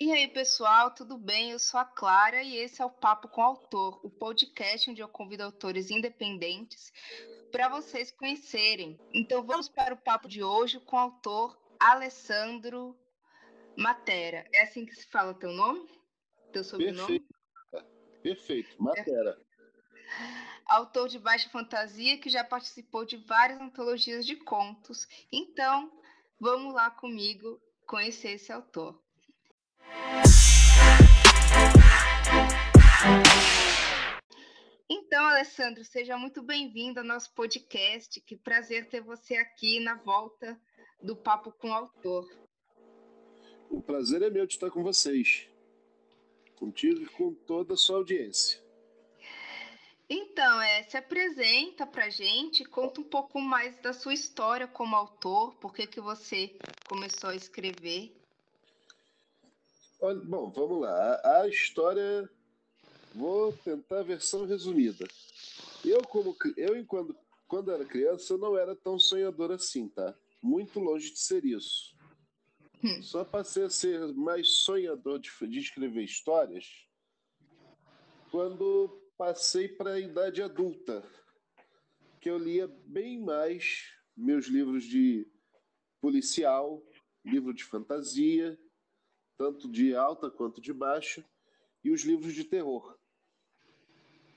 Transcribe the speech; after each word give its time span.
E 0.00 0.10
aí, 0.12 0.26
pessoal, 0.26 0.90
tudo 0.90 1.16
bem? 1.16 1.52
Eu 1.52 1.58
sou 1.60 1.78
a 1.78 1.84
Clara 1.84 2.42
e 2.42 2.56
esse 2.56 2.82
é 2.82 2.84
o 2.84 2.90
Papo 2.90 3.28
com 3.28 3.40
o 3.40 3.44
Autor, 3.44 4.04
o 4.04 4.10
podcast 4.10 4.90
onde 4.90 5.00
eu 5.00 5.06
convido 5.08 5.44
autores 5.44 5.88
independentes 5.88 6.92
para 7.52 7.68
vocês 7.68 8.10
conhecerem. 8.10 8.98
Então, 9.14 9.44
vamos 9.44 9.68
para 9.68 9.94
o 9.94 9.96
papo 9.96 10.26
de 10.26 10.42
hoje 10.42 10.80
com 10.80 10.96
o 10.96 10.98
autor 10.98 11.56
Alessandro 11.78 12.98
Matera. 13.76 14.44
É 14.52 14.64
assim 14.64 14.84
que 14.84 14.96
se 14.96 15.06
fala 15.06 15.32
teu 15.32 15.52
nome? 15.52 15.88
Teu 16.52 16.64
sobrenome? 16.64 17.24
Perfeito, 17.70 18.20
Perfeito. 18.20 18.82
Matera. 18.82 19.40
Autor 20.66 21.08
de 21.08 21.20
baixa 21.20 21.48
fantasia 21.50 22.18
que 22.18 22.28
já 22.28 22.42
participou 22.42 23.04
de 23.04 23.16
várias 23.16 23.60
antologias 23.60 24.26
de 24.26 24.34
contos. 24.34 25.06
Então, 25.30 25.92
vamos 26.40 26.74
lá 26.74 26.90
comigo 26.90 27.60
conhecer 27.86 28.32
esse 28.32 28.50
autor. 28.50 29.03
Então, 34.88 35.24
Alessandro, 35.26 35.84
seja 35.84 36.18
muito 36.18 36.42
bem-vindo 36.42 37.00
ao 37.00 37.06
nosso 37.06 37.32
podcast. 37.34 38.20
Que 38.20 38.36
prazer 38.36 38.88
ter 38.88 39.00
você 39.00 39.36
aqui 39.36 39.80
na 39.80 39.94
volta 39.94 40.60
do 41.02 41.14
Papo 41.14 41.52
com 41.52 41.68
o 41.68 41.72
Autor. 41.72 42.28
O 43.70 43.80
prazer 43.80 44.22
é 44.22 44.30
meu 44.30 44.46
de 44.46 44.54
estar 44.54 44.70
com 44.70 44.82
vocês, 44.82 45.48
contigo 46.56 47.02
e 47.02 47.06
com 47.06 47.34
toda 47.34 47.74
a 47.74 47.76
sua 47.76 47.96
audiência. 47.96 48.62
Então, 50.08 50.60
é, 50.60 50.82
se 50.82 50.96
apresenta 50.96 51.86
para 51.86 52.10
gente, 52.10 52.64
conta 52.64 53.00
um 53.00 53.04
pouco 53.04 53.40
mais 53.40 53.76
da 53.78 53.92
sua 53.92 54.14
história 54.14 54.66
como 54.66 54.94
autor, 54.94 55.54
por 55.56 55.72
que, 55.72 55.86
que 55.86 56.00
você 56.00 56.56
começou 56.86 57.30
a 57.30 57.36
escrever. 57.36 58.12
Olha, 60.04 60.20
bom, 60.20 60.50
vamos 60.50 60.82
lá. 60.82 61.14
A, 61.14 61.40
a 61.40 61.48
história, 61.48 62.28
vou 63.14 63.54
tentar 63.54 64.00
a 64.00 64.02
versão 64.02 64.44
resumida. 64.44 65.08
Eu, 65.82 66.02
como 66.02 66.36
eu, 66.58 66.76
enquanto 66.76 67.16
quando 67.48 67.70
era 67.70 67.86
criança, 67.86 68.34
eu 68.34 68.36
não 68.36 68.54
era 68.54 68.76
tão 68.76 68.98
sonhador 68.98 69.50
assim, 69.50 69.88
tá? 69.88 70.14
Muito 70.42 70.78
longe 70.78 71.10
de 71.10 71.18
ser 71.18 71.42
isso. 71.46 71.96
Hum. 72.84 73.02
Só 73.02 73.24
passei 73.24 73.64
a 73.64 73.70
ser 73.70 74.12
mais 74.12 74.48
sonhador 74.48 75.18
de, 75.18 75.30
de 75.48 75.58
escrever 75.58 76.04
histórias 76.04 76.66
quando 78.30 79.00
passei 79.16 79.68
para 79.68 79.94
a 79.94 80.00
idade 80.00 80.42
adulta, 80.42 81.02
que 82.20 82.28
eu 82.28 82.36
lia 82.36 82.68
bem 82.84 83.18
mais 83.24 83.90
meus 84.14 84.48
livros 84.48 84.84
de 84.84 85.26
policial, 85.98 86.86
livro 87.24 87.54
de 87.54 87.64
fantasia, 87.64 88.58
tanto 89.36 89.70
de 89.70 89.94
alta 89.94 90.30
quanto 90.30 90.60
de 90.60 90.72
baixa, 90.72 91.24
e 91.82 91.90
os 91.90 92.02
livros 92.02 92.32
de 92.32 92.44
terror. 92.44 92.98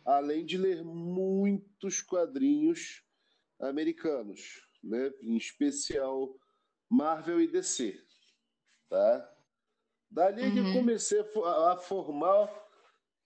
Além 0.06 0.46
de 0.46 0.58
ler 0.58 0.84
muitos 0.84 2.02
quadrinhos 2.02 3.04
americanos, 3.60 4.68
né? 4.84 5.12
em 5.22 5.38
especial 5.38 6.36
Marvel 6.90 7.42
e 7.42 7.48
DC. 7.48 8.02
Tá? 8.90 9.34
Dali 10.10 10.44
uhum. 10.44 10.54
que 10.54 10.60
eu 10.60 10.74
comecei 10.74 11.20
a, 11.20 11.74
a 11.74 11.78
formar, 11.78 12.48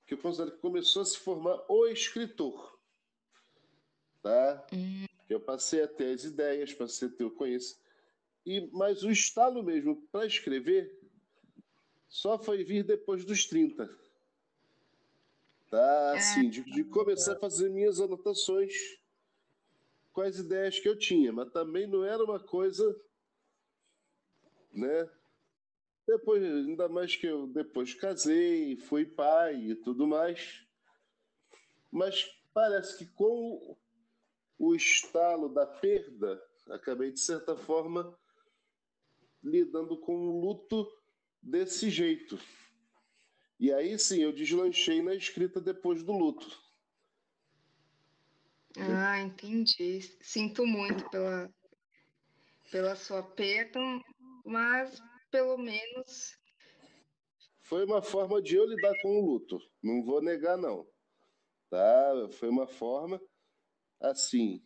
que 0.06 0.14
eu 0.14 0.18
considero 0.18 0.52
que 0.52 0.62
começou 0.62 1.02
a 1.02 1.06
se 1.06 1.18
formar 1.18 1.64
o 1.70 1.88
escritor. 1.88 2.80
Tá? 4.22 4.68
Uhum. 4.74 5.06
Eu 5.30 5.40
passei 5.40 5.84
a 5.84 5.88
ter 5.88 6.14
as 6.14 6.24
ideias, 6.24 6.74
passei 6.74 7.08
a 7.08 7.12
ter 7.12 7.24
o 7.24 7.32
conhecimento. 7.32 7.82
E, 8.46 8.70
mas 8.72 9.04
o 9.04 9.12
estalo 9.12 9.64
mesmo 9.64 10.08
para 10.12 10.26
escrever 10.26 11.00
só 12.12 12.38
foi 12.38 12.62
vir 12.62 12.84
depois 12.84 13.24
dos 13.24 13.46
30. 13.46 13.90
Tá, 15.70 16.14
assim, 16.14 16.50
de, 16.50 16.62
de 16.66 16.84
começar 16.84 17.32
a 17.32 17.40
fazer 17.40 17.70
minhas 17.70 18.02
anotações 18.02 18.74
com 20.12 20.20
as 20.20 20.38
ideias 20.38 20.78
que 20.78 20.90
eu 20.90 21.00
tinha, 21.00 21.32
mas 21.32 21.50
também 21.54 21.88
não 21.88 22.04
era 22.04 22.22
uma 22.22 22.38
coisa, 22.38 22.94
né? 24.74 25.10
Depois, 26.06 26.44
ainda 26.44 26.90
mais 26.90 27.16
que 27.16 27.28
eu 27.28 27.48
depois 27.48 27.94
casei, 27.94 28.76
fui 28.76 29.06
pai 29.06 29.56
e 29.56 29.76
tudo 29.76 30.06
mais. 30.06 30.68
Mas 31.90 32.30
parece 32.54 32.98
que 32.98 33.06
com 33.06 33.78
o 34.60 34.76
estalo 34.76 35.48
da 35.48 35.66
perda, 35.66 36.44
acabei 36.70 37.14
de 37.14 37.22
certa 37.22 37.56
forma 37.56 38.14
lidando 39.42 39.98
com 39.98 40.28
o 40.28 40.42
luto 40.42 41.01
desse 41.42 41.90
jeito. 41.90 42.40
E 43.60 43.72
aí 43.72 43.98
sim, 43.98 44.22
eu 44.22 44.32
deslanchei 44.32 45.02
na 45.02 45.16
escrita 45.16 45.60
depois 45.60 46.04
do 46.04 46.12
luto. 46.12 46.60
Ah, 48.78 49.20
entendi. 49.20 50.02
Sinto 50.22 50.66
muito 50.66 51.10
pela, 51.10 51.54
pela 52.72 52.96
sua 52.96 53.22
perda, 53.22 53.80
mas 54.46 55.02
pelo 55.30 55.58
menos. 55.58 56.38
Foi 57.62 57.86
uma 57.86 58.02
forma 58.02 58.42
de 58.42 58.56
eu 58.56 58.66
lidar 58.66 58.94
com 59.02 59.20
o 59.20 59.26
luto. 59.26 59.60
Não 59.82 60.04
vou 60.04 60.22
negar, 60.22 60.58
não. 60.58 60.88
Tá? 61.70 62.30
Foi 62.32 62.50
uma 62.50 62.68
forma 62.68 63.22
assim. 64.00 64.66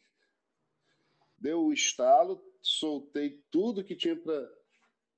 Deu 1.38 1.66
o 1.66 1.74
estalo, 1.74 2.42
soltei 2.62 3.44
tudo 3.52 3.84
que 3.84 3.96
tinha 3.96 4.16
para 4.16 4.50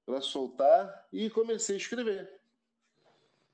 para 0.07 0.21
soltar 0.21 1.05
e 1.11 1.29
comecei 1.29 1.75
a 1.75 1.77
escrever. 1.77 2.31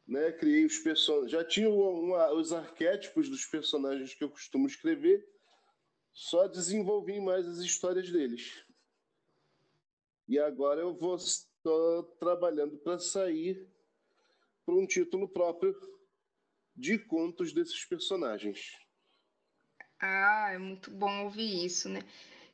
Né? 0.08 0.32
Criei 0.34 0.64
os 0.64 0.78
personagens. 0.78 1.32
Já 1.32 1.44
tinha 1.44 1.68
uma, 1.68 2.32
os 2.32 2.54
arquétipos 2.54 3.28
dos 3.28 3.44
personagens 3.48 4.14
que 4.14 4.24
eu 4.24 4.30
costumo 4.30 4.68
escrever, 4.68 5.28
só 6.14 6.48
desenvolvi 6.48 7.20
mais 7.20 7.48
as 7.48 7.58
histórias 7.58 8.12
deles. 8.12 8.64
E 10.28 10.38
agora 10.38 10.80
eu 10.80 10.94
vou 10.94 11.16
estou 11.16 12.04
trabalhando 12.20 12.78
para 12.78 13.00
sair 13.00 13.68
para 14.64 14.76
um 14.76 14.86
título 14.86 15.28
próprio 15.28 15.76
de 16.76 17.00
contos 17.00 17.52
desses 17.52 17.84
personagens. 17.84 18.78
Ah, 20.00 20.52
é 20.54 20.58
muito 20.60 20.92
bom 20.92 21.24
ouvir 21.24 21.66
isso, 21.66 21.90
né? 21.90 22.02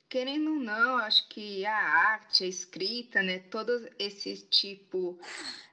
Querendo 0.09 0.55
ou 0.55 0.59
não, 0.59 0.97
acho 0.97 1.29
que 1.29 1.65
a 1.65 1.77
arte, 1.77 2.43
a 2.43 2.47
escrita, 2.47 3.21
né, 3.21 3.39
todo 3.39 3.71
esse 3.99 4.47
tipo 4.49 5.19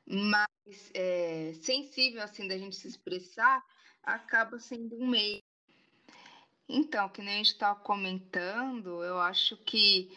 mais 0.06 0.90
é, 0.94 1.54
sensível 1.54 2.22
assim 2.22 2.46
da 2.46 2.56
gente 2.58 2.76
se 2.76 2.86
expressar, 2.86 3.64
acaba 4.02 4.60
sendo 4.60 4.94
um 4.96 5.08
meio. 5.08 5.42
Então, 6.68 7.08
que 7.08 7.22
nem 7.22 7.34
a 7.34 7.36
gente 7.38 7.52
estava 7.52 7.80
comentando, 7.80 9.02
eu 9.02 9.18
acho 9.18 9.56
que 9.64 10.16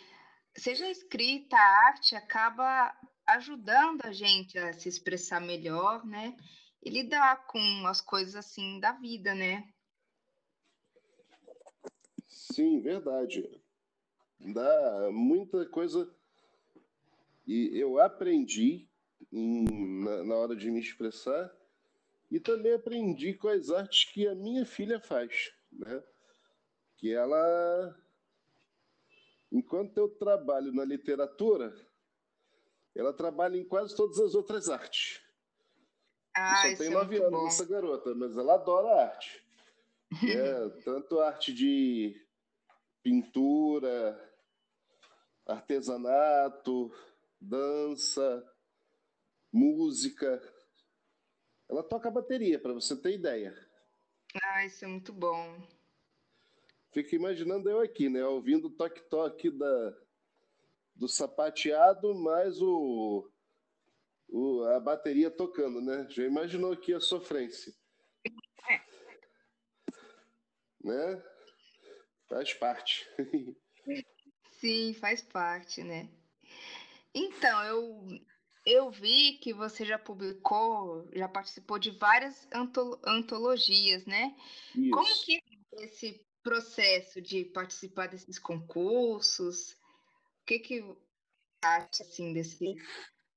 seja 0.56 0.86
a 0.86 0.92
escrita, 0.92 1.56
a 1.56 1.88
arte 1.88 2.16
acaba 2.16 2.94
ajudando 3.26 4.04
a 4.04 4.12
gente 4.12 4.58
a 4.58 4.74
se 4.74 4.90
expressar 4.90 5.40
melhor, 5.40 6.06
né? 6.06 6.36
E 6.84 6.90
lidar 6.90 7.46
com 7.46 7.60
as 7.86 8.02
coisas 8.02 8.36
assim 8.36 8.80
da 8.80 8.94
vida, 8.94 9.34
né? 9.36 9.72
Sim, 12.28 12.82
verdade 12.82 13.48
dá 14.40 15.10
muita 15.12 15.66
coisa. 15.68 16.10
E 17.46 17.78
eu 17.78 18.00
aprendi 18.00 18.88
em, 19.32 20.04
na, 20.04 20.24
na, 20.24 20.36
hora 20.36 20.56
de 20.56 20.70
me 20.72 20.80
expressar 20.80 21.54
e 22.32 22.40
também 22.40 22.74
aprendi 22.74 23.34
com 23.34 23.48
as 23.48 23.70
artes 23.70 24.06
que 24.06 24.28
a 24.28 24.36
minha 24.36 24.66
filha 24.66 25.00
faz, 25.00 25.52
né? 25.72 26.04
Que 26.98 27.14
ela, 27.14 27.98
enquanto 29.52 29.98
eu 29.98 30.10
trabalho 30.10 30.72
na 30.74 30.86
literatura, 30.86 31.74
ela 32.96 33.14
trabalha 33.14 33.58
em 33.58 33.66
quase 33.66 33.96
todas 33.96 34.20
as 34.20 34.36
outras 34.36 34.70
artes. 34.70 35.22
Ah, 36.36 36.56
só 36.56 36.78
tem 36.78 36.88
é 36.88 36.90
nove 36.92 37.18
é 37.18 37.24
anos 37.24 37.46
essa 37.48 37.66
garota, 37.66 38.14
mas 38.14 38.38
ela 38.38 38.56
adora 38.56 39.06
arte. 39.06 39.44
é, 40.24 40.70
tanto 40.86 41.20
arte 41.20 41.54
de 41.54 42.16
pintura, 43.02 44.29
artesanato, 45.50 46.94
dança, 47.40 48.46
música. 49.52 50.42
Ela 51.68 51.84
toca 51.84 52.12
bateria, 52.12 52.60
para 52.60 52.74
você 52.74 52.96
ter 52.96 53.14
ideia. 53.14 53.56
Ah, 54.44 54.66
isso 54.66 54.86
é 54.86 54.88
muito 54.88 55.12
bom. 55.12 55.62
Fico 56.92 57.16
imaginando 57.16 57.70
eu 57.70 57.80
aqui, 57.80 58.10
né? 58.10 58.24
Ouvindo 58.26 58.68
o 58.68 58.72
toque-toque 58.72 59.50
da, 59.52 59.98
do 60.96 61.08
sapateado, 61.08 62.16
mais 62.16 62.62
o, 62.62 63.30
o, 64.28 64.64
a 64.66 64.80
bateria 64.80 65.30
tocando, 65.30 65.82
né? 65.82 66.08
Já 66.10 66.24
imaginou 66.24 66.74
aqui 66.74 66.94
a 66.94 67.00
sofrência. 67.00 67.74
É. 68.70 68.82
Né? 70.84 71.24
Faz 72.28 72.54
parte. 72.54 73.08
Sim, 74.60 74.94
faz 74.94 75.22
parte, 75.22 75.84
né? 75.84 76.10
Então, 77.14 77.64
eu 77.64 78.20
eu 78.66 78.92
vi 78.92 79.40
que 79.40 79.54
você 79.54 79.86
já 79.86 79.98
publicou, 79.98 81.10
já 81.14 81.28
participou 81.28 81.80
de 81.80 81.92
várias 81.92 82.48
antologias, 83.06 84.06
né? 84.06 84.36
Isso. 84.76 84.92
Como 84.92 85.24
que 85.26 85.38
é 85.38 85.84
esse 85.84 86.26
processo 86.44 87.22
de 87.22 87.46
participar 87.46 88.08
desses 88.08 88.38
concursos? 88.38 89.72
O 89.72 90.46
que 90.46 90.60
que 90.60 90.98
acha 91.64 92.04
assim 92.04 92.34
desse, 92.34 92.76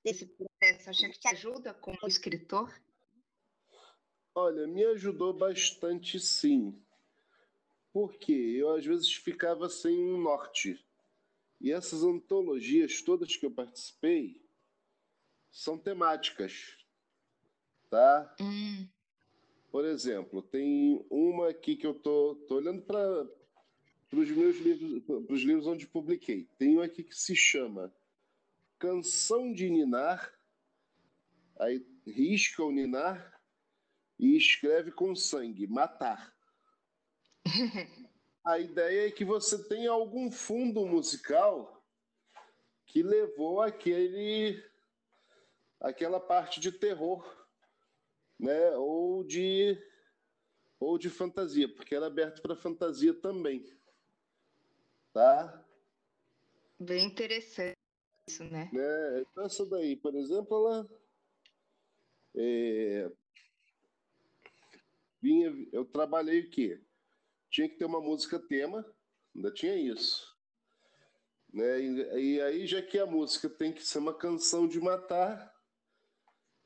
desse 0.04 0.26
processo? 0.26 0.90
Acha 0.90 1.08
que 1.08 1.18
te 1.18 1.28
ajuda 1.28 1.72
como 1.74 1.98
escritor? 2.06 2.72
Olha, 4.34 4.66
me 4.66 4.84
ajudou 4.84 5.32
bastante 5.32 6.18
sim. 6.18 6.82
Porque 7.92 8.32
eu 8.32 8.74
às 8.74 8.84
vezes 8.84 9.12
ficava 9.12 9.68
sem 9.68 9.96
um 9.98 10.18
norte. 10.18 10.82
E 11.62 11.70
essas 11.70 12.02
antologias 12.02 13.00
todas 13.02 13.36
que 13.36 13.46
eu 13.46 13.50
participei 13.50 14.44
são 15.48 15.78
temáticas, 15.78 16.76
tá? 17.88 18.34
Hum. 18.40 18.88
Por 19.70 19.84
exemplo, 19.84 20.42
tem 20.42 21.06
uma 21.08 21.50
aqui 21.50 21.76
que 21.76 21.86
eu 21.86 21.94
tô, 21.94 22.34
tô 22.48 22.56
olhando 22.56 22.82
para 22.82 23.28
os 24.12 24.28
meus 24.28 24.58
livros, 24.58 25.04
para 25.04 25.32
os 25.32 25.42
livros 25.42 25.68
onde 25.68 25.86
publiquei. 25.86 26.48
Tem 26.58 26.76
um 26.76 26.82
aqui 26.82 27.04
que 27.04 27.14
se 27.14 27.36
chama 27.36 27.94
Canção 28.76 29.52
de 29.52 29.70
Ninar, 29.70 30.36
aí 31.60 31.86
risca 32.04 32.64
o 32.64 32.72
Ninar 32.72 33.40
e 34.18 34.36
escreve 34.36 34.90
com 34.90 35.14
sangue, 35.14 35.68
matar. 35.68 36.34
A 38.44 38.58
ideia 38.58 39.06
é 39.06 39.10
que 39.10 39.24
você 39.24 39.68
tenha 39.68 39.90
algum 39.90 40.30
fundo 40.30 40.84
musical 40.84 41.84
que 42.86 43.02
levou 43.02 43.60
aquele 43.60 44.62
aquela 45.80 46.20
parte 46.20 46.60
de 46.60 46.70
terror, 46.70 47.24
né? 48.38 48.76
Ou 48.76 49.24
de 49.24 49.78
ou 50.78 50.98
de 50.98 51.08
fantasia, 51.08 51.72
porque 51.72 51.94
era 51.94 52.06
aberto 52.06 52.42
para 52.42 52.56
fantasia 52.56 53.14
também, 53.14 53.64
tá? 55.12 55.64
Bem 56.78 57.06
interessante 57.06 57.78
isso, 58.28 58.42
né? 58.44 58.68
né? 58.72 59.20
Então 59.20 59.44
essa 59.44 59.64
daí, 59.64 59.96
por 59.96 60.14
exemplo, 60.16 60.56
ela 60.56 60.90
é, 62.34 63.10
vinha, 65.20 65.68
eu 65.72 65.84
trabalhei 65.84 66.40
o 66.40 66.50
quê? 66.50 66.80
Tinha 67.52 67.68
que 67.68 67.76
ter 67.76 67.84
uma 67.84 68.00
música 68.00 68.38
tema, 68.38 68.82
ainda 69.36 69.52
tinha 69.52 69.76
isso. 69.76 70.34
Né? 71.52 71.82
E, 71.82 72.36
e, 72.36 72.40
aí, 72.40 72.66
já 72.66 72.80
que 72.80 72.98
a 72.98 73.04
música 73.04 73.46
tem 73.46 73.70
que 73.70 73.84
ser 73.84 73.98
uma 73.98 74.14
canção 74.16 74.66
de 74.66 74.80
matar, 74.80 75.54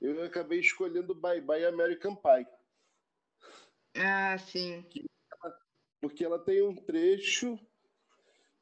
eu 0.01 0.23
acabei 0.23 0.61
escolhendo 0.61 1.13
Bye 1.13 1.41
Bye 1.41 1.67
American 1.67 2.15
Pie. 2.15 2.47
Ah, 3.97 4.39
sim. 4.39 4.87
Porque 6.01 6.25
ela 6.25 6.39
tem 6.39 6.63
um 6.63 6.77
trecho 6.77 7.59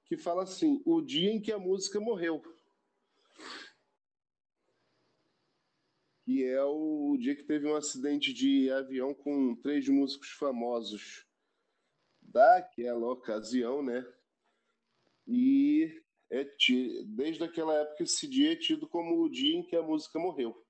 que 0.07 0.17
fala 0.17 0.45
assim: 0.45 0.81
o 0.87 1.03
dia 1.03 1.31
em 1.31 1.43
que 1.43 1.53
a 1.53 1.59
música 1.59 2.01
morreu. 2.01 2.43
Que 6.25 6.43
é 6.43 6.65
o 6.65 7.19
dia 7.21 7.37
que 7.37 7.43
teve 7.43 7.67
um 7.67 7.77
acidente 7.77 8.33
de 8.33 8.71
avião 8.71 9.13
com 9.13 9.55
três 9.57 9.87
músicos 9.91 10.31
famosos 10.31 11.24
daquela 12.35 13.13
ocasião, 13.13 13.81
né? 13.81 14.05
E 15.25 16.03
é 16.29 16.45
desde 17.07 17.45
aquela 17.45 17.73
época 17.75 18.03
esse 18.03 18.27
dia 18.27 18.53
é 18.53 18.57
tido 18.57 18.89
como 18.89 19.23
o 19.23 19.31
dia 19.31 19.57
em 19.57 19.63
que 19.63 19.77
a 19.77 19.83
música 19.83 20.19
morreu. 20.19 20.61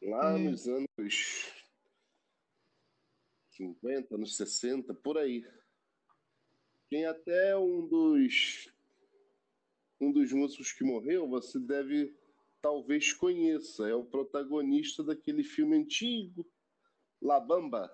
Lá 0.00 0.32
hum. 0.34 0.50
nos 0.50 0.68
anos 0.68 1.52
50, 3.50 4.14
anos 4.14 4.36
60, 4.36 4.94
por 4.94 5.18
aí. 5.18 5.44
Tem 6.88 7.04
até 7.04 7.56
um 7.56 7.84
dos 7.86 8.72
um 10.00 10.12
dos 10.12 10.32
músicos 10.32 10.70
que 10.70 10.84
morreu, 10.84 11.28
você 11.28 11.58
deve 11.58 12.16
talvez 12.62 13.12
conheça, 13.12 13.88
é 13.88 13.94
o 13.94 14.04
protagonista 14.04 15.02
daquele 15.02 15.42
filme 15.42 15.76
antigo, 15.76 16.48
La 17.20 17.40
Bamba. 17.40 17.92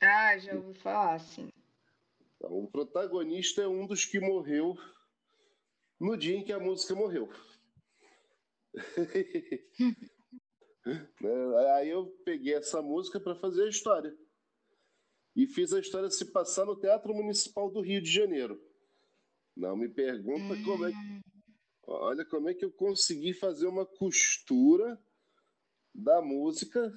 Ah, 0.00 0.36
já 0.38 0.54
ouvi 0.54 0.74
falar, 0.74 1.18
sim. 1.20 1.48
Então, 2.36 2.58
o 2.58 2.70
protagonista 2.70 3.62
é 3.62 3.68
um 3.68 3.86
dos 3.86 4.04
que 4.04 4.20
morreu 4.20 4.76
no 5.98 6.16
dia 6.16 6.36
em 6.36 6.44
que 6.44 6.52
a 6.52 6.60
música 6.60 6.94
morreu. 6.94 7.28
Né? 11.20 11.32
Aí 11.74 11.88
eu 11.88 12.06
peguei 12.24 12.54
essa 12.54 12.80
música 12.80 13.18
para 13.18 13.34
fazer 13.34 13.64
a 13.64 13.68
história. 13.68 14.16
E 15.34 15.46
fiz 15.46 15.72
a 15.72 15.80
história 15.80 16.08
se 16.08 16.26
passar 16.26 16.64
no 16.64 16.78
Teatro 16.78 17.12
Municipal 17.12 17.68
do 17.68 17.80
Rio 17.80 18.00
de 18.00 18.08
Janeiro. 18.08 18.56
Não 19.56 19.76
me 19.76 19.88
pergunta 19.88 20.54
hum. 20.54 20.64
como 20.64 20.86
é 20.86 20.92
que. 20.92 20.96
Hum. 20.96 21.20
Olha 21.88 22.24
como 22.24 22.48
é 22.48 22.54
que 22.54 22.64
eu 22.64 22.70
consegui 22.72 23.32
fazer 23.32 23.66
uma 23.66 23.84
costura 23.84 25.00
da 25.94 26.22
música. 26.22 26.92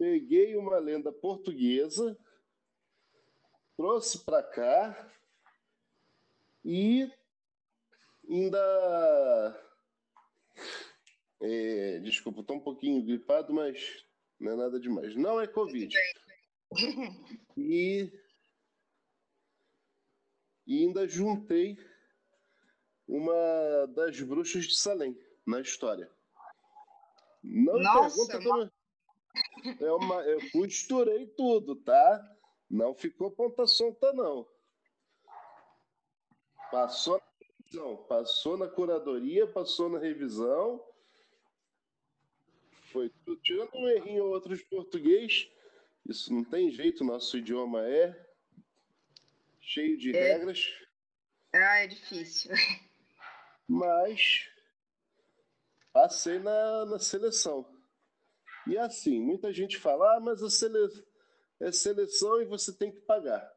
Peguei 0.00 0.56
uma 0.56 0.78
lenda 0.78 1.12
portuguesa, 1.12 2.16
trouxe 3.76 4.24
para 4.24 4.42
cá 4.42 5.12
e 6.64 7.06
ainda 8.26 9.62
é, 11.38 11.98
desculpa, 11.98 12.40
estou 12.40 12.56
um 12.56 12.60
pouquinho 12.60 13.04
gripado, 13.04 13.52
mas 13.52 14.02
não 14.38 14.52
é 14.52 14.56
nada 14.56 14.80
demais. 14.80 15.14
Não 15.16 15.38
é 15.38 15.46
Covid. 15.46 15.94
E, 17.58 18.10
e 20.66 20.82
ainda 20.82 21.06
juntei 21.06 21.78
uma 23.06 23.86
das 23.88 24.18
bruxas 24.22 24.64
de 24.64 24.76
Salem 24.78 25.14
na 25.44 25.60
história. 25.60 26.10
Não 27.42 27.78
Nossa, 27.78 28.16
pergunta 28.16 28.42
como... 28.42 28.79
é 29.80 29.92
uma, 29.92 30.22
eu 30.22 30.38
costurei 30.50 31.26
tudo, 31.26 31.76
tá? 31.76 32.36
Não 32.68 32.94
ficou 32.94 33.30
ponta 33.30 33.66
solta, 33.66 34.12
não. 34.12 34.46
Passou 36.70 37.18
na 37.18 37.46
revisão, 37.46 37.96
passou 38.08 38.56
na 38.56 38.68
curadoria, 38.68 39.46
passou 39.46 39.88
na 39.88 39.98
revisão 39.98 40.80
foi 42.92 43.08
tudo. 43.24 43.40
Tirando 43.40 43.74
um 43.74 43.88
errinho 43.88 44.24
ou 44.24 44.30
outro 44.30 44.56
de 44.56 44.64
português, 44.64 45.48
isso 46.08 46.32
não 46.32 46.44
tem 46.44 46.70
jeito, 46.70 47.04
nosso 47.04 47.38
idioma 47.38 47.86
é 47.86 48.26
cheio 49.60 49.96
de 49.96 50.14
é. 50.14 50.32
regras. 50.32 50.66
Ah, 51.52 51.78
é 51.78 51.86
difícil. 51.86 52.50
Mas 53.66 54.48
passei 55.92 56.38
na, 56.38 56.86
na 56.86 56.98
seleção. 56.98 57.79
E 58.70 58.78
assim, 58.78 59.20
muita 59.20 59.52
gente 59.52 59.76
fala, 59.78 60.16
ah, 60.16 60.20
mas 60.20 60.44
a 60.44 60.46
é 61.58 61.72
seleção 61.72 62.40
e 62.40 62.44
você 62.44 62.72
tem 62.72 62.92
que 62.92 63.00
pagar. 63.00 63.52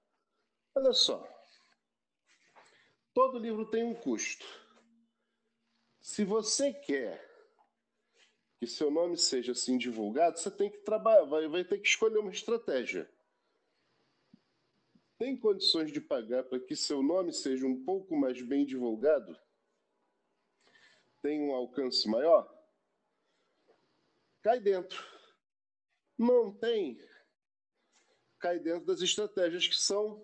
Olha 0.73 0.91
só. 0.91 1.23
Todo 3.13 3.37
livro 3.37 3.69
tem 3.69 3.83
um 3.83 3.93
custo. 3.93 4.43
Se 6.01 6.25
você 6.25 6.73
quer 6.73 7.23
que 8.59 8.65
seu 8.65 8.89
nome 8.89 9.15
seja 9.15 9.51
assim 9.51 9.77
divulgado, 9.77 10.39
você 10.39 10.49
tem 10.49 10.71
que 10.71 10.79
trabalhar, 10.79 11.25
vai, 11.25 11.47
vai 11.47 11.63
ter 11.63 11.77
que 11.77 11.87
escolher 11.87 12.17
uma 12.17 12.31
estratégia. 12.31 13.07
Tem 15.19 15.37
condições 15.37 15.91
de 15.91 16.01
pagar 16.01 16.43
para 16.45 16.59
que 16.59 16.75
seu 16.75 17.03
nome 17.03 17.31
seja 17.31 17.67
um 17.67 17.85
pouco 17.85 18.15
mais 18.15 18.41
bem 18.41 18.65
divulgado? 18.65 19.39
Tem 21.21 21.39
um 21.39 21.53
alcance 21.53 22.09
maior? 22.09 22.52
Cai 24.43 24.59
dentro. 24.59 25.03
Não 26.15 26.51
tem? 26.53 27.01
Cai 28.37 28.59
dentro 28.59 28.85
das 28.85 29.01
estratégias 29.01 29.67
que 29.67 29.75
são 29.75 30.23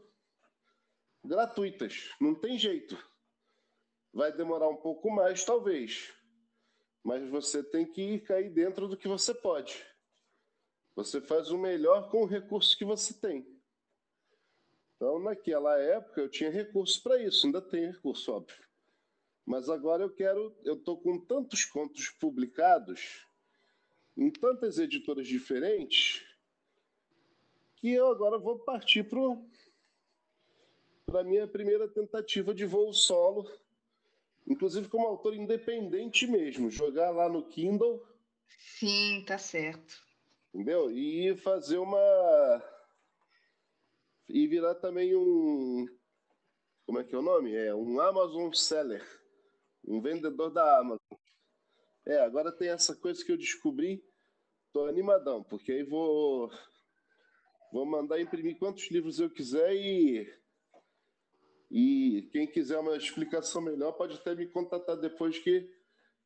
gratuitas. 1.23 2.11
Não 2.21 2.35
tem 2.35 2.59
jeito. 2.59 2.95
Vai 4.13 4.31
demorar 4.31 4.69
um 4.69 4.77
pouco 4.77 5.09
mais, 5.09 5.43
talvez 5.43 6.13
mas 7.03 7.27
você 7.29 7.63
tem 7.63 7.85
que 7.85 8.19
cair 8.19 8.49
dentro 8.49 8.87
do 8.87 8.97
que 8.97 9.07
você 9.07 9.33
pode. 9.33 9.85
Você 10.95 11.21
faz 11.21 11.49
o 11.49 11.57
melhor 11.57 12.09
com 12.09 12.23
o 12.23 12.27
recurso 12.27 12.77
que 12.77 12.85
você 12.85 13.13
tem. 13.13 13.47
Então, 14.95 15.17
naquela 15.19 15.79
época, 15.79 16.21
eu 16.21 16.29
tinha 16.29 16.49
recurso 16.49 17.01
para 17.01 17.21
isso, 17.21 17.45
ainda 17.45 17.61
tenho 17.61 17.91
recurso, 17.91 18.33
óbvio. 18.33 18.63
Mas 19.45 19.69
agora 19.69 20.03
eu 20.03 20.13
quero, 20.13 20.55
eu 20.63 20.75
estou 20.75 20.99
com 21.01 21.19
tantos 21.19 21.63
contos 21.65 22.09
publicados 22.09 23.25
em 24.19 24.29
tantas 24.29 24.77
editoras 24.77 25.27
diferentes 25.27 26.23
que 27.77 27.91
eu 27.91 28.07
agora 28.07 28.37
vou 28.37 28.59
partir 28.59 29.03
para 31.05 31.21
a 31.21 31.23
minha 31.23 31.47
primeira 31.47 31.87
tentativa 31.87 32.53
de 32.53 32.65
voo 32.65 32.93
solo 32.93 33.49
inclusive 34.49 34.89
como 34.89 35.07
autor 35.07 35.35
independente 35.35 36.25
mesmo, 36.25 36.69
jogar 36.71 37.11
lá 37.11 37.29
no 37.29 37.47
Kindle. 37.47 38.03
Sim, 38.57 39.23
tá 39.25 39.37
certo. 39.37 40.03
Entendeu? 40.53 40.89
E 40.91 41.35
fazer 41.37 41.77
uma. 41.77 42.63
E 44.27 44.47
virar 44.47 44.75
também 44.75 45.15
um. 45.15 45.87
Como 46.85 46.99
é 46.99 47.03
que 47.03 47.13
é 47.13 47.17
o 47.17 47.21
nome? 47.21 47.55
É 47.55 47.73
um 47.73 48.01
Amazon 48.01 48.51
Seller. 48.51 49.05
Um 49.87 50.01
vendedor 50.01 50.49
da 50.49 50.79
Amazon. 50.79 50.97
É, 52.09 52.21
agora 52.21 52.51
tem 52.51 52.69
essa 52.69 52.95
coisa 52.95 53.23
que 53.23 53.31
eu 53.31 53.37
descobri. 53.37 54.03
Tô 54.73 54.85
animadão, 54.85 55.43
porque 55.43 55.71
aí 55.71 55.83
vou. 55.83 56.51
Vou 57.71 57.85
mandar 57.85 58.19
imprimir 58.19 58.57
quantos 58.57 58.89
livros 58.89 59.19
eu 59.19 59.29
quiser 59.29 59.71
e 59.75 60.27
e 61.69 62.27
quem 62.31 62.47
quiser 62.47 62.79
uma 62.79 62.97
explicação 62.97 63.61
melhor 63.61 63.91
pode 63.91 64.15
até 64.15 64.33
me 64.33 64.47
contatar 64.47 64.97
depois 64.97 65.37
que 65.37 65.71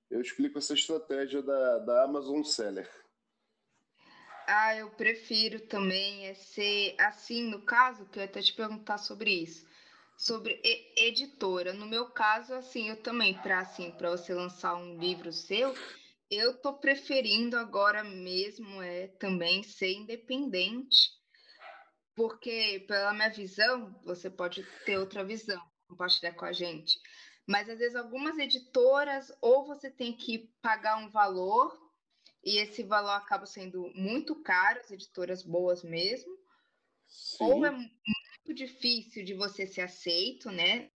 eu 0.09 0.21
explico 0.21 0.57
essa 0.57 0.73
estratégia 0.73 1.41
da, 1.41 1.79
da 1.79 2.03
Amazon 2.05 2.43
Seller. 2.43 2.89
Ah, 4.47 4.73
eu 4.77 4.89
prefiro 4.91 5.59
também 5.67 6.27
é 6.27 6.33
ser 6.33 6.95
assim, 6.97 7.43
no 7.49 7.61
caso, 7.61 8.05
que 8.05 8.19
eu 8.19 8.21
ia 8.21 8.29
até 8.29 8.41
te 8.41 8.53
perguntar 8.53 8.97
sobre 8.99 9.31
isso, 9.31 9.67
sobre 10.17 10.61
editora. 10.95 11.73
No 11.73 11.85
meu 11.85 12.11
caso, 12.11 12.53
assim, 12.53 12.89
eu 12.89 13.01
também, 13.01 13.33
para 13.33 13.59
assim, 13.59 13.93
você 13.99 14.33
lançar 14.33 14.75
um 14.75 14.97
livro 14.99 15.31
seu, 15.31 15.73
eu 16.29 16.59
tô 16.61 16.73
preferindo 16.73 17.57
agora 17.57 18.03
mesmo 18.03 18.81
é 18.81 19.07
também 19.07 19.63
ser 19.63 19.93
independente 19.93 21.11
porque, 22.15 22.85
pela 22.87 23.13
minha 23.13 23.29
visão, 23.29 23.99
você 24.03 24.29
pode 24.29 24.63
ter 24.85 24.97
outra 24.97 25.23
visão, 25.23 25.59
compartilhar 25.87 26.33
com 26.33 26.45
a 26.45 26.53
gente. 26.53 26.99
Mas 27.47 27.67
às 27.69 27.79
vezes 27.79 27.95
algumas 27.95 28.37
editoras, 28.37 29.31
ou 29.41 29.65
você 29.65 29.89
tem 29.89 30.15
que 30.15 30.49
pagar 30.61 30.97
um 30.97 31.09
valor, 31.09 31.75
e 32.43 32.57
esse 32.57 32.83
valor 32.83 33.11
acaba 33.11 33.45
sendo 33.45 33.91
muito 33.95 34.41
caro, 34.43 34.79
as 34.79 34.91
editoras 34.91 35.43
boas 35.43 35.83
mesmo, 35.83 36.31
Sim. 37.07 37.45
ou 37.45 37.65
é 37.65 37.71
muito 38.45 38.53
difícil 38.53 39.23
de 39.23 39.33
você 39.33 39.65
ser 39.65 39.81
aceito, 39.81 40.51
né? 40.51 40.89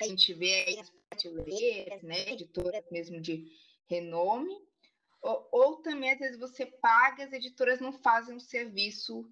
A 0.00 0.04
gente 0.04 0.32
vê 0.32 0.64
aí 0.64 0.78
as 0.78 0.90
prateleiras, 0.90 2.02
né? 2.02 2.30
Editoras 2.30 2.84
mesmo 2.90 3.20
de 3.20 3.50
renome. 3.88 4.56
Ou, 5.20 5.48
ou, 5.50 5.76
também, 5.82 6.12
às 6.12 6.18
vezes, 6.20 6.38
você 6.38 6.64
paga, 6.64 7.24
as 7.24 7.32
editoras 7.32 7.80
não 7.80 7.92
fazem 7.92 8.36
um 8.36 8.40
serviço 8.40 9.28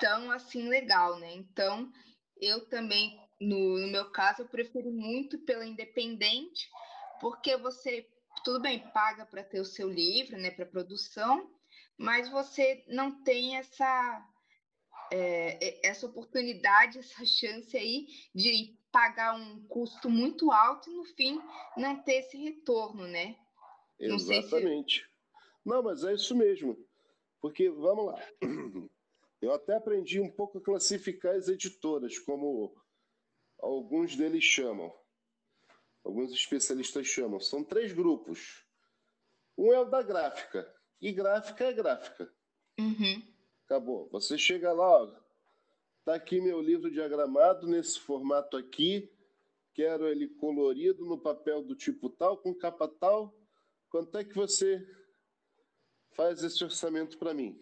tão 0.00 0.32
assim 0.32 0.68
legal, 0.68 1.20
né? 1.20 1.32
Então, 1.32 1.92
eu 2.40 2.66
também, 2.68 3.16
no, 3.40 3.78
no 3.78 3.86
meu 3.86 4.10
caso, 4.10 4.42
eu 4.42 4.48
prefiro 4.48 4.90
muito 4.90 5.38
pela 5.38 5.64
independente, 5.64 6.68
porque 7.20 7.56
você, 7.56 8.04
tudo 8.42 8.60
bem, 8.60 8.80
paga 8.90 9.24
para 9.24 9.44
ter 9.44 9.60
o 9.60 9.64
seu 9.64 9.88
livro, 9.88 10.36
né, 10.36 10.50
para 10.50 10.66
produção, 10.66 11.48
mas 11.96 12.28
você 12.28 12.84
não 12.88 13.22
tem 13.22 13.56
essa 13.56 14.28
é, 15.14 15.86
essa 15.86 16.06
oportunidade, 16.06 16.98
essa 17.00 17.24
chance 17.24 17.76
aí 17.76 18.06
de 18.34 18.76
pagar 18.90 19.34
um 19.34 19.66
custo 19.66 20.08
muito 20.08 20.52
alto 20.52 20.90
e 20.90 20.94
no 20.94 21.04
fim 21.04 21.40
não 21.76 22.02
ter 22.02 22.16
esse 22.16 22.36
retorno, 22.36 23.06
né? 23.06 23.36
Exatamente. 23.98 25.08
Não, 25.64 25.76
se... 25.76 25.78
não 25.78 25.82
mas 25.82 26.04
é 26.04 26.14
isso 26.14 26.34
mesmo. 26.36 26.76
Porque, 27.40 27.68
vamos 27.68 28.06
lá, 28.06 28.22
Eu 29.44 29.52
até 29.52 29.76
aprendi 29.76 30.18
um 30.18 30.30
pouco 30.30 30.56
a 30.56 30.62
classificar 30.62 31.34
as 31.34 31.48
editoras, 31.48 32.18
como 32.18 32.74
alguns 33.58 34.16
deles 34.16 34.42
chamam, 34.42 34.90
alguns 36.02 36.32
especialistas 36.32 37.06
chamam. 37.06 37.38
São 37.38 37.62
três 37.62 37.92
grupos. 37.92 38.66
Um 39.58 39.70
é 39.70 39.78
o 39.78 39.84
da 39.84 40.02
gráfica, 40.02 40.66
e 40.98 41.12
gráfica 41.12 41.62
é 41.62 41.72
gráfica. 41.74 42.34
Uhum. 42.80 43.33
Acabou. 43.64 44.08
Você 44.10 44.36
chega 44.36 44.72
lá, 44.72 45.02
ó, 45.02 45.20
tá 46.04 46.14
aqui 46.14 46.40
meu 46.40 46.60
livro 46.60 46.90
diagramado 46.90 47.66
nesse 47.66 47.98
formato 47.98 48.56
aqui, 48.56 49.10
quero 49.72 50.06
ele 50.06 50.28
colorido 50.28 51.06
no 51.06 51.18
papel 51.18 51.62
do 51.62 51.74
tipo 51.74 52.10
tal, 52.10 52.36
com 52.36 52.54
capa 52.54 52.86
tal. 52.86 53.34
Quanto 53.88 54.18
é 54.18 54.24
que 54.24 54.34
você 54.34 54.86
faz 56.12 56.42
esse 56.42 56.62
orçamento 56.62 57.18
para 57.18 57.32
mim? 57.32 57.58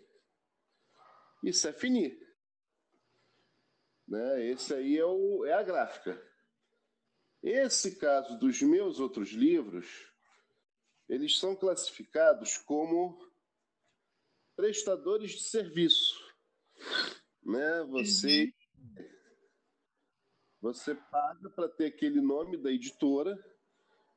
Isso 1.43 1.69
é 1.69 1.73
finir. 1.73 2.19
Né? 4.09 4.47
Esse 4.47 4.75
aí 4.75 4.99
é, 4.99 5.05
o, 5.05 5.45
é 5.45 5.53
a 5.53 5.63
gráfica. 5.63 6.21
Esse 7.43 7.97
caso 7.97 8.39
dos 8.39 8.61
meus 8.63 9.01
outros 9.01 9.31
livros, 9.31 10.13
eles 11.09 11.39
são 11.39 11.57
classificados 11.57 12.57
como 12.59 13.19
prestadores 14.57 15.33
de 15.33 15.43
serviço. 15.43 16.21
Né? 17.45 17.83
Você, 17.91 18.53
uhum. 18.79 19.09
você 20.61 20.95
paga 20.95 21.51
para 21.51 21.69
ter 21.69 21.87
aquele 21.87 22.21
nome 22.21 22.57
da 22.57 22.71
editora. 22.71 23.37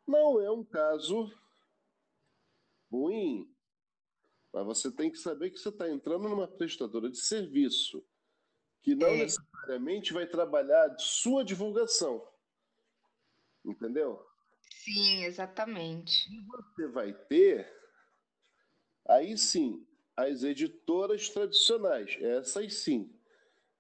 Não 0.08 0.40
é 0.40 0.52
um 0.52 0.64
caso 0.64 1.32
ruim, 2.92 3.52
mas 4.54 4.66
você 4.66 4.92
tem 4.92 5.12
que 5.12 5.18
saber 5.18 5.50
que 5.50 5.58
você 5.58 5.70
está 5.70 5.90
entrando 5.90 6.30
numa 6.30 6.48
prestadora 6.48 7.10
de 7.10 7.18
serviço 7.18 8.06
que 8.82 8.96
não 8.96 9.08
é. 9.08 9.18
necessariamente 9.18 10.14
vai 10.14 10.28
trabalhar 10.28 10.96
sua 11.00 11.44
divulgação. 11.44 12.26
Entendeu? 13.66 14.24
Sim, 14.70 15.24
exatamente. 15.24 16.30
E 16.32 16.42
você 16.46 16.88
vai 16.88 17.12
ter, 17.12 17.68
aí 19.10 19.36
sim, 19.38 19.85
as 20.16 20.44
editoras 20.44 21.30
tradicionais. 21.30 22.18
Essas 22.22 22.76
sim. 22.76 23.14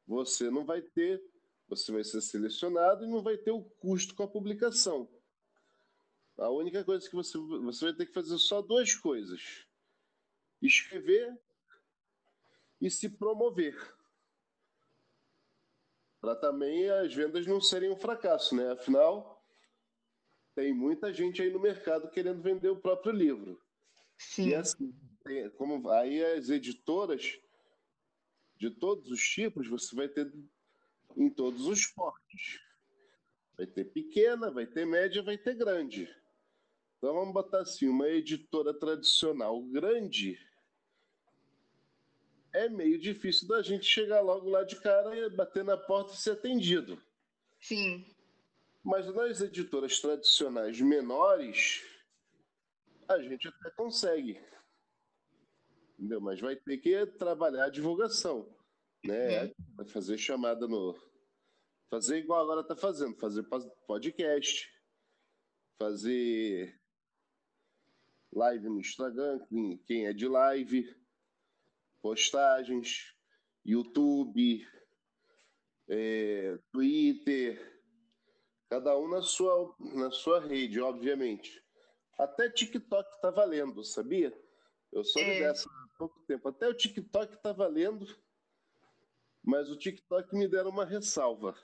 Você 0.08 0.50
não 0.50 0.66
vai 0.66 0.82
ter, 0.82 1.24
você 1.68 1.92
vai 1.92 2.04
ser 2.04 2.22
selecionado 2.22 3.06
e 3.06 3.08
não 3.08 3.22
vai 3.24 3.38
ter 3.38 3.52
o 3.52 3.64
custo 3.64 4.14
com 4.16 4.24
a 4.24 4.28
publicação. 4.28 5.10
A 6.38 6.50
única 6.50 6.84
coisa 6.84 7.10
que 7.10 7.16
você, 7.16 7.38
você 7.38 7.86
vai 7.86 7.94
ter 7.94 8.06
que 8.06 8.14
fazer 8.14 8.38
só 8.38 8.62
duas 8.62 8.94
coisas 8.94 9.66
escrever 10.62 11.38
e 12.82 12.90
se 12.90 13.10
promover. 13.10 13.76
Para 16.20 16.36
também 16.36 16.90
as 16.90 17.14
vendas 17.14 17.46
não 17.46 17.62
serem 17.62 17.92
um 17.92 17.96
fracasso, 17.96 18.56
né? 18.56 18.72
Afinal, 18.72 19.44
tem 20.56 20.74
muita 20.74 21.14
gente 21.14 21.42
aí 21.42 21.52
no 21.52 21.60
mercado 21.60 22.10
querendo 22.10 22.42
vender 22.42 22.70
o 22.70 22.80
próprio 22.80 23.12
livro. 23.12 23.62
Sim. 24.18 24.50
E 24.50 24.56
assim, 24.56 24.94
como 25.58 25.90
aí 25.90 26.24
as 26.24 26.50
editoras 26.50 27.40
de 28.58 28.70
todos 28.70 29.12
os 29.12 29.22
tipos, 29.22 29.68
você 29.68 29.96
vai 29.96 30.08
ter 30.08 30.32
em 31.18 31.30
todos 31.30 31.66
os 31.66 31.86
portes. 31.88 32.60
Vai 33.58 33.66
ter 33.66 33.86
pequena, 33.86 34.52
vai 34.52 34.66
ter 34.66 34.86
média, 34.86 35.24
vai 35.24 35.38
ter 35.38 35.56
grande. 35.56 36.14
Então 36.98 37.14
vamos 37.14 37.34
botar 37.34 37.62
assim, 37.62 37.88
uma 37.88 38.08
editora 38.08 38.74
tradicional 38.74 39.62
grande 39.64 40.40
é 42.56 42.70
meio 42.70 42.98
difícil 42.98 43.48
da 43.50 43.62
gente 43.62 43.86
chegar 43.86 44.22
logo 44.22 44.50
lá 44.50 44.64
de 44.64 44.78
cara 44.78 45.16
e 45.16 45.30
bater 45.30 45.64
na 45.64 45.76
porta 45.76 46.14
e 46.14 46.18
ser 46.18 46.32
atendido. 46.32 47.02
Sim. 47.60 48.06
Mas 48.82 49.14
nas 49.14 49.42
editoras 49.42 50.00
tradicionais 50.00 50.80
menores, 50.80 51.84
a 53.10 53.20
gente 53.20 53.48
até 53.48 53.70
consegue. 53.72 54.40
Entendeu? 55.98 56.20
Mas 56.22 56.40
vai 56.40 56.56
ter 56.56 56.78
que 56.78 57.06
trabalhar 57.06 57.66
a 57.66 57.70
divulgação. 57.70 58.54
Né? 59.04 59.54
Fazer 59.88 60.18
chamada 60.18 60.68
no. 60.68 60.96
Fazer 61.90 62.18
igual 62.18 62.42
agora 62.42 62.62
está 62.62 62.76
fazendo, 62.76 63.16
fazer 63.18 63.44
podcast, 63.88 64.68
fazer 65.80 66.78
live 68.34 68.68
no 68.68 68.80
Instagram, 68.80 69.40
quem 69.86 70.08
é 70.08 70.14
de 70.14 70.28
live 70.28 70.94
postagens, 72.02 73.16
YouTube, 73.64 74.68
é, 75.88 76.60
Twitter, 76.72 77.82
cada 78.70 78.98
um 78.98 79.08
na 79.08 79.22
sua, 79.22 79.76
na 79.80 80.12
sua 80.12 80.40
rede, 80.40 80.80
obviamente. 80.80 81.64
Até 82.18 82.50
TikTok 82.50 83.10
está 83.16 83.32
valendo, 83.32 83.84
sabia? 83.84 84.34
Eu 84.92 85.04
soube 85.04 85.30
é. 85.30 85.40
dessa 85.40 85.70
pouco 85.98 86.20
tempo. 86.28 86.48
Até 86.48 86.68
o 86.68 86.74
TikTok 86.74 87.36
está 87.36 87.52
valendo, 87.52 88.06
mas 89.44 89.70
o 89.70 89.78
TikTok 89.78 90.36
me 90.36 90.48
deram 90.48 90.70
uma 90.70 90.86
ressalva. 90.86 91.56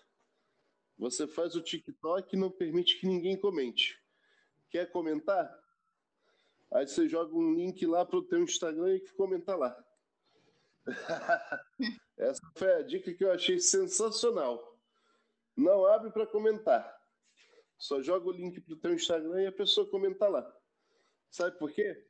Você 0.97 1.27
faz 1.27 1.55
o 1.55 1.61
TikTok 1.61 2.35
e 2.35 2.39
não 2.39 2.51
permite 2.51 3.00
que 3.00 3.07
ninguém 3.07 3.39
comente. 3.39 4.00
Quer 4.69 4.91
comentar? 4.91 5.51
Aí 6.71 6.88
você 6.88 7.09
joga 7.09 7.35
um 7.35 7.53
link 7.53 7.85
lá 7.85 8.05
para 8.05 8.17
o 8.17 8.23
teu 8.23 8.41
Instagram 8.43 8.95
e 8.95 9.09
comenta 9.13 9.55
lá. 9.55 9.75
Essa 12.17 12.41
foi 12.55 12.73
a 12.73 12.81
dica 12.81 13.13
que 13.13 13.23
eu 13.23 13.31
achei 13.31 13.59
sensacional. 13.59 14.79
Não 15.55 15.85
abre 15.85 16.11
para 16.11 16.25
comentar. 16.25 16.97
Só 17.77 18.01
joga 18.01 18.27
o 18.27 18.31
link 18.31 18.61
pro 18.61 18.77
teu 18.77 18.93
Instagram 18.93 19.41
e 19.41 19.47
a 19.47 19.51
pessoa 19.51 19.89
comenta 19.89 20.27
lá. 20.27 20.50
Sabe 21.29 21.57
por 21.57 21.71
quê? 21.71 22.07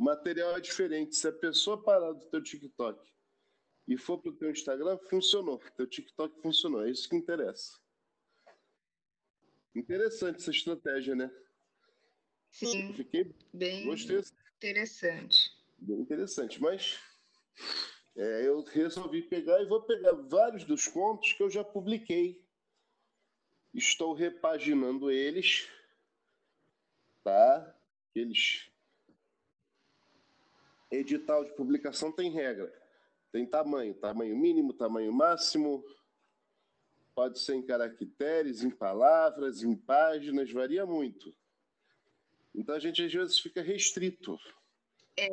O 0.00 0.02
material 0.02 0.56
é 0.56 0.60
diferente. 0.60 1.14
Se 1.14 1.28
a 1.28 1.32
pessoa 1.32 1.82
parar 1.82 2.12
do 2.12 2.24
teu 2.24 2.42
TikTok 2.42 3.06
e 3.86 3.98
for 3.98 4.16
pro 4.16 4.32
teu 4.32 4.50
Instagram, 4.50 4.96
funcionou. 5.10 5.58
Teu 5.76 5.86
TikTok 5.86 6.40
funcionou. 6.40 6.86
É 6.86 6.90
isso 6.90 7.06
que 7.06 7.16
interessa. 7.16 7.78
Interessante 9.74 10.36
essa 10.36 10.50
estratégia, 10.50 11.14
né? 11.14 11.30
Sim. 12.48 12.94
Fiquei 12.94 13.36
bem 13.52 13.84
gostei. 13.84 14.22
interessante. 14.56 15.50
Bem 15.76 16.00
interessante, 16.00 16.62
mas 16.62 16.98
é, 18.16 18.48
eu 18.48 18.62
resolvi 18.62 19.20
pegar 19.20 19.60
e 19.60 19.66
vou 19.66 19.82
pegar 19.82 20.12
vários 20.12 20.64
dos 20.64 20.88
contos 20.88 21.34
que 21.34 21.42
eu 21.42 21.50
já 21.50 21.62
publiquei. 21.62 22.42
Estou 23.74 24.14
repaginando 24.14 25.10
eles, 25.10 25.68
tá? 27.22 27.76
Eles 28.14 28.69
edital 30.90 31.44
de 31.44 31.54
publicação 31.54 32.10
tem 32.10 32.30
regra. 32.30 32.72
Tem 33.32 33.46
tamanho, 33.46 33.94
tamanho 33.94 34.36
mínimo, 34.36 34.72
tamanho 34.72 35.12
máximo. 35.12 35.84
Pode 37.14 37.38
ser 37.38 37.54
em 37.54 37.62
caracteres, 37.62 38.62
em 38.62 38.70
palavras, 38.70 39.62
em 39.62 39.76
páginas, 39.76 40.50
varia 40.50 40.84
muito. 40.84 41.34
Então 42.54 42.74
a 42.74 42.78
gente 42.78 43.02
às 43.04 43.12
vezes 43.12 43.38
fica 43.38 43.62
restrito. 43.62 44.38
É. 45.16 45.28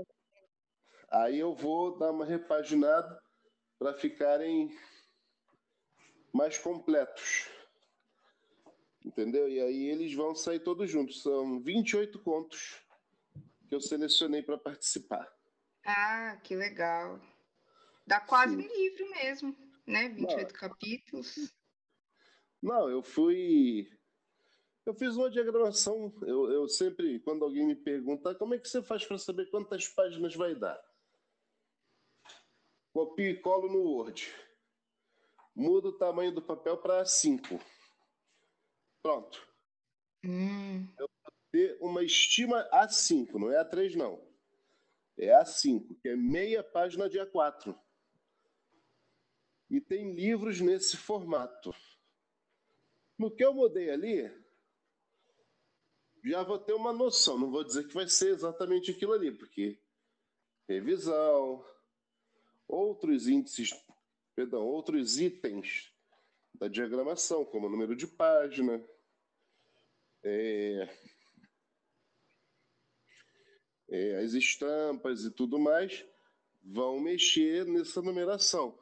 Aí 1.09 1.39
eu 1.39 1.55
vou 1.55 1.97
dar 1.97 2.11
uma 2.11 2.25
repaginada 2.25 3.19
para 3.79 3.93
ficarem 3.93 4.69
mais 6.33 6.57
completos. 6.57 7.49
Entendeu? 9.03 9.47
E 9.47 9.59
aí 9.59 9.87
eles 9.87 10.13
vão 10.13 10.35
sair 10.35 10.59
todos 10.59 10.89
juntos. 10.91 11.23
São 11.23 11.61
28 11.61 12.19
contos 12.19 12.83
que 13.67 13.73
eu 13.73 13.81
selecionei 13.81 14.43
para 14.43 14.57
participar. 14.57 15.37
Ah, 15.88 16.38
que 16.44 16.53
legal. 16.53 17.17
Dá 18.06 18.20
quase 18.20 18.56
Sim. 18.56 18.67
um 18.67 18.75
livro 18.75 19.10
mesmo, 19.12 19.58
né? 19.86 20.10
28 20.10 20.51
Não. 20.51 20.60
capítulos. 20.60 21.56
Não, 22.62 22.89
eu 22.89 23.01
fui. 23.01 23.89
Eu 24.86 24.94
fiz 24.94 25.15
uma 25.15 25.29
diagramação. 25.29 26.13
Eu, 26.24 26.51
eu 26.51 26.67
sempre, 26.67 27.22
quando 27.22 27.46
alguém 27.46 27.65
me 27.65 27.75
pergunta 27.75 28.36
como 28.36 28.53
é 28.53 28.60
que 28.60 28.67
você 28.67 28.82
faz 28.82 29.06
para 29.06 29.17
saber 29.17 29.50
quantas 29.50 29.88
páginas 29.88 30.36
vai 30.36 30.56
dar, 30.56 30.77
copio 32.91 33.29
e 33.29 33.39
colo 33.39 33.72
no 33.72 33.79
Word. 33.79 34.34
Muda 35.56 35.88
o 35.88 35.98
tamanho 35.98 36.34
do 36.34 36.41
papel 36.41 36.77
para 36.77 37.06
5. 37.06 37.60
Pronto. 39.01 39.48
Hum. 40.25 40.86
Eu 41.00 41.10
vou 41.24 41.34
ter 41.50 41.77
uma 41.79 42.03
estima 42.03 42.70
A5, 42.74 43.36
não 43.36 43.51
é 43.51 43.63
A3, 43.63 43.96
não. 43.96 44.26
É 45.17 45.29
A5, 45.41 46.00
que 46.00 46.09
é 46.09 46.15
meia 46.15 46.63
página 46.63 47.09
de 47.09 47.17
A4. 47.17 47.77
E 49.69 49.81
tem 49.81 50.13
livros 50.13 50.62
nesse 50.62 50.95
formato. 50.95 51.74
No 53.17 53.36
que 53.36 53.43
eu 53.43 53.53
mudei 53.53 53.89
ali, 53.89 54.31
já 56.24 56.43
vou 56.43 56.59
ter 56.59 56.74
uma 56.74 56.93
noção. 56.93 57.38
Não 57.39 57.50
vou 57.50 57.63
dizer 57.63 57.88
que 57.88 57.93
vai 57.93 58.07
ser 58.07 58.29
exatamente 58.29 58.91
aquilo 58.91 59.13
ali, 59.13 59.31
porque 59.31 59.79
revisão, 60.67 61.65
outros 62.67 63.27
índices, 63.27 63.71
perdão, 64.36 64.65
outros 64.65 65.19
itens 65.19 65.93
da 66.53 66.67
diagramação, 66.67 67.45
como 67.45 67.69
número 67.69 67.95
de 67.95 68.07
página, 68.07 68.83
é, 70.24 70.89
é, 73.89 74.17
as 74.17 74.34
estampas 74.34 75.24
e 75.24 75.32
tudo 75.32 75.58
mais, 75.58 76.05
vão 76.64 77.00
mexer 77.00 77.66
nessa 77.66 78.01
numeração. 78.01 78.77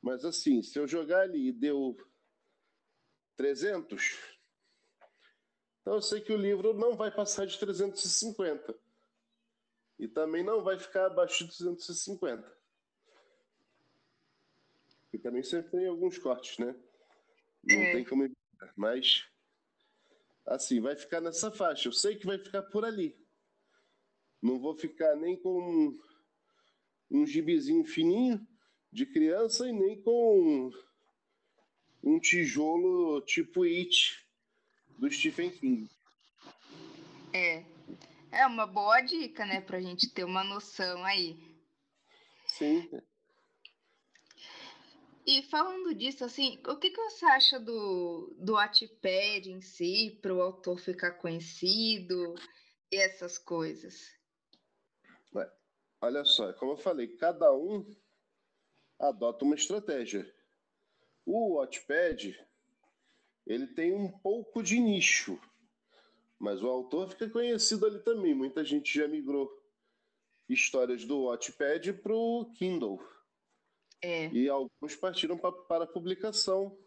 Mas 0.00 0.24
assim, 0.24 0.62
se 0.62 0.78
eu 0.78 0.86
jogar 0.86 1.20
ali 1.20 1.48
e 1.48 1.52
deu 1.52 1.96
300, 3.36 4.34
então 5.84 5.94
eu 5.94 6.02
sei 6.02 6.20
que 6.22 6.32
o 6.32 6.36
livro 6.36 6.72
não 6.72 6.96
vai 6.96 7.10
passar 7.10 7.46
de 7.46 7.58
350. 7.58 8.74
E 9.98 10.08
também 10.08 10.42
não 10.42 10.64
vai 10.64 10.78
ficar 10.78 11.06
abaixo 11.06 11.44
de 11.44 11.50
250. 11.50 12.52
E 15.12 15.18
também 15.18 15.42
sempre 15.42 15.70
tem 15.70 15.86
alguns 15.86 16.18
cortes, 16.18 16.58
né? 16.58 16.74
Não 17.62 17.76
é. 17.76 17.92
tem 17.92 18.04
como 18.04 18.24
evitar. 18.24 18.72
Mas, 18.74 19.28
assim, 20.46 20.80
vai 20.80 20.96
ficar 20.96 21.20
nessa 21.20 21.50
faixa. 21.50 21.88
Eu 21.88 21.92
sei 21.92 22.16
que 22.16 22.26
vai 22.26 22.38
ficar 22.38 22.62
por 22.62 22.84
ali. 22.84 23.14
Não 24.44 24.58
vou 24.58 24.74
ficar 24.76 25.16
nem 25.16 25.34
com 25.34 25.58
um, 25.58 25.98
um 27.10 27.26
gibizinho 27.26 27.82
fininho 27.82 28.46
de 28.92 29.06
criança 29.06 29.66
e 29.66 29.72
nem 29.72 29.98
com 30.02 30.70
um 32.02 32.20
tijolo 32.20 33.22
tipo 33.22 33.62
It 33.62 34.22
do 34.98 35.10
Stephen 35.10 35.50
King. 35.50 35.88
É. 37.32 37.64
É 38.30 38.46
uma 38.46 38.66
boa 38.66 39.00
dica, 39.00 39.46
né? 39.46 39.62
Pra 39.62 39.80
gente 39.80 40.10
ter 40.10 40.24
uma 40.24 40.44
noção 40.44 41.02
aí. 41.06 41.38
Sim. 42.46 42.86
E 45.26 45.40
falando 45.44 45.94
disso, 45.94 46.22
assim, 46.22 46.60
o 46.66 46.76
que, 46.76 46.90
que 46.90 47.00
você 47.00 47.24
acha 47.24 47.58
do, 47.58 48.36
do 48.38 48.52
Wattpad 48.52 49.50
em 49.50 49.62
si, 49.62 50.18
para 50.20 50.34
o 50.34 50.42
autor 50.42 50.78
ficar 50.78 51.12
conhecido 51.12 52.34
e 52.92 52.96
essas 52.96 53.38
coisas? 53.38 54.22
Olha 56.04 56.22
só, 56.22 56.52
como 56.52 56.72
eu 56.72 56.76
falei, 56.76 57.08
cada 57.16 57.50
um 57.54 57.82
adota 58.98 59.42
uma 59.42 59.54
estratégia. 59.54 60.30
O 61.24 61.54
Watchpad, 61.54 62.38
ele 63.46 63.66
tem 63.68 63.94
um 63.94 64.12
pouco 64.18 64.62
de 64.62 64.78
nicho, 64.78 65.40
mas 66.38 66.62
o 66.62 66.68
autor 66.68 67.08
fica 67.08 67.30
conhecido 67.30 67.86
ali 67.86 68.00
também. 68.00 68.34
Muita 68.34 68.62
gente 68.62 68.92
já 68.92 69.08
migrou 69.08 69.50
histórias 70.46 71.06
do 71.06 71.22
Watchpad 71.22 71.94
para 71.94 72.14
o 72.14 72.52
Kindle. 72.52 73.02
É. 74.02 74.28
E 74.28 74.46
alguns 74.46 74.94
partiram 74.94 75.38
pra, 75.38 75.50
para 75.52 75.86
publicação 75.86 76.78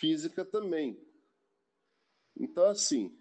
física 0.00 0.44
também. 0.44 1.00
Então, 2.36 2.64
assim, 2.64 3.16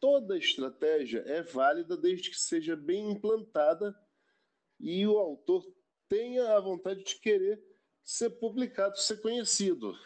toda 0.00 0.38
estratégia 0.38 1.20
é 1.26 1.42
válida 1.42 1.96
desde 1.96 2.30
que 2.30 2.40
seja 2.40 2.74
bem 2.74 3.10
implantada 3.10 3.94
e 4.80 5.06
o 5.06 5.18
autor 5.18 5.62
tenha 6.08 6.56
a 6.56 6.60
vontade 6.60 7.04
de 7.04 7.20
querer 7.20 7.62
ser 8.02 8.30
publicado, 8.30 8.98
ser 8.98 9.20
conhecido. 9.20 9.96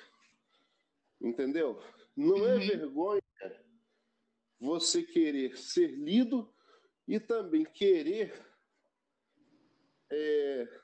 Entendeu? 1.21 1.81
Não 2.15 2.37
é 2.39 2.57
uhum. 2.57 2.61
é 2.61 2.67
vergonha 2.67 3.23
você 4.59 5.03
querer 5.03 5.57
ser 5.57 5.89
lido 5.89 6.53
e 7.07 7.21
também 7.21 7.65
querer 7.65 8.35
é, 10.11 10.81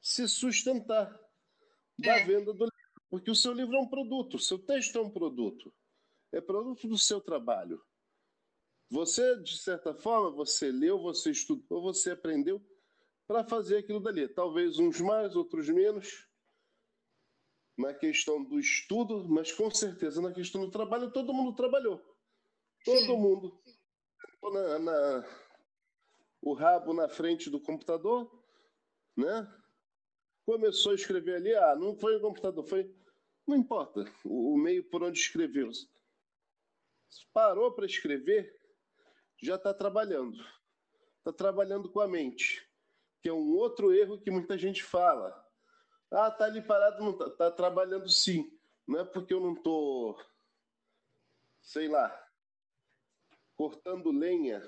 se 0.00 0.28
sustentar 0.28 1.18
da 1.98 2.18
é. 2.18 2.24
venda 2.24 2.52
do 2.52 2.64
livro. 2.64 2.76
Porque 3.08 3.30
o 3.30 3.34
seu 3.34 3.52
livro 3.52 3.76
é 3.76 3.80
um 3.80 3.88
produto, 3.88 4.34
o 4.34 4.40
seu 4.40 4.58
texto 4.58 4.98
é 4.98 5.00
um 5.00 5.10
produto 5.10 5.72
é 6.36 6.40
produto 6.40 6.86
do 6.86 6.98
seu 6.98 7.20
trabalho. 7.20 7.82
Você, 8.90 9.36
de 9.42 9.58
certa 9.58 9.94
forma, 9.94 10.30
você 10.30 10.70
leu, 10.70 11.00
você 11.00 11.30
estudou, 11.30 11.82
você 11.82 12.10
aprendeu 12.10 12.62
para 13.26 13.42
fazer 13.42 13.78
aquilo 13.78 14.00
dali. 14.00 14.28
Talvez 14.28 14.78
uns 14.78 15.00
mais, 15.00 15.34
outros 15.34 15.68
menos, 15.68 16.28
na 17.76 17.92
questão 17.92 18.42
do 18.44 18.58
estudo, 18.58 19.28
mas 19.28 19.50
com 19.52 19.70
certeza 19.70 20.20
na 20.20 20.32
questão 20.32 20.60
do 20.60 20.70
trabalho, 20.70 21.10
todo 21.10 21.34
mundo 21.34 21.54
trabalhou. 21.56 21.98
Todo 22.84 22.98
Sim. 22.98 23.18
mundo. 23.18 23.60
Na, 24.42 24.78
na, 24.78 25.28
o 26.40 26.54
rabo 26.54 26.92
na 26.94 27.08
frente 27.08 27.50
do 27.50 27.60
computador, 27.60 28.30
né? 29.16 29.52
Começou 30.44 30.92
a 30.92 30.94
escrever 30.94 31.36
ali, 31.36 31.54
ah, 31.54 31.74
não 31.74 31.96
foi 31.96 32.16
o 32.16 32.20
computador, 32.20 32.64
foi. 32.64 32.94
Não 33.44 33.56
importa 33.56 34.04
o, 34.24 34.54
o 34.54 34.56
meio 34.56 34.84
por 34.88 35.02
onde 35.02 35.18
escreveu 35.18 35.68
parou 37.32 37.72
para 37.72 37.86
escrever, 37.86 38.54
já 39.42 39.56
está 39.56 39.72
trabalhando. 39.72 40.36
Está 41.18 41.32
trabalhando 41.32 41.90
com 41.90 42.00
a 42.00 42.08
mente, 42.08 42.68
que 43.20 43.28
é 43.28 43.32
um 43.32 43.54
outro 43.56 43.92
erro 43.92 44.20
que 44.20 44.30
muita 44.30 44.56
gente 44.56 44.82
fala. 44.82 45.44
Ah, 46.10 46.30
tá 46.30 46.44
ali 46.44 46.62
parado, 46.62 47.02
não 47.02 47.16
tá, 47.16 47.28
tá 47.30 47.50
trabalhando 47.50 48.08
sim. 48.08 48.50
Não 48.86 49.00
é 49.00 49.04
porque 49.04 49.34
eu 49.34 49.40
não 49.40 49.54
tô, 49.54 50.16
sei 51.60 51.88
lá, 51.88 52.26
cortando 53.56 54.12
lenha 54.12 54.62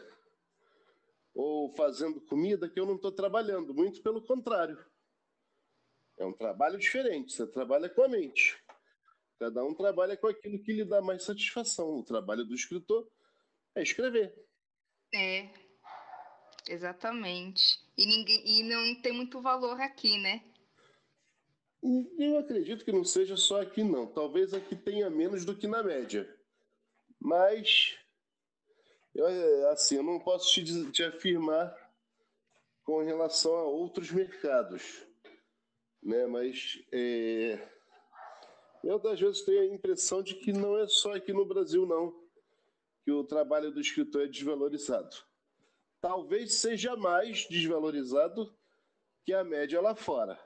ou 1.35 1.73
fazendo 1.75 2.21
comida 2.21 2.69
que 2.69 2.81
eu 2.81 2.87
não 2.87 2.97
estou 2.97 3.13
trabalhando. 3.13 3.73
Muito 3.73 4.03
pelo 4.03 4.21
contrário. 4.21 4.85
É 6.19 6.27
um 6.27 6.33
trabalho 6.33 6.77
diferente. 6.77 7.33
Você 7.33 7.47
trabalha 7.47 7.89
com 7.89 8.03
a 8.03 8.09
mente. 8.09 8.61
Cada 9.39 9.65
um 9.65 9.73
trabalha 9.73 10.17
com 10.17 10.27
aquilo 10.27 10.61
que 10.63 10.73
lhe 10.73 10.85
dá 10.85 11.01
mais 11.01 11.23
satisfação. 11.23 11.99
O 11.99 12.05
trabalho 12.05 12.45
do 12.45 12.55
escritor 12.55 13.09
é 13.75 13.83
escrever. 13.83 14.35
É, 15.15 15.49
exatamente. 16.69 17.79
E, 17.97 18.05
ninguém, 18.05 18.43
e 18.45 18.63
não 18.65 19.01
tem 19.01 19.13
muito 19.13 19.41
valor 19.41 19.81
aqui, 19.81 20.19
né? 20.19 20.43
Eu 22.19 22.39
acredito 22.39 22.85
que 22.85 22.91
não 22.91 23.05
seja 23.05 23.37
só 23.37 23.63
aqui, 23.63 23.85
não. 23.85 24.07
Talvez 24.07 24.53
aqui 24.53 24.75
tenha 24.75 25.09
menos 25.09 25.45
do 25.45 25.55
que 25.55 25.69
na 25.69 25.83
média. 25.83 26.29
Mas, 27.21 27.97
eu, 29.15 29.71
assim, 29.71 29.97
eu 29.97 30.03
não 30.03 30.19
posso 30.19 30.53
te, 30.53 30.91
te 30.91 31.05
afirmar 31.05 31.73
com 32.83 33.05
relação 33.05 33.55
a 33.55 33.63
outros 33.63 34.11
mercados. 34.11 35.07
Né? 36.03 36.27
Mas 36.27 36.83
é, 36.91 37.78
eu, 38.89 39.09
às 39.09 39.21
vezes, 39.21 39.43
tenho 39.43 39.61
a 39.61 39.75
impressão 39.75 40.23
de 40.23 40.35
que 40.35 40.53
não 40.53 40.79
é 40.79 40.87
só 40.87 41.15
aqui 41.15 41.33
no 41.33 41.45
Brasil, 41.45 41.85
não, 41.85 42.19
que 43.05 43.13
o 43.13 43.23
trabalho 43.23 43.71
do 43.71 43.81
escritor 43.81 44.23
é 44.23 44.27
desvalorizado. 44.27 45.15
Talvez 46.01 46.55
seja 46.55 46.97
mais 46.97 47.47
desvalorizado 47.49 48.57
que 49.25 49.35
a 49.35 49.45
média 49.45 49.81
lá 49.81 49.95
fora 49.95 50.39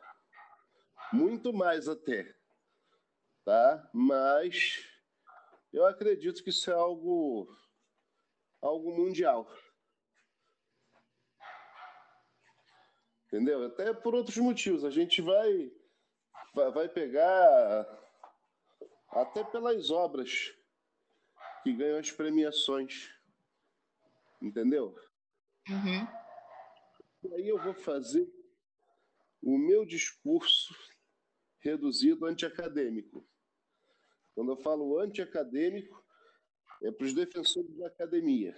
muito 1.13 1.53
mais 1.53 1.89
até, 1.89 2.35
tá? 3.45 3.91
Mas 3.93 4.85
eu 5.73 5.87
acredito 5.87 6.43
que 6.43 6.51
isso 6.51 6.71
é 6.71 6.75
algo, 6.75 7.55
algo 8.61 8.97
mundial. 8.97 9.49
Entendeu? 13.27 13.65
Até 13.65 13.93
por 13.95 14.15
outros 14.15 14.37
motivos. 14.39 14.85
A 14.85 14.91
gente 14.91 15.23
vai, 15.23 15.73
vai 16.55 16.89
pegar 16.89 18.02
até 19.13 19.45
pelas 19.45 19.91
obras 19.91 20.55
que 21.63 21.73
ganham 21.73 21.99
as 21.99 22.11
premiações. 22.11 23.11
Entendeu? 24.41 24.97
Uhum. 25.69 26.07
E 27.25 27.35
aí 27.35 27.49
eu 27.49 27.63
vou 27.63 27.75
fazer 27.75 28.29
o 29.41 29.57
meu 29.57 29.85
discurso 29.85 30.75
reduzido 31.61 32.27
antiacadêmico. 32.27 33.25
Quando 34.35 34.53
eu 34.53 34.57
falo 34.57 34.99
antiacadêmico, 34.99 36.03
é 36.83 36.91
para 36.91 37.07
os 37.07 37.15
defensores 37.15 37.77
da 37.77 37.87
academia. 37.87 38.57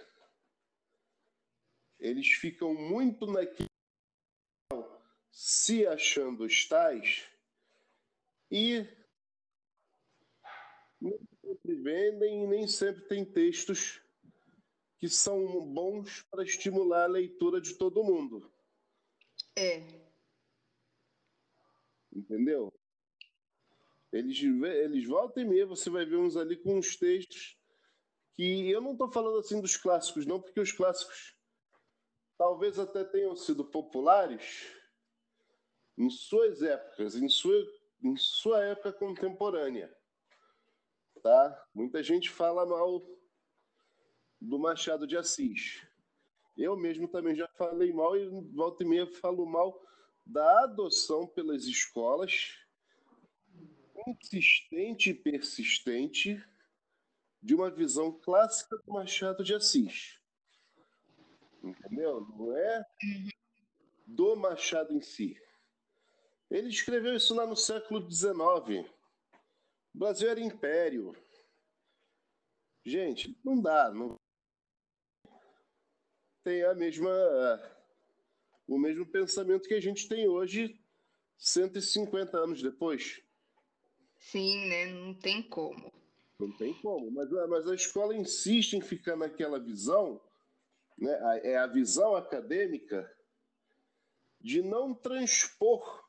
Eles 1.99 2.27
ficam 2.27 2.73
muito 2.73 3.27
naquilo 3.27 3.69
se 5.31 5.85
achando 5.85 6.45
os 6.45 6.67
tais 6.67 7.29
e 8.49 8.87
nem 10.99 11.19
sempre 11.41 11.75
vendem 11.75 12.43
e 12.43 12.47
nem 12.47 12.67
sempre 12.67 13.01
tem 13.03 13.25
textos 13.25 14.01
que 14.97 15.09
são 15.09 15.65
bons 15.65 16.23
para 16.23 16.43
estimular 16.43 17.03
a 17.03 17.07
leitura 17.07 17.59
de 17.59 17.75
todo 17.75 18.03
mundo. 18.03 18.51
É. 19.55 19.81
Entendeu? 22.13 22.73
Eles, 24.11 24.41
eles 24.41 25.05
voltam 25.05 25.43
e 25.43 25.45
meia, 25.45 25.65
você 25.65 25.89
vai 25.89 26.05
ver 26.05 26.15
uns 26.15 26.37
ali 26.37 26.55
com 26.55 26.77
uns 26.77 26.95
textos 26.95 27.57
que 28.33 28.69
eu 28.69 28.81
não 28.81 28.93
estou 28.93 29.11
falando 29.11 29.39
assim 29.39 29.61
dos 29.61 29.77
clássicos, 29.77 30.25
não, 30.25 30.41
porque 30.41 30.59
os 30.59 30.71
clássicos 30.71 31.35
talvez 32.37 32.79
até 32.79 33.03
tenham 33.03 33.35
sido 33.35 33.63
populares 33.63 34.71
em 35.97 36.09
suas 36.09 36.61
épocas, 36.61 37.15
em 37.15 37.29
sua, 37.29 37.55
em 38.03 38.15
sua 38.17 38.63
época 38.65 38.91
contemporânea. 38.93 39.95
Tá? 41.25 41.67
Muita 41.73 42.03
gente 42.03 42.29
fala 42.29 42.67
mal 42.67 43.03
do 44.39 44.59
Machado 44.59 45.07
de 45.07 45.17
Assis. 45.17 45.81
Eu 46.55 46.77
mesmo 46.77 47.07
também 47.07 47.35
já 47.35 47.47
falei 47.57 47.91
mal 47.91 48.15
e 48.15 48.29
volta 48.53 48.83
e 48.83 48.87
meia 48.87 49.07
falo 49.07 49.43
mal 49.43 49.83
da 50.23 50.65
adoção 50.65 51.25
pelas 51.25 51.63
escolas 51.63 52.59
consistente 53.91 55.09
e 55.09 55.13
persistente 55.15 56.39
de 57.41 57.55
uma 57.55 57.71
visão 57.71 58.11
clássica 58.11 58.77
do 58.85 58.93
Machado 58.93 59.43
de 59.43 59.55
Assis. 59.55 60.19
Entendeu? 61.63 62.21
Não 62.37 62.55
é 62.55 62.85
do 64.05 64.35
Machado 64.35 64.93
em 64.93 65.01
si. 65.01 65.41
Ele 66.51 66.69
escreveu 66.69 67.15
isso 67.15 67.33
lá 67.33 67.47
no 67.47 67.55
século 67.55 68.07
XIX. 68.11 68.93
O 69.95 69.97
Brasil 69.97 70.29
era 70.29 70.41
império. 70.41 71.15
Gente, 72.83 73.33
não 73.45 73.61
dá. 73.61 73.89
Não 73.93 74.19
tem 76.43 76.63
a 76.63 76.75
mesma 76.75 77.09
o 78.67 78.77
mesmo 78.77 79.05
pensamento 79.05 79.69
que 79.69 79.73
a 79.73 79.79
gente 79.79 80.09
tem 80.09 80.27
hoje, 80.27 80.77
150 81.37 82.37
anos 82.37 82.61
depois. 82.61 83.21
Sim, 84.19 84.67
né? 84.67 84.87
Não 84.87 85.13
tem 85.13 85.41
como. 85.41 85.93
Não 86.37 86.51
tem 86.57 86.73
como. 86.81 87.09
Mas, 87.11 87.29
mas 87.31 87.65
a 87.69 87.73
escola 87.73 88.13
insiste 88.13 88.73
em 88.73 88.81
ficar 88.81 89.15
naquela 89.15 89.59
visão, 89.59 90.21
né? 90.97 91.17
é 91.41 91.57
a 91.57 91.67
visão 91.67 92.17
acadêmica, 92.17 93.09
de 94.41 94.61
não 94.61 94.93
transpor 94.93 96.03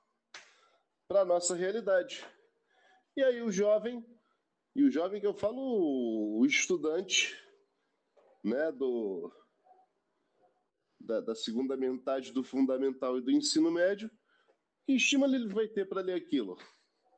para 1.06 1.20
a 1.20 1.24
nossa 1.24 1.54
realidade. 1.54 2.26
E 3.16 3.22
aí 3.22 3.40
o 3.42 3.50
jovem, 3.50 4.04
e 4.74 4.84
o 4.84 4.90
jovem 4.90 5.20
que 5.20 5.26
eu 5.26 5.34
falo, 5.34 6.38
o 6.38 6.44
estudante 6.44 7.34
né, 8.44 8.70
do, 8.72 9.32
da, 11.00 11.20
da 11.20 11.34
segunda 11.34 11.76
metade 11.76 12.32
do 12.32 12.44
fundamental 12.44 13.16
e 13.16 13.22
do 13.22 13.30
ensino 13.30 13.70
médio, 13.70 14.10
que 14.84 14.92
estímulo 14.92 15.34
ele 15.34 15.52
vai 15.52 15.66
ter 15.66 15.88
para 15.88 16.02
ler 16.02 16.14
aquilo? 16.14 16.56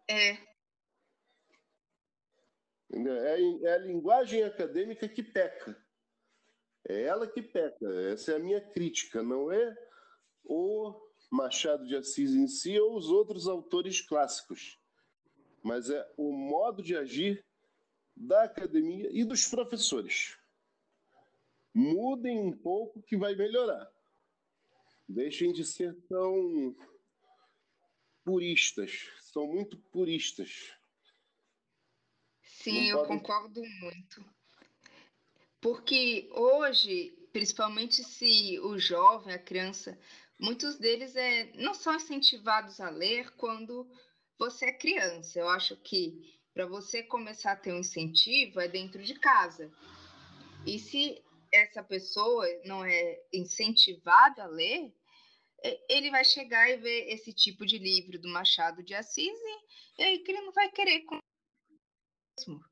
É, 0.09 0.31
é, 2.93 3.65
é 3.65 3.75
a 3.75 3.79
linguagem 3.79 4.43
acadêmica 4.43 5.09
que 5.09 5.23
peca. 5.23 5.77
É 6.89 7.03
ela 7.03 7.27
que 7.27 7.43
peca. 7.43 7.87
Essa 8.11 8.33
é 8.33 8.37
a 8.37 8.39
minha 8.39 8.61
crítica. 8.61 9.23
Não 9.23 9.53
é 9.53 9.77
o 10.45 10.95
Machado 11.31 11.87
de 11.87 11.95
Assis 11.95 12.35
em 12.35 12.47
si 12.47 12.79
ou 12.81 12.97
os 12.97 13.11
outros 13.11 13.47
autores 13.47 14.01
clássicos, 14.01 14.81
mas 15.69 15.91
é 15.91 16.11
o 16.17 16.33
modo 16.33 16.83
de 16.83 16.97
agir 16.97 17.45
da 18.17 18.45
academia 18.45 19.07
e 19.13 19.23
dos 19.23 19.47
professores. 19.47 20.39
Mudem 21.75 22.39
um 22.39 22.57
pouco 22.57 23.03
que 23.03 23.19
vai 23.19 23.35
melhorar. 23.35 23.87
Deixem 25.07 25.53
de 25.53 25.67
ser 25.67 25.95
tão 26.09 26.75
puristas. 28.25 29.11
São 29.21 29.47
muito 29.47 29.77
puristas. 29.93 30.73
Sim, 32.43 32.89
eu 32.89 33.05
concordo 33.05 33.61
muito. 33.63 34.25
Porque 35.61 36.31
hoje, 36.33 37.11
principalmente 37.31 38.03
se 38.03 38.59
o 38.61 38.79
jovem, 38.79 39.35
a 39.35 39.39
criança, 39.39 39.99
muitos 40.39 40.79
deles 40.79 41.15
é, 41.15 41.53
não 41.57 41.75
são 41.75 41.95
incentivados 41.95 42.81
a 42.81 42.89
ler 42.89 43.31
quando 43.33 43.87
você 44.39 44.67
é 44.67 44.73
criança. 44.73 45.39
Eu 45.39 45.49
acho 45.49 45.77
que 45.77 46.39
para 46.55 46.67
você 46.67 47.03
começar 47.03 47.53
a 47.53 47.57
ter 47.57 47.73
um 47.73 47.79
incentivo 47.79 48.61
é 48.61 48.69
dentro 48.69 49.03
de 49.03 49.15
casa. 49.19 49.71
E 50.67 50.79
se 50.79 51.23
essa 51.53 51.83
pessoa 51.83 52.47
não 52.65 52.85
é 52.85 53.23
incentivada 53.33 54.45
a 54.45 54.47
ler, 54.47 54.93
ele 55.89 56.11
vai 56.11 56.25
chegar 56.25 56.71
e 56.71 56.77
ver 56.77 57.09
esse 57.09 57.33
tipo 57.33 57.67
de 57.67 57.79
livro 57.79 58.19
do 58.19 58.29
Machado 58.29 58.83
de 58.83 58.95
Assis 58.95 59.39
e, 59.99 60.03
aí 60.03 60.23
ele 60.27 60.41
não 60.43 60.53
vai 60.53 60.71
querer 60.71 61.05
mesmo, 62.39 62.65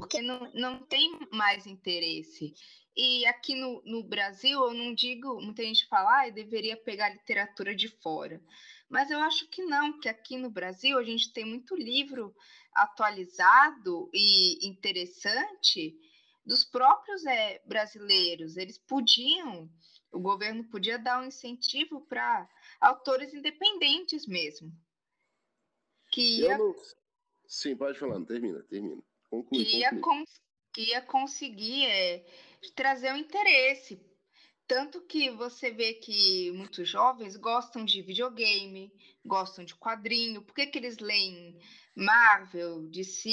porque 0.00 0.20
não, 0.20 0.50
não 0.52 0.78
tem 0.78 1.18
mais 1.32 1.66
interesse. 1.66 2.54
E 2.96 3.26
aqui 3.26 3.54
no, 3.54 3.82
no 3.84 4.02
Brasil, 4.02 4.60
eu 4.62 4.72
não 4.72 4.94
digo, 4.94 5.40
muita 5.40 5.62
gente 5.62 5.86
fala, 5.86 6.22
ah, 6.22 6.30
deveria 6.30 6.76
pegar 6.76 7.10
literatura 7.10 7.74
de 7.74 7.88
fora. 7.88 8.40
Mas 8.88 9.10
eu 9.10 9.18
acho 9.20 9.48
que 9.48 9.62
não, 9.64 9.98
que 9.98 10.08
aqui 10.08 10.36
no 10.36 10.50
Brasil 10.50 10.98
a 10.98 11.02
gente 11.02 11.32
tem 11.32 11.44
muito 11.44 11.74
livro 11.74 12.34
atualizado 12.72 14.10
e 14.12 14.66
interessante 14.66 15.98
dos 16.44 16.64
próprios 16.64 17.24
é, 17.26 17.60
brasileiros. 17.66 18.56
Eles 18.56 18.78
podiam, 18.78 19.68
o 20.12 20.20
governo 20.20 20.64
podia 20.64 20.98
dar 20.98 21.20
um 21.20 21.26
incentivo 21.26 22.00
para 22.02 22.48
autores 22.80 23.34
independentes 23.34 24.26
mesmo. 24.26 24.72
Que 26.12 26.40
ia... 26.40 26.56
não, 26.56 26.74
Sim, 27.46 27.76
pode 27.76 27.98
falar, 27.98 28.24
termina, 28.24 28.62
termina. 28.64 29.02
Conclui, 29.30 29.64
que, 29.64 29.76
ia 29.78 29.90
que 30.72 30.82
ia 30.82 31.02
conseguir 31.02 31.86
é, 31.86 32.24
trazer 32.74 33.10
o 33.10 33.14
um 33.14 33.16
interesse. 33.16 34.00
Tanto 34.66 35.00
que 35.02 35.30
você 35.30 35.70
vê 35.70 35.94
que 35.94 36.50
muitos 36.52 36.88
jovens 36.88 37.36
gostam 37.36 37.84
de 37.84 38.02
videogame, 38.02 38.92
gostam 39.24 39.64
de 39.64 39.74
quadrinho. 39.76 40.42
Por 40.42 40.54
que, 40.54 40.66
que 40.66 40.78
eles 40.78 40.98
leem 40.98 41.58
Marvel, 41.94 42.82
DC 42.88 43.30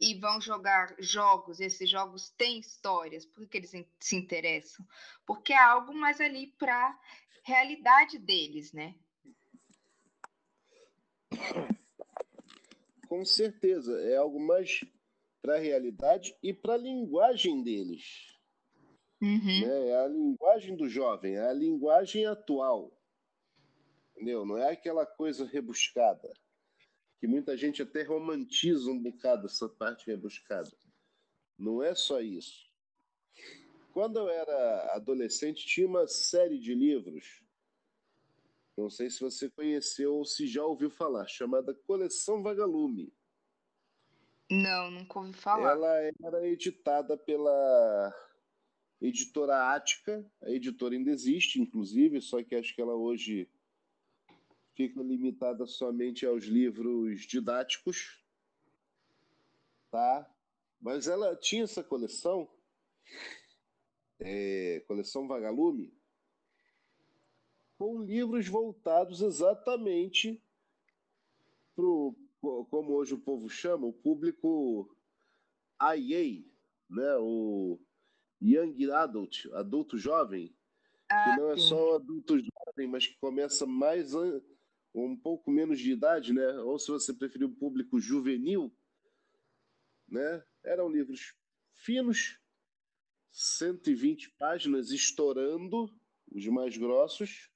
e 0.00 0.14
vão 0.18 0.40
jogar 0.40 0.94
jogos? 0.98 1.60
Esses 1.60 1.88
jogos 1.88 2.30
têm 2.30 2.58
histórias. 2.58 3.24
Por 3.24 3.42
que, 3.42 3.48
que 3.48 3.58
eles 3.58 3.86
se 4.00 4.16
interessam? 4.16 4.84
Porque 5.24 5.52
é 5.52 5.58
algo 5.58 5.94
mais 5.94 6.20
ali 6.20 6.48
para 6.58 6.74
a 6.74 6.98
realidade 7.44 8.18
deles, 8.18 8.72
né? 8.72 8.96
Com 13.08 13.24
certeza, 13.24 14.00
é 14.02 14.16
algo 14.16 14.40
mais 14.40 14.80
para 15.42 15.56
a 15.56 15.58
realidade 15.58 16.36
e 16.42 16.52
para 16.52 16.74
a 16.74 16.78
linguagem 16.78 17.62
deles. 17.62 18.38
Uhum. 19.20 19.60
Né? 19.60 19.88
É 19.88 19.96
a 20.04 20.08
linguagem 20.08 20.76
do 20.76 20.88
jovem, 20.88 21.36
é 21.36 21.48
a 21.48 21.52
linguagem 21.52 22.26
atual. 22.26 22.96
Entendeu? 24.12 24.44
Não 24.44 24.58
é 24.58 24.72
aquela 24.72 25.06
coisa 25.06 25.44
rebuscada, 25.46 26.32
que 27.18 27.26
muita 27.26 27.56
gente 27.56 27.82
até 27.82 28.02
romantiza 28.02 28.90
um 28.90 28.98
bocado 28.98 29.46
essa 29.46 29.68
parte 29.68 30.06
rebuscada. 30.06 30.70
Não 31.58 31.82
é 31.82 31.94
só 31.94 32.20
isso. 32.20 32.70
Quando 33.92 34.18
eu 34.18 34.28
era 34.28 34.94
adolescente, 34.94 35.66
tinha 35.66 35.86
uma 35.86 36.06
série 36.06 36.58
de 36.58 36.74
livros, 36.74 37.42
não 38.76 38.88
sei 38.88 39.10
se 39.10 39.20
você 39.20 39.50
conheceu 39.50 40.14
ou 40.14 40.24
se 40.24 40.46
já 40.46 40.64
ouviu 40.64 40.90
falar, 40.90 41.26
chamada 41.26 41.74
Coleção 41.74 42.42
Vagalume. 42.42 43.12
Não, 44.50 44.90
nunca 44.90 45.20
ouvi 45.20 45.32
falar. 45.32 45.70
Ela 45.70 46.12
era 46.24 46.48
editada 46.48 47.16
pela 47.16 48.14
editora 49.00 49.72
Ática, 49.72 50.28
a 50.42 50.50
editora 50.50 50.94
ainda 50.94 51.10
existe, 51.10 51.60
inclusive, 51.60 52.20
só 52.20 52.42
que 52.42 52.56
acho 52.56 52.74
que 52.74 52.82
ela 52.82 52.94
hoje 52.94 53.48
fica 54.74 55.00
limitada 55.02 55.66
somente 55.66 56.26
aos 56.26 56.44
livros 56.44 57.22
didáticos, 57.22 58.20
tá? 59.90 60.28
Mas 60.80 61.06
ela 61.06 61.36
tinha 61.36 61.64
essa 61.64 61.84
coleção, 61.84 62.50
é, 64.18 64.82
coleção 64.86 65.28
Vagalume, 65.28 65.94
com 67.78 68.02
livros 68.02 68.48
voltados 68.48 69.22
exatamente 69.22 70.42
para 71.74 71.84
como 72.40 72.92
hoje 72.94 73.14
o 73.14 73.18
povo 73.18 73.48
chama, 73.48 73.86
o 73.86 73.92
público 73.92 74.88
IA, 75.80 76.44
né? 76.88 77.16
O 77.18 77.78
Young 78.42 78.90
Adult, 78.90 79.46
adulto 79.52 79.98
jovem, 79.98 80.54
ah, 81.08 81.24
que 81.24 81.40
não 81.40 81.50
é 81.50 81.56
só 81.56 81.96
adulto 81.96 82.38
jovem, 82.38 82.88
mas 82.88 83.06
que 83.06 83.18
começa 83.18 83.66
mais 83.66 84.14
um 84.94 85.16
pouco 85.16 85.50
menos 85.50 85.78
de 85.78 85.92
idade, 85.92 86.32
né? 86.32 86.58
Ou 86.60 86.78
se 86.78 86.90
você 86.90 87.12
preferir 87.12 87.46
o 87.46 87.54
público 87.54 88.00
juvenil, 88.00 88.74
né? 90.08 90.44
Eram 90.64 90.88
livros 90.88 91.34
finos, 91.74 92.38
120 93.30 94.30
páginas 94.32 94.90
estourando, 94.90 95.88
os 96.30 96.46
mais 96.46 96.76
grossos, 96.76 97.50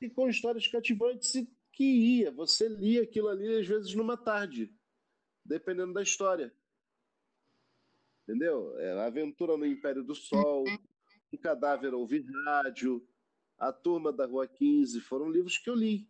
e 0.00 0.10
com 0.10 0.28
histórias 0.28 0.66
cativantes 0.66 1.34
e 1.34 1.48
que 1.72 1.84
ia, 1.84 2.30
você 2.30 2.68
lia 2.68 3.02
aquilo 3.02 3.28
ali 3.28 3.58
às 3.58 3.66
vezes 3.66 3.94
numa 3.94 4.16
tarde, 4.16 4.72
dependendo 5.44 5.94
da 5.94 6.02
história. 6.02 6.54
Entendeu? 8.22 8.78
É, 8.78 8.92
Aventura 9.04 9.56
no 9.56 9.66
Império 9.66 10.04
do 10.04 10.14
Sol, 10.14 10.64
Um 11.32 11.36
Cadáver 11.38 11.94
Ouvir 11.94 12.24
Rádio, 12.44 13.06
A 13.58 13.72
Turma 13.72 14.12
da 14.12 14.26
Rua 14.26 14.46
15, 14.46 15.00
foram 15.00 15.30
livros 15.30 15.58
que 15.58 15.68
eu 15.68 15.74
li. 15.74 16.08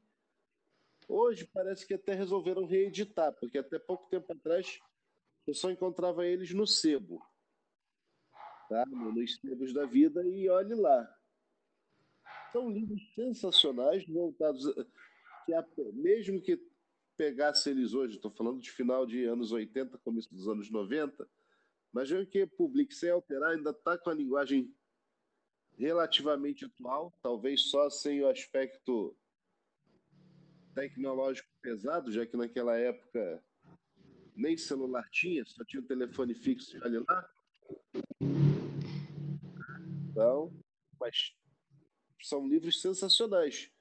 Hoje 1.09 1.49
parece 1.53 1.87
que 1.87 1.95
até 1.95 2.13
resolveram 2.13 2.67
reeditar, 2.67 3.33
porque 3.33 3.59
até 3.59 3.79
pouco 3.79 4.09
tempo 4.09 4.33
atrás 4.33 4.81
eu 5.47 5.55
só 5.55 5.71
encontrava 5.71 6.27
eles 6.27 6.53
no 6.53 6.67
sebo, 6.67 7.25
tá? 8.69 8.85
nos 8.87 9.37
sebos 9.37 9.73
da 9.73 9.85
vida, 9.85 10.25
e 10.27 10.49
olhe 10.49 10.75
lá. 10.75 11.19
São 12.53 12.71
livros 12.71 13.03
sensacionais, 13.15 14.07
voltados 14.07 14.65
que 15.45 15.53
a, 15.53 15.65
mesmo 15.93 16.41
que 16.41 16.61
pegasse 17.17 17.71
eles 17.71 17.95
hoje, 17.95 18.17
estou 18.17 18.31
falando 18.31 18.61
de 18.61 18.71
final 18.71 19.07
de 19.07 19.25
anos 19.25 19.53
80, 19.53 19.99
começo 19.99 20.33
dos 20.33 20.49
anos 20.49 20.71
90, 20.71 21.29
mas 21.93 22.11
mesmo 22.11 22.27
que 22.27 22.47
publique 22.47 22.95
sem 22.95 23.11
alterar, 23.11 23.53
ainda 23.53 23.71
está 23.71 23.99
com 23.99 24.11
a 24.11 24.15
linguagem 24.15 24.75
relativamente 25.77 26.65
atual, 26.65 27.13
talvez 27.23 27.71
só 27.71 27.91
sem 27.91 28.23
o 28.23 28.29
aspecto 28.29 29.17
tecnológico 30.75 31.49
pesado, 31.61 32.11
já 32.11 32.27
que 32.27 32.37
naquela 32.37 32.77
época 32.77 33.43
nem 34.35 34.57
celular 34.57 35.09
tinha, 35.11 35.45
só 35.45 35.65
tinha 35.65 35.83
o 35.83 35.87
telefone 35.87 36.35
fixo 36.35 36.83
ali 36.85 36.99
lá. 36.99 37.31
Então, 40.11 40.53
mas 40.99 41.35
são 42.21 42.47
livros 42.47 42.81
sensacionais. 42.81 43.72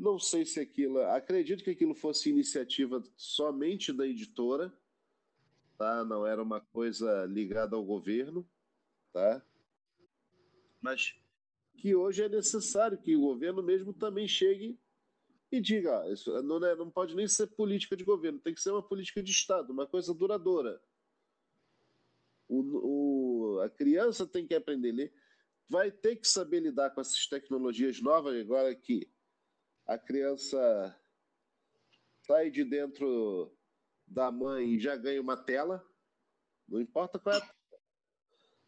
Não 0.00 0.18
sei 0.18 0.46
se 0.46 0.58
aquilo. 0.58 0.98
Acredito 1.02 1.62
que 1.62 1.68
aquilo 1.68 1.94
fosse 1.94 2.30
iniciativa 2.30 3.04
somente 3.18 3.92
da 3.92 4.06
editora, 4.06 4.72
tá? 5.76 6.02
Não 6.06 6.26
era 6.26 6.42
uma 6.42 6.58
coisa 6.58 7.26
ligada 7.26 7.76
ao 7.76 7.84
governo, 7.84 8.48
tá? 9.12 9.44
Mas 10.80 11.14
que 11.76 11.94
hoje 11.94 12.22
é 12.22 12.30
necessário 12.30 12.96
que 12.96 13.14
o 13.14 13.20
governo 13.20 13.62
mesmo 13.62 13.92
também 13.92 14.26
chegue 14.26 14.80
e 15.52 15.60
diga: 15.60 16.00
ah, 16.00 16.10
isso 16.10 16.32
não, 16.44 16.64
é, 16.64 16.74
não 16.74 16.90
pode 16.90 17.14
nem 17.14 17.28
ser 17.28 17.48
política 17.48 17.94
de 17.94 18.02
governo, 18.02 18.40
tem 18.40 18.54
que 18.54 18.62
ser 18.62 18.70
uma 18.70 18.82
política 18.82 19.22
de 19.22 19.30
Estado, 19.30 19.70
uma 19.70 19.86
coisa 19.86 20.14
duradoura. 20.14 20.82
O, 22.48 23.56
o, 23.56 23.60
a 23.60 23.68
criança 23.68 24.26
tem 24.26 24.46
que 24.46 24.54
aprender 24.54 24.92
a 24.92 24.94
ler, 24.94 25.14
vai 25.68 25.90
ter 25.90 26.16
que 26.16 26.26
saber 26.26 26.60
lidar 26.60 26.88
com 26.88 27.02
essas 27.02 27.26
tecnologias 27.26 28.00
novas 28.00 28.34
agora 28.40 28.74
que 28.74 29.06
a 29.90 29.98
criança 29.98 30.96
sai 32.24 32.48
de 32.48 32.62
dentro 32.62 33.52
da 34.06 34.30
mãe 34.30 34.74
e 34.74 34.78
já 34.78 34.94
ganha 34.94 35.20
uma 35.20 35.36
tela, 35.36 35.84
não 36.68 36.80
importa 36.80 37.18
qual 37.18 37.34
é, 37.34 37.40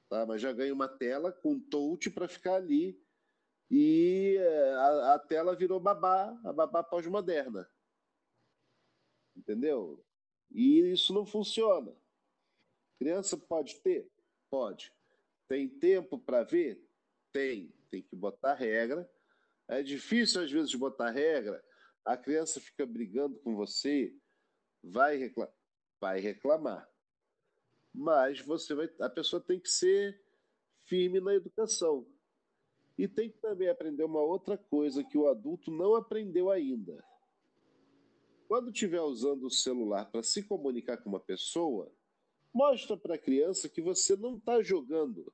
tá? 0.08 0.26
mas 0.26 0.42
já 0.42 0.52
ganha 0.52 0.74
uma 0.74 0.88
tela 0.88 1.30
com 1.30 1.61
touch 1.61 2.11
para 2.11 2.26
ficar 2.26 2.54
ali 2.56 3.00
e 3.70 4.37
é, 4.37 4.72
a, 4.72 5.14
a, 5.14 5.18
tela 5.20 5.54
virou 5.54 5.78
babá, 5.78 6.37
a 6.44 6.52
babá 6.52 6.82
pós-moderna. 6.82 7.70
Entendeu? 9.37 10.04
E 10.50 10.90
isso 10.90 11.14
não 11.14 11.24
funciona. 11.24 11.96
Criança 12.98 13.38
pode 13.38 13.76
ter? 13.76 14.11
Pode. 14.50 14.92
Tem 15.46 15.68
tempo 15.68 16.18
para 16.18 16.42
ver? 16.42 16.85
Tem. 17.30 17.72
Tem 17.88 18.02
que 18.02 18.16
botar 18.16 18.54
regra 18.54 19.08
é 19.68 19.83
difícil, 19.83 20.42
às 20.42 20.51
vezes, 20.51 20.75
botar 20.75 21.11
regra. 21.11 21.62
A 22.05 22.16
criança 22.16 22.61
fica 22.61 22.85
brigando 22.85 23.38
com 23.40 23.55
você, 23.55 24.14
vai, 24.83 25.16
recla 25.16 25.53
vai 26.01 26.18
reclamar. 26.18 26.88
Mas 27.94 28.40
você 28.40 28.75
vai, 28.75 28.90
a 29.01 29.09
pessoa 29.09 29.40
tem 29.40 29.61
que 29.61 29.68
ser 29.68 30.20
firme 30.87 31.20
na 31.20 31.35
educação. 31.35 32.07
E 32.98 33.07
tem 33.07 33.31
que 33.31 33.38
também 33.38 33.68
aprender 33.68 34.05
uma 34.05 34.20
outra 34.20 34.59
coisa 34.59 35.05
que 35.05 35.16
o 35.16 35.29
adulto 35.29 35.70
não 35.70 35.94
aprendeu 35.94 36.51
ainda. 36.51 37.03
Quando 38.48 38.70
estiver 38.70 39.01
usando 39.01 39.44
o 39.44 39.51
celular 39.51 40.11
para 40.11 40.22
se 40.22 40.42
comunicar 40.42 40.98
com 40.98 41.09
uma 41.09 41.20
pessoa, 41.20 41.90
mostra 42.53 42.96
para 42.96 43.14
a 43.14 43.18
criança 43.18 43.68
que 43.68 43.81
você 43.81 44.14
não 44.16 44.37
está 44.37 44.61
jogando, 44.61 45.33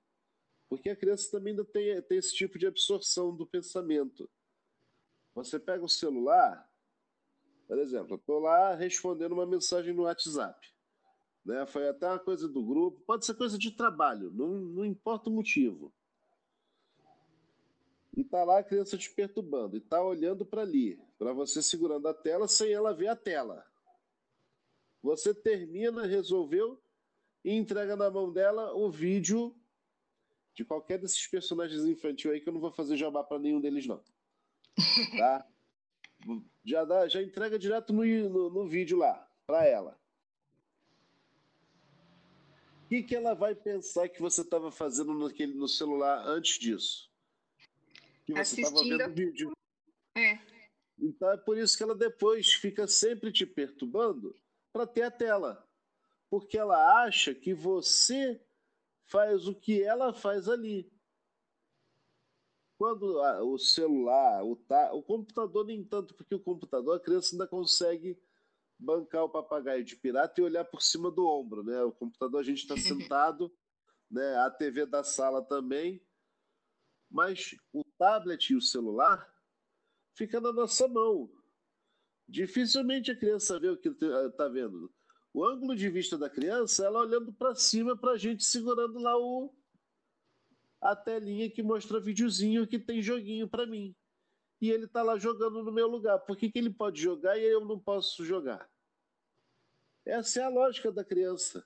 porque 0.68 0.90
a 0.90 0.96
criança 0.96 1.30
também 1.30 1.52
ainda 1.52 1.64
tem, 1.64 2.00
tem 2.02 2.18
esse 2.18 2.34
tipo 2.34 2.58
de 2.58 2.66
absorção 2.66 3.34
do 3.34 3.46
pensamento. 3.46 4.28
Você 5.34 5.58
pega 5.58 5.84
o 5.84 5.88
celular, 5.88 6.68
por 7.66 7.78
exemplo, 7.78 8.14
eu 8.14 8.16
estou 8.16 8.38
lá 8.38 8.74
respondendo 8.74 9.32
uma 9.32 9.46
mensagem 9.46 9.94
no 9.94 10.02
WhatsApp. 10.02 10.68
Né? 11.44 11.66
Foi 11.66 11.88
até 11.88 12.06
uma 12.06 12.18
coisa 12.18 12.48
do 12.48 12.62
grupo, 12.62 13.00
pode 13.06 13.24
ser 13.24 13.34
coisa 13.34 13.58
de 13.58 13.70
trabalho, 13.70 14.30
não, 14.32 14.48
não 14.48 14.84
importa 14.84 15.30
o 15.30 15.32
motivo. 15.32 15.92
E 18.16 18.24
tá 18.24 18.42
lá 18.44 18.58
a 18.58 18.64
criança 18.64 18.98
te 18.98 19.10
perturbando, 19.10 19.76
e 19.76 19.80
tá 19.80 20.02
olhando 20.02 20.44
para 20.44 20.62
ali, 20.62 21.00
para 21.18 21.32
você 21.32 21.62
segurando 21.62 22.08
a 22.08 22.14
tela 22.14 22.48
sem 22.48 22.72
ela 22.72 22.92
ver 22.92 23.08
a 23.08 23.16
tela. 23.16 23.64
Você 25.02 25.32
termina, 25.32 26.04
resolveu 26.04 26.82
e 27.44 27.54
entrega 27.54 27.96
na 27.96 28.10
mão 28.10 28.32
dela 28.32 28.74
o 28.74 28.90
vídeo 28.90 29.54
de 30.58 30.64
qualquer 30.64 30.98
desses 30.98 31.24
personagens 31.28 31.84
infantis 31.84 32.28
aí 32.28 32.40
que 32.40 32.48
eu 32.48 32.52
não 32.52 32.60
vou 32.60 32.72
fazer 32.72 32.96
jabá 32.96 33.22
para 33.22 33.38
nenhum 33.38 33.60
deles 33.60 33.86
não. 33.86 34.02
Tá? 35.16 35.46
Já, 36.64 36.84
dá, 36.84 37.06
já 37.06 37.22
entrega 37.22 37.56
direto 37.56 37.92
no, 37.92 38.04
no, 38.04 38.50
no 38.50 38.68
vídeo 38.68 38.98
lá 38.98 39.30
para 39.46 39.64
ela. 39.64 39.96
O 42.84 42.88
que, 42.88 43.04
que 43.04 43.14
ela 43.14 43.34
vai 43.34 43.54
pensar 43.54 44.08
que 44.08 44.20
você 44.20 44.40
estava 44.40 44.72
fazendo 44.72 45.14
naquele, 45.14 45.54
no 45.54 45.68
celular 45.68 46.26
antes 46.26 46.58
disso? 46.58 47.08
Que 48.26 48.32
você 48.32 48.60
estava 48.60 48.82
vendo 48.82 49.14
vídeo. 49.14 49.52
É. 50.16 50.40
Então 50.98 51.30
é 51.30 51.36
por 51.36 51.56
isso 51.56 51.76
que 51.76 51.84
ela 51.84 51.94
depois 51.94 52.52
fica 52.52 52.88
sempre 52.88 53.30
te 53.30 53.46
perturbando 53.46 54.34
para 54.72 54.88
ter 54.88 55.02
a 55.02 55.10
tela. 55.10 55.64
Porque 56.28 56.58
ela 56.58 57.04
acha 57.04 57.32
que 57.32 57.54
você 57.54 58.44
faz 59.08 59.48
o 59.48 59.54
que 59.54 59.82
ela 59.82 60.12
faz 60.12 60.48
ali. 60.48 60.90
Quando 62.78 63.20
a, 63.20 63.42
o 63.42 63.58
celular, 63.58 64.44
o, 64.44 64.54
ta, 64.54 64.92
o 64.92 65.02
computador, 65.02 65.64
nem 65.66 65.84
tanto, 65.84 66.14
porque 66.14 66.34
o 66.34 66.40
computador 66.40 66.96
a 66.96 67.00
criança 67.00 67.34
ainda 67.34 67.46
consegue 67.46 68.16
bancar 68.78 69.24
o 69.24 69.28
papagaio 69.28 69.82
de 69.82 69.96
pirata 69.96 70.40
e 70.40 70.44
olhar 70.44 70.64
por 70.64 70.80
cima 70.80 71.10
do 71.10 71.26
ombro. 71.26 71.64
Né? 71.64 71.82
O 71.82 71.90
computador 71.90 72.40
a 72.40 72.44
gente 72.44 72.58
está 72.58 72.76
sentado, 72.78 73.52
né? 74.08 74.36
a 74.36 74.50
TV 74.50 74.86
da 74.86 75.02
sala 75.02 75.42
também. 75.42 76.00
Mas 77.10 77.56
o 77.72 77.82
tablet 77.98 78.50
e 78.50 78.56
o 78.56 78.60
celular 78.60 79.26
fica 80.14 80.40
na 80.40 80.52
nossa 80.52 80.86
mão. 80.86 81.32
Dificilmente 82.28 83.10
a 83.10 83.18
criança 83.18 83.58
vê 83.58 83.70
o 83.70 83.76
que 83.76 83.88
está 83.88 84.46
vendo. 84.48 84.92
O 85.38 85.44
ângulo 85.44 85.76
de 85.76 85.88
vista 85.88 86.18
da 86.18 86.28
criança, 86.28 86.84
ela 86.84 86.98
olhando 86.98 87.32
para 87.32 87.54
cima 87.54 87.96
para 87.96 88.10
a 88.10 88.18
gente 88.18 88.42
segurando 88.42 88.98
lá 88.98 89.16
o, 89.16 89.54
a 90.80 90.96
telinha 90.96 91.48
que 91.48 91.62
mostra 91.62 92.00
videozinho 92.00 92.66
que 92.66 92.76
tem 92.76 93.00
joguinho 93.00 93.48
para 93.48 93.64
mim. 93.64 93.94
E 94.60 94.68
ele 94.68 94.86
está 94.86 95.00
lá 95.00 95.16
jogando 95.16 95.62
no 95.62 95.70
meu 95.70 95.86
lugar. 95.86 96.18
Por 96.18 96.36
que, 96.36 96.50
que 96.50 96.58
ele 96.58 96.70
pode 96.70 97.00
jogar 97.00 97.38
e 97.38 97.44
eu 97.44 97.64
não 97.64 97.78
posso 97.78 98.24
jogar? 98.24 98.68
Essa 100.04 100.40
é 100.40 100.42
a 100.42 100.48
lógica 100.48 100.90
da 100.90 101.04
criança. 101.04 101.64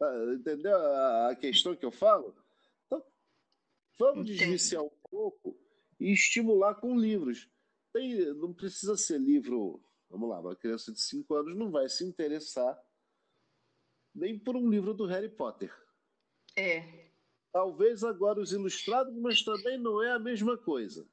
Ah, 0.00 0.34
entendeu 0.34 0.74
a 0.74 1.36
questão 1.36 1.76
que 1.76 1.84
eu 1.84 1.92
falo? 1.92 2.34
Então, 2.86 3.04
vamos 3.98 4.24
desviciar 4.24 4.82
um 4.82 4.96
pouco 5.10 5.54
e 6.00 6.12
estimular 6.14 6.76
com 6.76 6.98
livros. 6.98 7.46
Tem, 7.92 8.32
não 8.36 8.54
precisa 8.54 8.96
ser 8.96 9.18
livro. 9.18 9.84
Vamos 10.10 10.28
lá, 10.28 10.40
uma 10.40 10.56
criança 10.56 10.92
de 10.92 11.00
5 11.00 11.32
anos 11.34 11.56
não 11.56 11.70
vai 11.70 11.88
se 11.88 12.04
interessar 12.04 12.76
nem 14.12 14.36
por 14.36 14.56
um 14.56 14.68
livro 14.68 14.92
do 14.92 15.06
Harry 15.06 15.28
Potter. 15.28 15.72
É. 16.56 17.08
Talvez 17.52 18.02
agora 18.02 18.40
os 18.40 18.52
ilustrados, 18.52 19.14
mas 19.16 19.42
também 19.42 19.78
não 19.78 20.02
é 20.02 20.12
a 20.12 20.18
mesma 20.18 20.58
coisa. 20.58 21.08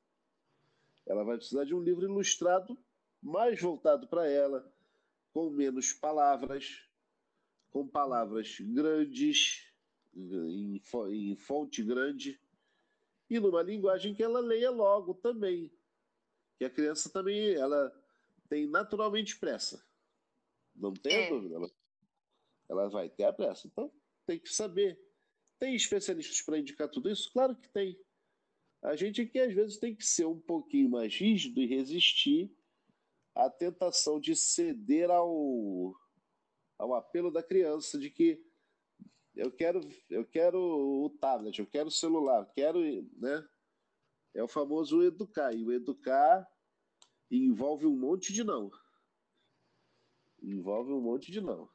Ela 1.06 1.24
vai 1.24 1.38
precisar 1.38 1.64
de 1.64 1.76
um 1.76 1.82
livro 1.82 2.06
ilustrado 2.06 2.78
mais 3.22 3.62
voltado 3.62 4.08
para 4.08 4.28
ela, 4.28 4.72
com 5.32 5.50
menos 5.50 5.94
palavras, 5.94 6.84
com 7.70 7.88
palavras 7.88 8.58
grandes, 8.60 9.64
em, 10.16 10.82
em 11.12 11.36
fonte 11.36 11.84
grande, 11.84 12.40
e 13.30 13.40
numa 13.40 13.62
linguagem 13.62 14.16
que 14.16 14.24
ela 14.24 14.40
leia 14.40 14.72
logo 14.72 15.14
também. 15.14 15.72
Que 16.58 16.66
a 16.66 16.70
criança 16.70 17.10
também 17.10 17.54
ela 17.54 17.94
tem 18.50 18.68
naturalmente 18.68 19.38
pressa. 19.38 19.86
Não 20.76 20.94
tem 20.94 21.26
é. 21.26 21.30
dúvida. 21.30 21.56
Ela, 21.56 21.72
ela 22.70 22.90
vai 22.90 23.10
ter 23.10 23.24
a 23.24 23.34
pressa. 23.34 23.68
Então 23.68 23.92
tem 24.26 24.40
que 24.40 24.50
saber 24.50 25.00
tem 25.60 25.76
especialistas 25.76 26.42
para 26.42 26.60
indicar 26.60 26.88
tudo 26.88 27.10
isso? 27.10 27.32
Claro 27.32 27.56
que 27.56 27.68
tem. 27.70 28.00
A 28.84 28.96
gente 28.96 29.22
aqui 29.22 29.40
às 29.40 29.54
vezes 29.54 29.78
tem 29.78 29.96
que 29.96 30.06
ser 30.06 30.26
um 30.26 30.40
pouquinho 30.40 30.90
mais 30.90 31.14
rígido 31.16 31.62
e 31.62 31.66
resistir 31.66 32.52
à 33.34 33.50
tentação 33.50 34.20
de 34.20 34.36
ceder 34.36 35.10
ao, 35.10 35.96
ao 36.78 36.94
apelo 36.94 37.32
da 37.32 37.42
criança 37.42 37.98
de 37.98 38.10
que 38.10 38.44
eu 39.36 39.52
quero, 39.52 39.82
eu 40.10 40.26
quero 40.26 40.60
o 40.60 41.10
tablet, 41.10 41.60
eu 41.60 41.66
quero 41.66 41.90
o 41.90 41.92
celular, 41.92 42.40
eu 42.42 42.54
quero, 42.54 42.80
né? 43.18 43.48
É 44.34 44.44
o 44.44 44.48
famoso 44.48 45.04
educar. 45.04 45.54
E 45.54 45.64
o 45.64 45.72
educar 45.72 46.48
envolve 47.30 47.86
um 47.86 47.96
monte 47.96 48.34
de 48.34 48.44
não. 48.44 48.72
Envolve 50.42 50.92
um 50.92 51.02
monte 51.02 51.32
de 51.32 51.42
não. 51.42 51.70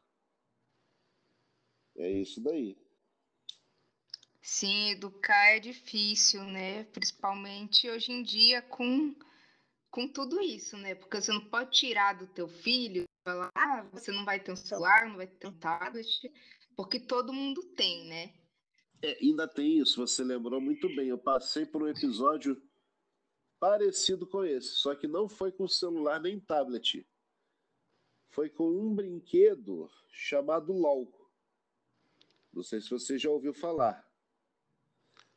É 1.97 2.11
isso 2.11 2.41
daí. 2.41 2.77
Sim, 4.41 4.91
educar 4.91 5.55
é 5.55 5.61
difícil, 5.61 6.43
né? 6.45 6.85
Principalmente 6.85 7.89
hoje 7.89 8.13
em 8.13 8.23
dia 8.23 8.61
com, 8.63 9.15
com 9.91 10.09
tudo 10.09 10.41
isso, 10.41 10.77
né? 10.77 10.95
Porque 10.95 11.21
você 11.21 11.33
não 11.33 11.49
pode 11.49 11.71
tirar 11.71 12.15
do 12.15 12.27
teu 12.27 12.49
filho, 12.49 13.05
falar, 13.25 13.51
ah, 13.55 13.83
você 13.93 14.11
não 14.11 14.25
vai 14.25 14.41
ter 14.41 14.53
um 14.53 14.57
celular, 14.57 15.09
não 15.09 15.17
vai 15.17 15.27
ter 15.27 15.47
um 15.47 15.59
tablet, 15.59 16.09
porque 16.77 16.99
todo 16.99 17.33
mundo 17.33 17.63
tem, 17.75 18.05
né? 18.07 18.35
É, 19.01 19.19
ainda 19.21 19.47
tem 19.47 19.79
isso, 19.79 20.05
você 20.05 20.25
lembrou 20.25 20.61
muito 20.61 20.89
bem. 20.95 21.09
Eu 21.09 21.19
passei 21.19 21.67
por 21.67 21.83
um 21.83 21.89
episódio 21.89 22.61
parecido 23.63 24.27
com 24.27 24.45
esse, 24.45 24.71
só 24.71 24.93
que 24.93 25.07
não 25.07 25.29
foi 25.29 25.53
com 25.53 25.69
celular 25.69 26.21
nem 26.21 26.41
tablet. 26.41 27.09
Foi 28.29 28.51
com 28.51 28.69
um 28.69 28.93
brinquedo 28.93 29.89
chamado 30.09 30.73
LOL. 30.73 31.31
Não 32.53 32.65
sei 32.65 32.81
se 32.81 32.91
você 32.91 33.17
já 33.17 33.31
ouviu 33.31 33.55
falar. 33.55 34.05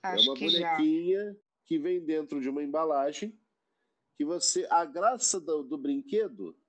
Acho 0.01 0.23
é 0.23 0.27
uma 0.27 0.39
bonequinha 0.39 1.33
já. 1.33 1.39
que 1.65 1.77
vem 1.77 2.03
dentro 2.03 2.41
de 2.41 2.49
uma 2.49 2.63
embalagem 2.63 3.39
que 4.17 4.25
você. 4.25 4.65
A 4.71 4.83
graça 4.85 5.39
do, 5.39 5.61
do 5.61 5.77
brinquedo 5.77 6.59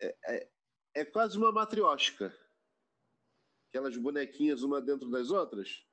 é, 0.00 0.16
é, 0.24 0.50
é, 0.94 1.04
quase 1.04 1.38
uma 1.38 1.52
matriótica. 1.52 2.36
Aquelas 3.68 3.96
bonequinhas 3.96 4.64
uma 4.64 4.80
dentro 4.80 5.08
das 5.08 5.30
outras. 5.30 5.86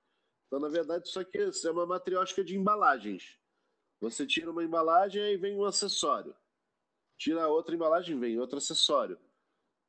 Então, 0.47 0.59
na 0.59 0.69
verdade, 0.69 1.07
isso 1.07 1.19
aqui 1.19 1.37
é 1.37 1.69
uma 1.69 1.85
matriótica 1.85 2.43
de 2.43 2.57
embalagens. 2.57 3.38
Você 3.99 4.25
tira 4.25 4.49
uma 4.49 4.63
embalagem 4.63 5.21
e 5.21 5.37
vem 5.37 5.55
um 5.55 5.65
acessório. 5.65 6.35
Tira 7.17 7.47
outra 7.47 7.75
embalagem, 7.75 8.17
vem 8.19 8.39
outro 8.39 8.57
acessório. 8.57 9.19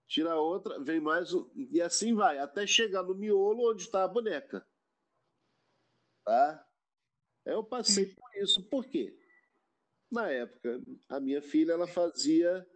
Tira 0.09 0.35
outra, 0.35 0.81
vem 0.81 1.01
mais 1.01 1.33
um. 1.33 1.49
E 1.55 1.81
assim 1.81 2.15
vai, 2.15 2.39
até 2.39 2.67
chegar 2.67 3.05
no 3.05 3.15
miolo 3.15 3.71
onde 3.71 3.83
está 3.83 4.03
a 4.03 4.09
boneca. 4.09 4.67
Tá? 6.25 6.69
Eu 7.45 7.63
passei 7.63 8.07
por 8.07 8.37
isso. 8.37 8.63
Por 8.69 8.85
quê? 8.87 9.17
Na 10.11 10.29
época, 10.29 10.83
a 11.09 11.21
minha 11.21 11.41
filha 11.41 11.73
ela 11.73 11.87
fazia. 11.87 12.69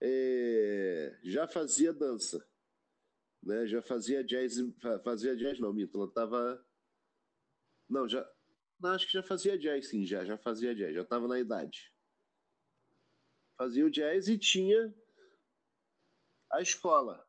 É, 0.00 1.18
já 1.24 1.48
fazia 1.48 1.92
dança. 1.92 2.48
Né? 3.42 3.66
Já 3.66 3.82
fazia 3.82 4.22
jazz. 4.22 4.54
Fazia 5.04 5.36
jazz, 5.36 5.58
não, 5.58 5.72
Mito. 5.72 5.98
Ela 5.98 6.06
estava. 6.06 6.64
Não, 7.88 8.08
já. 8.08 8.24
Não, 8.82 8.90
acho 8.90 9.06
que 9.06 9.12
já 9.12 9.22
fazia 9.22 9.56
jazz, 9.56 9.88
sim, 9.88 10.04
já. 10.04 10.24
Já 10.24 10.36
fazia 10.36 10.74
jazz. 10.74 10.92
Já 10.92 11.02
estava 11.02 11.28
na 11.28 11.38
idade. 11.38 11.92
Fazia 13.56 13.86
o 13.86 13.90
jazz 13.90 14.26
e 14.26 14.36
tinha 14.36 14.92
a 16.50 16.60
escola. 16.60 17.24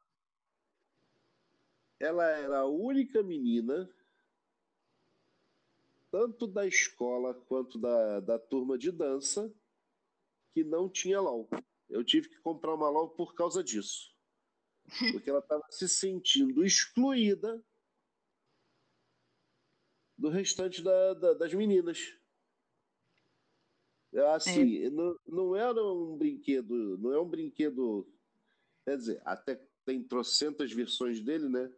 Ela 1.99 2.25
era 2.25 2.59
a 2.61 2.65
única 2.65 3.21
menina 3.21 3.87
tanto 6.09 6.47
da 6.47 6.65
escola 6.65 7.33
quanto 7.33 7.77
da, 7.77 8.19
da 8.19 8.39
turma 8.39 8.77
de 8.77 8.91
dança, 8.91 9.51
que 10.53 10.63
não 10.63 10.89
tinha 10.89 11.21
LOL. 11.21 11.47
Eu 11.89 12.03
tive 12.03 12.29
que 12.29 12.39
comprar 12.41 12.73
uma 12.73 12.89
LOL 12.89 13.09
por 13.09 13.35
causa 13.35 13.63
disso. 13.63 14.11
Porque 15.11 15.29
ela 15.29 15.39
estava 15.39 15.63
se 15.69 15.87
sentindo 15.87 16.65
excluída 16.65 17.63
do 20.23 20.29
restante 20.29 20.81
da, 20.81 21.13
da, 21.15 21.33
das 21.33 21.53
meninas. 21.53 22.17
Assim, 24.33 24.85
é. 24.85 24.89
não, 24.89 25.19
não 25.27 25.53
era 25.53 25.83
um 25.83 26.15
brinquedo, 26.15 26.97
não 26.97 27.11
é 27.11 27.19
um 27.19 27.27
brinquedo. 27.27 28.07
Quer 28.85 28.95
dizer, 28.95 29.21
até 29.25 29.61
tem 29.83 30.01
trocentas 30.01 30.71
versões 30.71 31.19
dele, 31.19 31.49
né? 31.49 31.69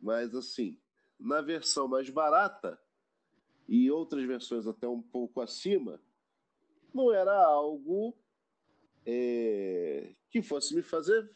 Mas 0.00 0.34
assim, 0.34 0.80
na 1.18 1.42
versão 1.42 1.86
mais 1.86 2.08
barata, 2.08 2.80
e 3.68 3.90
outras 3.90 4.24
versões 4.24 4.66
até 4.66 4.88
um 4.88 5.02
pouco 5.02 5.42
acima, 5.42 6.00
não 6.94 7.12
era 7.12 7.36
algo 7.36 8.16
é, 9.04 10.14
que 10.30 10.40
fosse 10.40 10.74
me 10.74 10.80
fazer 10.80 11.30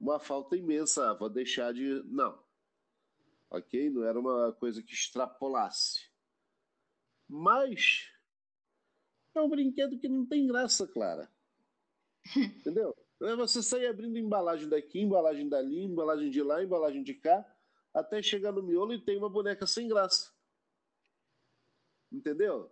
uma 0.00 0.18
falta 0.18 0.56
imensa. 0.56 1.10
Ah, 1.10 1.14
vou 1.14 1.28
deixar 1.28 1.74
de. 1.74 2.02
Não. 2.06 2.42
Ok? 3.50 3.90
Não 3.90 4.04
era 4.04 4.18
uma 4.18 4.52
coisa 4.52 4.82
que 4.82 4.94
extrapolasse. 4.94 6.08
Mas 7.28 8.08
é 9.34 9.40
um 9.40 9.48
brinquedo 9.48 9.98
que 9.98 10.08
não 10.08 10.24
tem 10.26 10.46
graça, 10.46 10.86
Clara. 10.86 11.30
Entendeu? 12.36 12.96
É 13.22 13.36
você 13.36 13.62
sair 13.62 13.86
abrindo 13.86 14.16
embalagem 14.18 14.68
daqui, 14.68 15.00
embalagem 15.00 15.48
dali, 15.48 15.84
embalagem 15.84 16.30
de 16.30 16.42
lá, 16.42 16.62
embalagem 16.62 17.02
de 17.02 17.14
cá, 17.14 17.44
até 17.92 18.22
chegar 18.22 18.52
no 18.52 18.62
miolo 18.62 18.94
e 18.94 19.00
tem 19.00 19.18
uma 19.18 19.28
boneca 19.28 19.66
sem 19.66 19.86
graça. 19.88 20.32
Entendeu? 22.10 22.70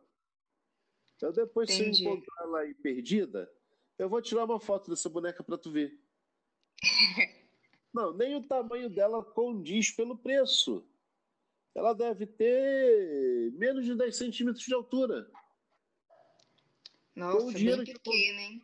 Então 1.17 1.33
depois 1.33 1.69
Entendi. 1.71 1.99
se 1.99 2.05
eu 2.05 2.13
encontrar 2.13 2.45
ela 2.45 2.61
aí 2.61 2.75
perdida, 2.75 3.53
eu 3.99 4.09
vou 4.09 4.23
tirar 4.23 4.45
uma 4.45 4.61
foto 4.61 4.89
dessa 4.89 5.09
boneca 5.09 5.43
para 5.43 5.59
tu 5.59 5.71
ver. 5.71 6.01
Não, 7.93 8.13
nem 8.13 8.37
o 8.37 8.43
tamanho 8.43 8.89
dela 8.89 9.25
condiz 9.25 9.91
pelo 9.91 10.17
preço. 10.17 10.87
Ela 11.75 11.93
deve 11.93 12.27
ter 12.27 13.53
menos 13.53 13.85
de 13.85 13.95
10 13.95 14.17
centímetros 14.17 14.65
de 14.65 14.75
altura. 14.75 15.31
Nossa, 17.15 17.39
com 17.39 17.47
o 17.47 17.53
dinheiro 17.53 17.85
bem 17.85 17.95
pequena, 17.95 18.41
hein? 18.41 18.63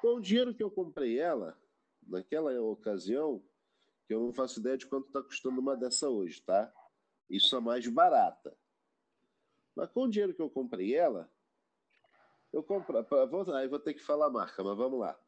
Com 0.00 0.16
o 0.16 0.20
dinheiro 0.20 0.54
que 0.54 0.62
eu 0.62 0.70
comprei 0.70 1.18
ela, 1.18 1.58
naquela 2.06 2.58
ocasião, 2.60 3.42
que 4.06 4.14
eu 4.14 4.20
não 4.20 4.32
faço 4.32 4.60
ideia 4.60 4.76
de 4.76 4.86
quanto 4.86 5.06
está 5.08 5.22
custando 5.22 5.60
uma 5.60 5.76
dessa 5.76 6.08
hoje, 6.08 6.40
tá? 6.42 6.72
Isso 7.28 7.54
é 7.56 7.60
mais 7.60 7.86
barata. 7.86 8.56
Mas 9.74 9.90
com 9.90 10.04
o 10.04 10.10
dinheiro 10.10 10.34
que 10.34 10.42
eu 10.42 10.50
comprei 10.50 10.94
ela, 10.94 11.30
eu 12.52 12.62
comprava. 12.62 13.26
Vou, 13.26 13.54
aí 13.54 13.68
vou 13.68 13.78
ter 13.78 13.94
que 13.94 14.02
falar 14.02 14.26
a 14.26 14.30
marca, 14.30 14.64
mas 14.64 14.76
vamos 14.76 14.98
lá. 14.98 15.18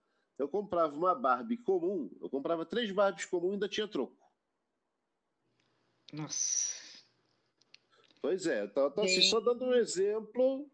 Eu 0.40 0.48
comprava 0.48 0.96
uma 0.96 1.14
Barbie 1.14 1.58
comum, 1.58 2.10
eu 2.18 2.30
comprava 2.30 2.64
três 2.64 2.90
Barbies 2.90 3.26
comuns 3.26 3.50
e 3.50 3.52
ainda 3.52 3.68
tinha 3.68 3.86
troco. 3.86 4.16
Nossa. 6.10 7.04
Pois 8.22 8.46
é, 8.46 8.64
então, 8.64 8.88
então 8.88 9.04
assim, 9.04 9.20
só 9.20 9.38
dando 9.38 9.66
um 9.66 9.74
exemplo, 9.74 10.66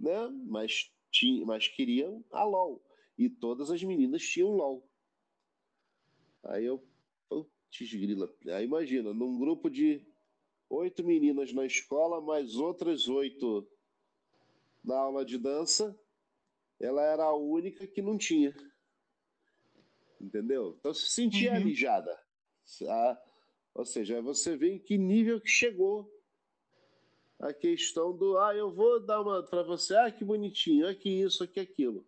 né? 0.00 0.28
Mas, 0.46 0.90
tinha, 1.10 1.44
mas 1.44 1.68
queriam 1.68 2.24
a 2.30 2.42
LOL. 2.44 2.82
E 3.18 3.28
todas 3.28 3.70
as 3.70 3.82
meninas 3.82 4.22
tinham 4.22 4.56
LOL. 4.56 4.88
Aí 6.44 6.64
eu. 6.64 6.82
Putz, 7.28 7.92
grila. 7.92 8.34
Aí 8.46 8.64
imagina, 8.64 9.12
num 9.12 9.38
grupo 9.38 9.68
de 9.68 10.02
oito 10.70 11.04
meninas 11.04 11.52
na 11.52 11.66
escola, 11.66 12.22
mais 12.22 12.56
outras 12.56 13.06
oito 13.06 13.70
na 14.82 14.96
aula 14.96 15.26
de 15.26 15.36
dança, 15.36 15.94
ela 16.80 17.02
era 17.02 17.24
a 17.24 17.36
única 17.36 17.86
que 17.86 18.00
não 18.00 18.16
tinha. 18.16 18.54
Entendeu? 20.20 20.76
Então 20.78 20.92
se 20.92 21.10
sentia 21.10 21.50
uhum. 21.50 21.56
alijada. 21.56 22.18
Ah, 22.88 23.18
ou 23.74 23.84
seja, 23.84 24.20
você 24.20 24.56
vê 24.56 24.72
em 24.72 24.78
que 24.78 24.98
nível 24.98 25.40
que 25.40 25.48
chegou 25.48 26.12
a 27.38 27.52
questão 27.52 28.16
do 28.16 28.38
ah, 28.38 28.54
eu 28.54 28.72
vou 28.72 29.00
dar 29.00 29.20
uma 29.20 29.42
para 29.42 29.62
você, 29.62 29.94
ah, 29.94 30.10
que 30.10 30.24
bonitinho, 30.24 30.88
aqui 30.88 31.20
isso, 31.20 31.44
aqui 31.44 31.60
aquilo. 31.60 32.06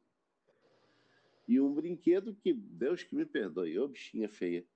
E 1.47 1.61
um 1.61 1.73
brinquedo 1.73 2.35
que, 2.35 2.53
Deus 2.53 3.03
que 3.03 3.15
me 3.15 3.25
perdoe, 3.25 3.79
ô 3.79 3.89
bichinha 3.89 4.29
feia. 4.29 4.67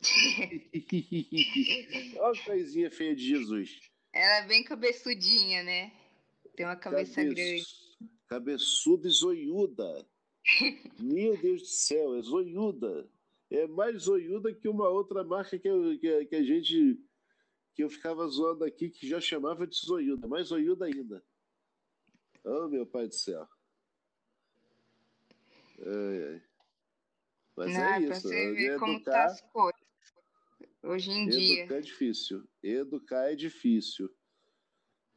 Olha 2.18 2.40
a 2.40 2.44
coisinha 2.44 2.90
feia 2.90 3.14
de 3.14 3.26
Jesus. 3.26 3.78
Ela 4.12 4.44
é 4.44 4.46
bem 4.46 4.64
cabeçudinha, 4.64 5.62
né? 5.62 5.92
Tem 6.56 6.66
uma 6.66 6.76
cabeça 6.76 7.16
Cabeço, 7.16 7.34
grande. 7.34 7.66
Cabeçuda 8.26 9.08
e 9.08 9.10
zoiuda. 9.10 10.06
Meu 10.98 11.36
Deus 11.36 11.62
do 11.62 11.68
céu, 11.68 12.16
é 12.16 12.22
zoiuda. 12.22 13.08
É 13.50 13.66
mais 13.66 14.02
zoiuda 14.02 14.54
que 14.54 14.68
uma 14.68 14.88
outra 14.88 15.24
marca 15.24 15.58
que, 15.58 15.68
eu, 15.68 15.98
que, 15.98 16.26
que, 16.26 16.36
a 16.36 16.42
gente. 16.42 17.00
que 17.74 17.82
eu 17.82 17.90
ficava 17.90 18.26
zoando 18.28 18.64
aqui, 18.64 18.88
que 18.88 19.08
já 19.08 19.20
chamava 19.20 19.66
de 19.66 19.76
zoiuda. 19.76 20.28
Mais 20.28 20.48
zoiuda 20.48 20.86
ainda. 20.86 21.22
Oh, 22.44 22.68
meu 22.68 22.86
pai 22.86 23.08
do 23.08 23.14
céu. 23.14 23.46
Ai, 25.80 26.34
ai. 26.34 26.42
Mas 27.56 27.74
Não, 27.74 27.82
é 27.82 28.00
isso. 28.02 28.20
Você 28.22 28.52
ver 28.52 28.78
como 28.78 29.02
tá 29.02 29.24
as 29.24 29.40
coisas. 29.40 29.80
Hoje 30.82 31.10
em 31.10 31.28
Educar 31.28 31.38
dia. 31.38 31.60
Educar 31.60 31.74
é 31.74 31.80
difícil. 31.80 32.48
Educar 32.62 33.32
é 33.32 33.34
difícil. 33.34 34.10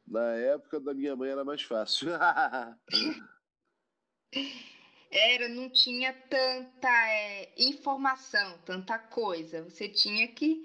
Na 0.06 0.34
época 0.34 0.78
da 0.78 0.92
minha 0.92 1.16
mãe 1.16 1.30
era 1.30 1.44
mais 1.44 1.62
fácil. 1.62 2.08
era, 5.14 5.48
não 5.48 5.70
tinha 5.70 6.12
tanta 6.12 7.08
é, 7.08 7.52
informação, 7.56 8.58
tanta 8.66 8.98
coisa. 8.98 9.62
Você 9.62 9.88
tinha 9.88 10.26
que 10.26 10.62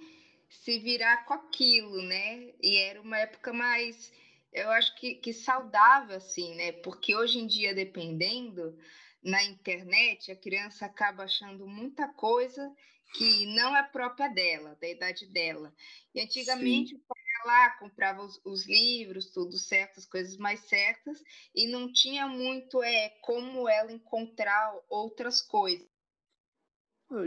se 0.50 0.80
virar 0.80 1.26
com 1.26 1.36
aquilo, 1.36 2.02
né? 2.02 2.52
E 2.62 2.78
era 2.78 3.00
uma 3.00 3.20
época 3.20 3.54
mais, 3.54 4.12
eu 4.52 4.72
acho 4.72 4.96
que, 4.96 5.16
que 5.16 5.32
saudável, 5.32 6.18
assim, 6.18 6.56
né? 6.56 6.72
Porque 6.72 7.16
hoje 7.16 7.38
em 7.38 7.46
dia, 7.46 7.76
dependendo, 7.76 8.76
na 9.24 9.44
internet, 9.44 10.32
a 10.32 10.36
criança 10.36 10.88
acaba 10.88 11.24
achando 11.24 11.68
muita 11.68 12.08
coisa 12.08 12.74
que 13.14 13.46
não 13.48 13.76
é 13.76 13.84
própria 13.84 14.30
dela, 14.30 14.76
da 14.82 14.88
idade 14.88 15.28
dela. 15.28 15.74
E 16.14 16.22
antigamente 16.22 16.90
Sim. 16.90 16.96
o 16.96 17.00
lá, 17.46 17.78
comprava 17.78 18.24
os, 18.24 18.40
os, 18.46 18.68
livros, 18.68 19.32
tudo 19.32 19.58
certo, 19.58 20.00
as 20.00 20.06
coisas 20.06 20.38
mais 20.38 20.62
certas, 20.62 21.22
e 21.56 21.68
não 21.68 21.92
tinha 21.92 22.28
muito 22.28 22.82
é, 22.84 23.10
como 23.22 23.68
ela 23.68 23.92
encontrar 23.92 24.78
outras 24.90 25.42
coisas. 25.42 25.88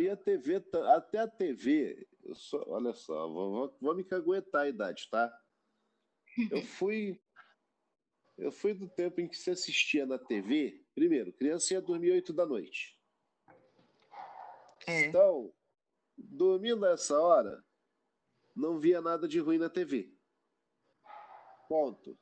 e 0.01 0.09
a 0.09 0.17
TV, 0.17 0.63
até 0.95 1.19
a 1.19 1.29
TV, 1.29 2.07
só, 2.35 2.63
olha 2.67 2.93
só, 2.93 3.29
vou, 3.29 3.77
vou, 3.81 3.95
me 3.95 4.05
caguetar 4.05 4.63
a 4.63 4.69
idade, 4.69 5.09
tá? 5.11 5.33
Eu 6.51 6.63
fui 6.63 7.21
eu 8.39 8.51
fui 8.51 8.73
do 8.75 8.89
tempo 8.89 9.21
em 9.21 9.29
que 9.29 9.37
se 9.37 9.51
assistia 9.51 10.07
na 10.07 10.19
TV, 10.19 10.83
primeiro, 10.95 11.33
criança 11.33 11.75
ia 11.75 11.81
dormir 11.81 12.13
8 12.13 12.33
da 12.33 12.47
noite. 12.47 12.99
É. 14.87 15.07
Então, 15.07 15.53
dormindo 16.17 16.81
nessa 16.81 17.19
hora, 17.21 17.63
não 18.55 18.79
via 18.79 19.01
nada 19.01 19.27
de 19.27 19.39
ruim 19.39 19.59
na 19.59 19.69
TV. 19.69 20.13
Ponto. 21.69 22.19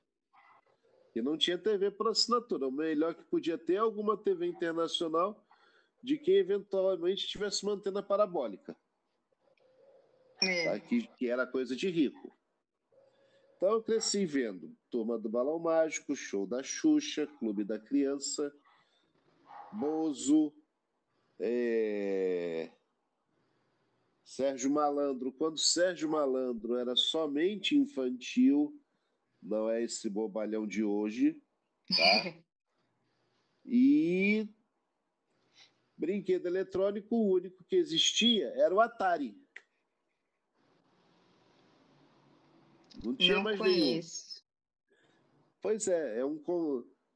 E 1.14 1.20
não 1.20 1.36
tinha 1.36 1.58
TV 1.58 1.90
por 1.90 2.08
assinatura. 2.08 2.68
O 2.68 2.72
melhor 2.72 3.14
que 3.14 3.24
podia 3.24 3.58
ter 3.58 3.74
é 3.74 3.78
alguma 3.78 4.16
TV 4.16 4.46
internacional 4.46 5.44
de 6.02 6.16
quem 6.16 6.36
eventualmente 6.36 7.26
tivesse 7.26 7.62
uma 7.62 7.72
antena 7.72 8.02
parabólica. 8.02 8.76
É. 10.42 10.64
Tá? 10.64 10.80
Que, 10.80 11.06
que 11.06 11.28
era 11.28 11.46
coisa 11.46 11.74
de 11.76 11.90
rico. 11.90 12.34
Então 13.56 13.72
eu 13.72 13.82
cresci 13.82 14.24
vendo 14.24 14.74
Turma 14.90 15.18
do 15.18 15.28
Balão 15.28 15.58
Mágico, 15.58 16.16
Show 16.16 16.46
da 16.46 16.62
Xuxa, 16.62 17.26
Clube 17.26 17.62
da 17.62 17.78
Criança, 17.78 18.50
Bozo, 19.72 20.54
é... 21.38 22.70
Sérgio 24.30 24.70
Malandro. 24.70 25.32
Quando 25.32 25.58
Sérgio 25.58 26.08
Malandro 26.08 26.76
era 26.76 26.94
somente 26.94 27.76
infantil, 27.76 28.80
não 29.42 29.68
é 29.68 29.82
esse 29.82 30.08
bobalhão 30.08 30.68
de 30.68 30.84
hoje, 30.84 31.36
tá? 31.88 31.96
E 33.62 34.48
brinquedo 35.94 36.46
eletrônico, 36.46 37.14
o 37.14 37.34
único 37.34 37.62
que 37.64 37.76
existia 37.76 38.48
era 38.56 38.74
o 38.74 38.80
Atari. 38.80 39.36
Não 43.04 43.14
tinha 43.14 43.34
não 43.34 43.42
mais 43.42 43.58
conheço. 43.58 43.78
nenhum. 43.78 45.00
Pois 45.60 45.88
é, 45.88 46.20
é 46.20 46.24
um 46.24 46.42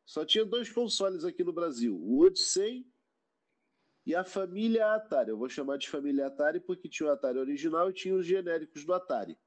só 0.05 0.25
tinha 0.25 0.45
dois 0.45 0.71
consoles 0.71 1.25
aqui 1.25 1.43
no 1.43 1.53
Brasil, 1.53 1.97
o 1.97 2.21
Odyssey 2.21 2.87
e 4.07 4.15
a 4.15 4.25
família 4.25 4.95
Atari. 4.95 5.31
Eu 5.31 5.39
vou 5.39 5.49
chamar 5.49 5.79
de 5.79 5.89
família 5.89 6.27
Atari 6.27 6.61
porque 6.61 6.89
tinha 6.89 7.09
o 7.09 7.13
Atari 7.13 7.39
original 7.39 7.91
e 7.91 7.95
tinha 7.95 8.15
os 8.15 8.27
genéricos 8.27 8.85
do 8.85 8.93
Atari, 8.93 9.39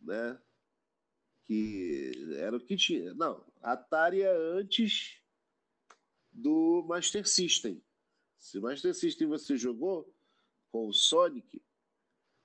né? 0.00 0.40
Que 1.46 2.12
era 2.36 2.56
o 2.56 2.60
que 2.60 2.76
tinha. 2.76 3.14
Não, 3.14 3.44
Atari 3.62 4.22
é 4.22 4.30
antes 4.30 5.22
do 6.30 6.84
Master 6.86 7.26
System. 7.26 7.82
Se 8.36 8.60
Master 8.60 8.94
System 8.94 9.28
você 9.28 9.56
jogou 9.56 10.14
com 10.70 10.88
o 10.88 10.92
Sonic 10.92 11.62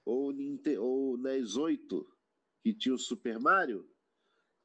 ou 0.05 0.29
o 0.29 1.17
NES 1.17 1.55
8 1.55 2.17
que 2.63 2.73
tinha 2.73 2.95
o 2.95 2.97
Super 2.97 3.39
Mario, 3.39 3.87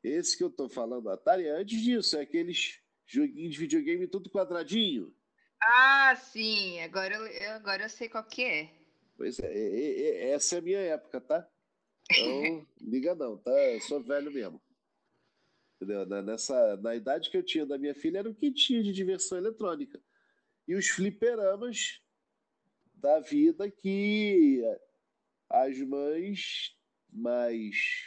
esse 0.03 0.37
que 0.37 0.45
eu 0.45 0.51
tô 0.51 0.69
falando, 0.69 1.11
Atari, 1.11 1.45
é 1.45 1.61
antes 1.61 1.83
disso, 1.83 2.17
é 2.17 2.21
aqueles 2.21 2.81
joguinhos 3.05 3.55
de 3.55 3.59
videogame 3.59 4.07
tudo 4.07 4.31
quadradinho. 4.31 5.13
Ah, 5.61 6.15
sim, 6.17 6.81
agora 6.81 7.15
eu, 7.15 7.53
agora 7.53 7.85
eu 7.85 7.89
sei 7.89 8.09
qual 8.09 8.25
que 8.25 8.45
é. 8.45 8.71
Pois 9.17 9.39
é, 9.41 9.53
é, 9.53 10.01
é 10.01 10.31
essa 10.31 10.57
é 10.57 10.59
a 10.59 10.63
minha 10.63 10.79
época, 10.79 11.21
tá? 11.21 11.49
Então, 12.11 12.67
liga 12.81 13.15
não, 13.15 13.37
tá? 13.37 13.51
Eu 13.51 13.81
sou 13.81 14.01
velho 14.01 14.31
mesmo. 14.31 14.61
Entendeu? 15.77 16.07
Nessa, 16.23 16.77
na 16.79 16.95
idade 16.95 17.31
que 17.31 17.37
eu 17.37 17.43
tinha 17.43 17.67
da 17.67 17.79
minha 17.79 17.95
filha, 17.95 18.19
era 18.19 18.31
o 18.31 18.35
que 18.35 18.53
tinha 18.53 18.83
de 18.83 18.93
diversão 18.93 19.39
eletrônica. 19.39 20.01
E 20.67 20.75
os 20.75 20.89
fliperamas 20.89 22.01
da 22.95 23.21
vida 23.21 23.71
que 23.71 24.63
as 25.49 25.79
mães 25.79 26.77
mais 27.11 28.05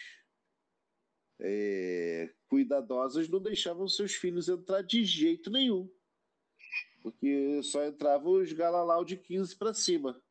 é, 1.40 2.30
cuidadosas 2.48 3.28
não 3.30 3.42
deixavam 3.42 3.88
seus 3.88 4.14
filhos 4.14 4.48
entrar 4.48 4.82
de 4.82 5.04
jeito 5.04 5.50
nenhum. 5.50 5.90
Porque 7.02 7.62
só 7.64 7.86
entravam 7.86 8.34
os 8.34 8.54
galalau 8.54 9.04
de 9.04 9.18
15 9.18 9.56
para 9.56 9.74
cima. 9.74 10.22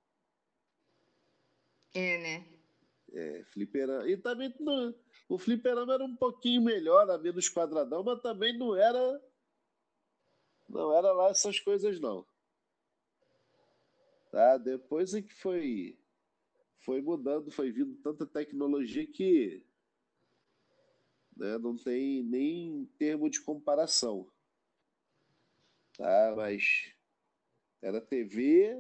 É, 1.94 2.18
né? 2.18 2.46
É, 3.12 3.44
fliperama. 3.44 4.08
E 4.08 4.16
também 4.16 4.54
no, 4.60 4.94
o 5.28 5.38
fliperama 5.38 5.94
era 5.94 6.04
um 6.04 6.14
pouquinho 6.14 6.62
melhor, 6.62 7.02
era 7.02 7.18
menos 7.18 7.48
quadradão, 7.48 8.04
mas 8.04 8.20
também 8.20 8.56
não 8.56 8.76
era. 8.76 9.20
Não 10.68 10.96
era 10.96 11.12
lá 11.12 11.30
essas 11.30 11.58
coisas, 11.58 11.98
não. 11.98 12.24
Tá? 14.30 14.56
Depois 14.56 15.12
é 15.12 15.20
que 15.20 15.34
foi, 15.34 15.98
foi 16.78 17.02
mudando, 17.02 17.50
foi 17.50 17.72
vindo 17.72 17.96
tanta 17.96 18.24
tecnologia 18.24 19.04
que 19.04 19.64
né, 21.36 21.58
não 21.58 21.76
tem 21.76 22.22
nem 22.22 22.88
termo 22.96 23.28
de 23.28 23.40
comparação. 23.40 24.30
Tá? 26.00 26.34
Mas 26.34 26.94
era 27.82 28.00
TV, 28.00 28.74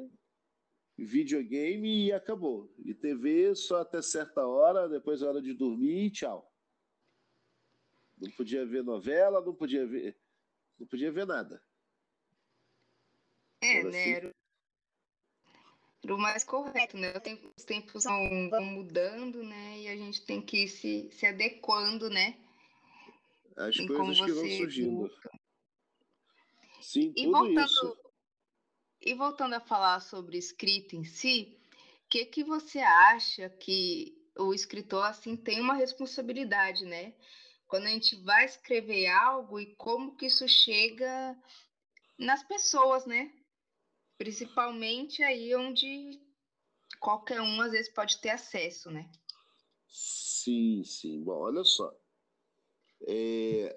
videogame 0.96 2.06
e 2.06 2.12
acabou. 2.12 2.72
E 2.78 2.94
TV 2.94 3.54
só 3.54 3.82
até 3.82 4.00
certa 4.00 4.46
hora, 4.46 4.88
depois 4.88 5.20
é 5.20 5.26
hora 5.26 5.42
de 5.42 5.52
dormir 5.52 6.06
e 6.06 6.10
tchau. 6.10 6.50
Não 8.18 8.30
podia 8.30 8.64
ver 8.64 8.82
novela, 8.82 9.44
não 9.44 9.54
podia 9.54 9.86
ver, 9.86 10.18
não 10.78 10.86
podia 10.86 11.12
ver 11.12 11.26
nada. 11.26 11.62
É, 13.60 13.80
era 13.80 13.90
né? 13.90 14.00
Assim. 14.00 14.12
Era, 14.12 14.34
o 16.14 16.18
mais 16.18 16.42
correto, 16.42 16.96
né? 16.96 17.12
Os 17.54 17.64
tempos 17.64 18.04
vão, 18.04 18.48
vão 18.48 18.64
mudando, 18.64 19.42
né? 19.42 19.78
E 19.80 19.88
a 19.88 19.96
gente 19.96 20.24
tem 20.24 20.40
que 20.40 20.64
ir 20.64 20.68
se, 20.68 21.10
se 21.12 21.26
adequando, 21.26 22.08
né? 22.08 22.42
As 23.58 23.76
e 23.76 23.86
coisas 23.86 24.20
que 24.22 24.32
vão 24.32 24.48
surgindo. 24.48 25.10
Sim, 26.80 27.12
e 27.16 27.26
voltando, 27.26 27.64
isso. 27.64 27.96
E 29.00 29.14
voltando 29.14 29.54
a 29.54 29.60
falar 29.60 30.00
sobre 30.00 30.36
escrita 30.36 30.96
em 30.96 31.04
si, 31.04 31.56
o 32.04 32.08
que, 32.08 32.24
que 32.26 32.44
você 32.44 32.80
acha 32.80 33.48
que 33.48 34.14
o 34.36 34.52
escritor 34.54 35.04
assim 35.04 35.36
tem 35.36 35.60
uma 35.60 35.74
responsabilidade, 35.74 36.84
né? 36.84 37.14
Quando 37.66 37.86
a 37.86 37.90
gente 37.90 38.16
vai 38.16 38.44
escrever 38.44 39.06
algo 39.08 39.60
e 39.60 39.74
como 39.76 40.16
que 40.16 40.26
isso 40.26 40.46
chega 40.48 41.38
nas 42.18 42.42
pessoas, 42.42 43.06
né? 43.06 43.32
Principalmente 44.18 45.22
aí 45.22 45.54
onde 45.54 46.20
qualquer 46.98 47.40
um 47.40 47.60
às 47.60 47.72
vezes 47.72 47.92
pode 47.92 48.20
ter 48.20 48.30
acesso, 48.30 48.90
né? 48.90 49.10
Sim, 49.88 50.82
sim. 50.84 51.22
Bom, 51.22 51.38
olha 51.38 51.64
só. 51.64 51.94
É... 53.06 53.76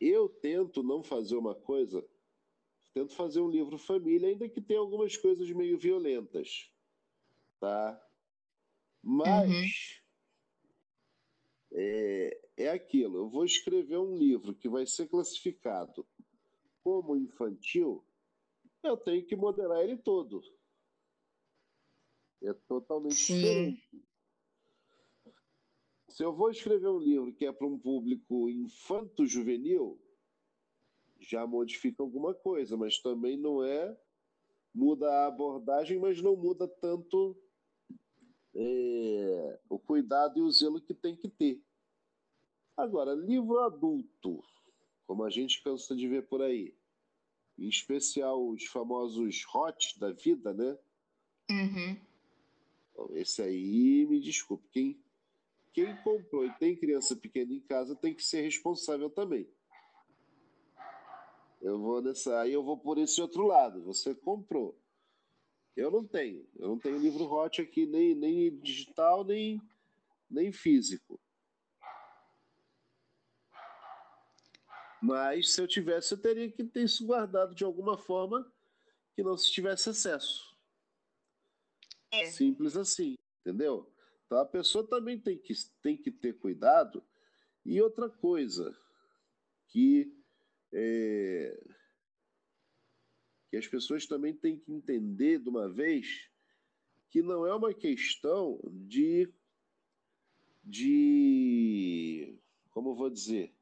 Eu 0.00 0.28
tento 0.28 0.82
não 0.82 1.02
fazer 1.02 1.36
uma 1.36 1.54
coisa, 1.54 2.04
tento 2.94 3.14
fazer 3.14 3.40
um 3.40 3.50
livro 3.50 3.76
família, 3.76 4.28
ainda 4.28 4.48
que 4.48 4.60
tenha 4.60 4.80
algumas 4.80 5.16
coisas 5.16 5.50
meio 5.50 5.78
violentas, 5.78 6.72
tá? 7.58 8.00
Mas 9.02 9.50
uhum. 9.50 9.66
é, 11.72 12.40
é 12.56 12.70
aquilo. 12.70 13.18
Eu 13.18 13.28
vou 13.28 13.44
escrever 13.44 13.98
um 13.98 14.16
livro 14.16 14.54
que 14.54 14.68
vai 14.68 14.86
ser 14.86 15.06
classificado 15.08 16.06
como 16.82 17.16
infantil 17.16 18.04
eu 18.82 18.96
tenho 18.96 19.24
que 19.24 19.36
moderar 19.36 19.82
ele 19.82 19.96
todo. 19.96 20.42
É 22.42 22.52
totalmente 22.54 23.14
Sim. 23.14 23.34
diferente. 23.34 24.04
Se 26.10 26.24
eu 26.24 26.34
vou 26.34 26.50
escrever 26.50 26.88
um 26.88 26.98
livro 26.98 27.32
que 27.32 27.46
é 27.46 27.52
para 27.52 27.66
um 27.66 27.78
público 27.78 28.48
infanto-juvenil, 28.48 29.98
já 31.20 31.46
modifica 31.46 32.02
alguma 32.02 32.34
coisa, 32.34 32.76
mas 32.76 32.98
também 32.98 33.36
não 33.36 33.62
é. 33.62 33.96
Muda 34.74 35.08
a 35.08 35.26
abordagem, 35.26 35.98
mas 35.98 36.20
não 36.20 36.36
muda 36.36 36.66
tanto 36.66 37.36
é, 38.54 39.60
o 39.68 39.78
cuidado 39.78 40.38
e 40.38 40.42
o 40.42 40.50
zelo 40.50 40.80
que 40.80 40.94
tem 40.94 41.16
que 41.16 41.28
ter. 41.28 41.62
Agora, 42.76 43.14
livro 43.14 43.60
adulto, 43.60 44.42
como 45.06 45.24
a 45.24 45.30
gente 45.30 45.62
cansa 45.62 45.94
de 45.94 46.08
ver 46.08 46.26
por 46.26 46.42
aí, 46.42 46.74
em 47.58 47.68
especial 47.68 48.48
os 48.48 48.64
famosos 48.64 49.44
hot 49.54 49.98
da 49.98 50.12
vida, 50.12 50.52
né? 50.52 50.78
Uhum. 51.50 51.96
Esse 53.10 53.42
aí, 53.42 54.06
me 54.06 54.20
desculpe, 54.20 54.68
quem, 54.70 55.02
quem 55.72 55.96
comprou 56.02 56.44
e 56.44 56.52
tem 56.54 56.76
criança 56.76 57.14
pequena 57.14 57.52
em 57.52 57.60
casa 57.60 57.94
tem 57.94 58.14
que 58.14 58.24
ser 58.24 58.42
responsável 58.42 59.08
também. 59.08 59.48
Eu 61.60 61.78
vou 61.78 62.00
nessa, 62.00 62.40
aí 62.40 62.52
eu 62.52 62.64
vou 62.64 62.78
por 62.78 62.98
esse 62.98 63.20
outro 63.20 63.46
lado. 63.46 63.82
Você 63.84 64.14
comprou. 64.14 64.78
Eu 65.76 65.90
não 65.90 66.06
tenho. 66.06 66.46
Eu 66.56 66.68
não 66.68 66.78
tenho 66.78 66.98
livro 66.98 67.24
hot 67.24 67.60
aqui, 67.60 67.86
nem, 67.86 68.14
nem 68.14 68.58
digital, 68.58 69.24
nem, 69.24 69.60
nem 70.28 70.50
físico. 70.50 71.20
Mas 75.02 75.52
se 75.52 75.60
eu 75.60 75.68
tivesse, 75.68 76.12
eu 76.12 76.20
teria 76.20 76.50
que 76.50 76.64
ter 76.64 76.82
isso 76.82 77.06
guardado 77.06 77.54
de 77.54 77.64
alguma 77.64 77.96
forma 77.96 78.50
que 79.14 79.22
não 79.22 79.36
se 79.36 79.50
tivesse 79.50 79.88
acesso. 79.88 80.54
É. 82.10 82.26
Simples 82.26 82.76
assim, 82.76 83.16
entendeu? 83.40 83.90
Então 84.30 84.38
a 84.38 84.46
pessoa 84.46 84.86
também 84.86 85.18
tem 85.18 85.36
que, 85.36 85.52
tem 85.82 85.96
que 85.96 86.08
ter 86.08 86.38
cuidado. 86.38 87.04
E 87.66 87.82
outra 87.82 88.08
coisa, 88.08 88.78
que, 89.66 90.16
é, 90.72 91.60
que 93.50 93.56
as 93.56 93.66
pessoas 93.66 94.06
também 94.06 94.32
têm 94.32 94.56
que 94.56 94.72
entender 94.72 95.40
de 95.40 95.48
uma 95.48 95.68
vez 95.68 96.30
que 97.10 97.22
não 97.22 97.44
é 97.44 97.52
uma 97.52 97.74
questão 97.74 98.60
de. 98.70 99.28
de 100.62 102.38
como 102.70 102.94
vou 102.94 103.10
dizer? 103.10 103.52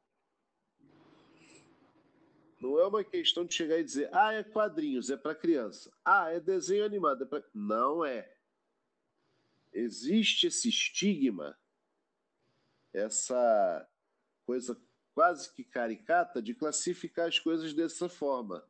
Não 2.61 2.77
é 2.79 2.85
uma 2.85 3.03
questão 3.03 3.43
de 3.43 3.55
chegar 3.55 3.79
e 3.79 3.83
dizer, 3.83 4.07
ah, 4.13 4.33
é 4.33 4.43
quadrinhos, 4.43 5.09
é 5.09 5.17
para 5.17 5.33
criança. 5.33 5.91
Ah, 6.05 6.29
é 6.29 6.39
desenho 6.39 6.85
animado, 6.85 7.23
é. 7.23 7.43
Não 7.55 8.05
é. 8.05 8.38
Existe 9.71 10.47
esse 10.47 10.69
estigma, 10.69 11.57
essa 12.93 13.87
coisa 14.45 14.79
quase 15.13 15.53
que 15.53 15.63
caricata 15.63 16.41
de 16.41 16.53
classificar 16.53 17.27
as 17.27 17.37
coisas 17.37 17.73
dessa 17.73 18.09
forma. 18.09 18.65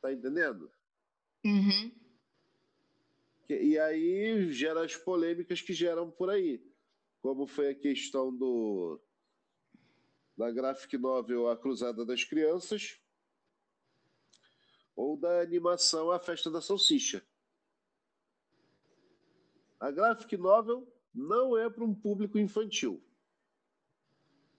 Tá 0.00 0.12
entendendo? 0.12 0.70
Uhum. 1.44 1.90
E 3.48 3.78
aí 3.78 4.52
gera 4.52 4.84
as 4.84 4.96
polêmicas 4.96 5.60
que 5.60 5.72
geram 5.72 6.10
por 6.10 6.30
aí. 6.30 6.64
Como 7.20 7.46
foi 7.46 7.70
a 7.70 7.74
questão 7.74 8.34
do 8.34 9.00
da 10.36 10.50
graphic 10.50 10.96
novel 10.96 11.48
A 11.48 11.56
Cruzada 11.56 12.04
das 12.04 12.24
Crianças 12.24 12.98
ou 14.96 15.16
da 15.16 15.40
animação 15.40 16.10
A 16.10 16.18
Festa 16.18 16.50
da 16.50 16.60
Salsicha. 16.60 17.24
A 19.82 19.90
graphic 19.90 20.36
novel 20.36 20.86
não 21.12 21.58
é 21.58 21.68
para 21.68 21.82
um 21.82 21.92
público 21.92 22.38
infantil. 22.38 23.02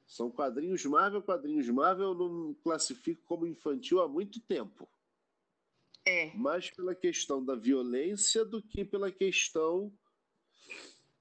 São 0.05 0.29
quadrinhos 0.29 0.83
Marvel, 0.83 1.23
quadrinhos 1.23 1.69
Marvel 1.69 2.09
eu 2.09 2.13
não 2.13 2.53
classifico 2.55 3.23
como 3.23 3.47
infantil 3.47 4.01
há 4.01 4.07
muito 4.07 4.41
tempo. 4.41 4.85
É. 6.05 6.35
Mais 6.35 6.69
pela 6.69 6.93
questão 6.93 7.41
da 7.43 7.55
violência 7.55 8.43
do 8.43 8.61
que 8.61 8.83
pela 8.83 9.09
questão 9.09 9.97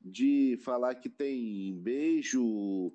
de 0.01 0.59
falar 0.65 0.97
que 0.97 1.09
tem 1.09 1.73
beijo, 1.81 2.93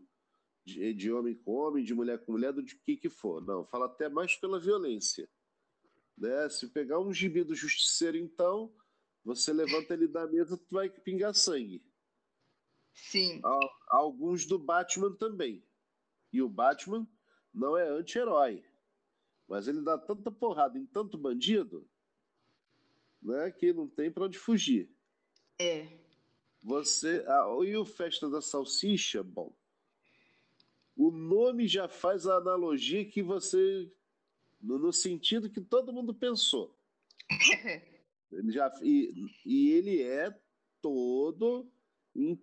de, 0.65 0.93
de 0.93 1.09
homem 1.09 1.35
com 1.35 1.53
homem, 1.53 1.85
de 1.85 1.93
mulher 1.93 2.19
com 2.25 2.33
mulher, 2.33 2.51
do 2.51 2.65
que 2.65 2.97
que 2.97 3.09
for. 3.09 3.41
Não, 3.45 3.65
fala 3.65 3.85
até 3.85 4.09
mais 4.09 4.35
pela 4.35 4.59
violência. 4.59 5.29
Né? 6.17 6.49
Se 6.49 6.67
pegar 6.67 6.99
um 6.99 7.13
gibi 7.13 7.45
do 7.45 7.55
justiceiro, 7.55 8.17
então, 8.17 8.73
você 9.27 9.51
levanta 9.51 9.93
ele 9.93 10.07
da 10.07 10.25
mesa, 10.25 10.55
tu 10.55 10.65
vai 10.71 10.89
pingar 10.89 11.35
sangue. 11.35 11.83
Sim. 12.93 13.41
Alguns 13.89 14.45
do 14.45 14.57
Batman 14.57 15.13
também. 15.15 15.61
E 16.31 16.41
o 16.41 16.47
Batman 16.47 17.05
não 17.53 17.75
é 17.75 17.89
anti-herói. 17.89 18.63
Mas 19.45 19.67
ele 19.67 19.81
dá 19.81 19.97
tanta 19.97 20.31
porrada 20.31 20.79
em 20.79 20.85
tanto 20.85 21.17
bandido 21.17 21.85
né, 23.21 23.51
que 23.51 23.73
não 23.73 23.85
tem 23.85 24.09
para 24.09 24.23
onde 24.23 24.39
fugir. 24.39 24.89
É. 25.59 25.89
Você. 26.63 27.21
Ah, 27.27 27.49
e 27.65 27.75
o 27.75 27.83
Festa 27.83 28.29
da 28.29 28.41
Salsicha, 28.41 29.21
bom, 29.23 29.53
o 30.95 31.11
nome 31.11 31.67
já 31.67 31.89
faz 31.89 32.25
a 32.25 32.37
analogia 32.37 33.03
que 33.03 33.21
você. 33.21 33.91
no, 34.61 34.79
no 34.79 34.93
sentido 34.93 35.49
que 35.49 35.59
todo 35.59 35.91
mundo 35.91 36.13
pensou. 36.13 36.73
ele 38.31 38.51
já, 38.51 38.73
e, 38.81 39.13
e 39.45 39.71
ele 39.71 40.01
é 40.01 40.37
todo 40.81 41.71
em, 42.15 42.41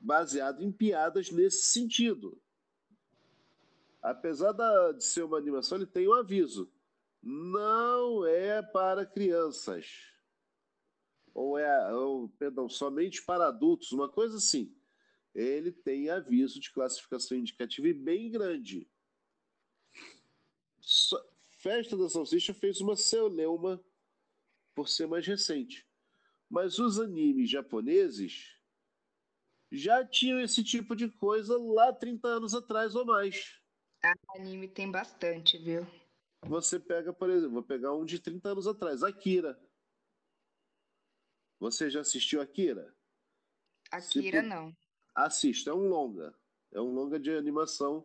baseado 0.00 0.62
em 0.62 0.70
piadas 0.70 1.30
nesse 1.30 1.64
sentido. 1.64 2.40
Apesar 4.00 4.52
da, 4.52 4.92
de 4.92 5.04
ser 5.04 5.22
uma 5.22 5.38
animação, 5.38 5.78
ele 5.78 5.86
tem 5.86 6.08
um 6.08 6.14
aviso. 6.14 6.72
Não 7.22 8.26
é 8.26 8.62
para 8.62 9.06
crianças. 9.06 9.86
Ou 11.32 11.56
é, 11.56 11.94
ou, 11.94 12.28
perdão, 12.30 12.68
somente 12.68 13.24
para 13.24 13.48
adultos, 13.48 13.92
uma 13.92 14.08
coisa 14.08 14.36
assim 14.36 14.74
ele 15.34 15.72
tem 15.72 16.10
aviso 16.10 16.60
de 16.60 16.70
classificação 16.70 17.36
indicativa 17.36 17.88
e 17.88 17.94
bem 17.94 18.30
grande. 18.30 18.88
Festa 21.48 21.96
da 21.96 22.08
Salsicha 22.08 22.52
fez 22.52 22.80
uma 22.80 22.96
celeuma 22.96 23.82
por 24.74 24.88
ser 24.88 25.06
mais 25.06 25.26
recente. 25.26 25.86
Mas 26.48 26.78
os 26.78 26.98
animes 27.00 27.50
japoneses 27.50 28.56
já 29.70 30.06
tinham 30.06 30.40
esse 30.40 30.62
tipo 30.62 30.94
de 30.94 31.08
coisa 31.08 31.56
lá 31.58 31.92
30 31.92 32.28
anos 32.28 32.54
atrás 32.54 32.94
ou 32.94 33.06
mais. 33.06 33.58
A 34.04 34.14
anime 34.36 34.68
tem 34.68 34.90
bastante, 34.90 35.56
viu? 35.58 35.86
Você 36.42 36.78
pega, 36.78 37.12
por 37.12 37.30
exemplo, 37.30 37.54
vou 37.54 37.62
pegar 37.62 37.94
um 37.94 38.04
de 38.04 38.18
30 38.18 38.50
anos 38.50 38.66
atrás, 38.66 39.02
Akira. 39.02 39.58
Você 41.60 41.88
já 41.88 42.00
assistiu 42.00 42.40
Akira? 42.40 42.94
Akira 43.90 44.42
não. 44.42 44.76
Assista, 45.14 45.70
é 45.70 45.74
um 45.74 45.88
longa. 45.88 46.34
É 46.72 46.80
um 46.80 46.92
longa 46.92 47.20
de 47.20 47.30
animação, 47.30 48.04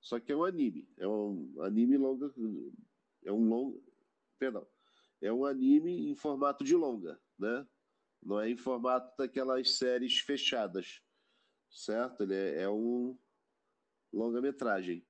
só 0.00 0.18
que 0.18 0.32
é 0.32 0.36
um 0.36 0.44
anime. 0.44 0.88
É 0.96 1.06
um 1.06 1.54
anime 1.60 1.96
longa. 1.96 2.32
É 3.24 3.32
um 3.32 3.48
longa. 3.48 3.80
Perdão. 4.38 4.66
É 5.20 5.32
um 5.32 5.44
anime 5.44 6.10
em 6.10 6.14
formato 6.14 6.62
de 6.62 6.74
longa, 6.74 7.20
né? 7.38 7.66
Não 8.22 8.40
é 8.40 8.48
em 8.48 8.56
formato 8.56 9.16
daquelas 9.16 9.76
séries 9.76 10.18
fechadas, 10.18 11.02
certo? 11.70 12.22
Ele 12.22 12.34
é, 12.34 12.62
é 12.62 12.70
um 12.70 13.18
longa-metragem. 14.12 15.06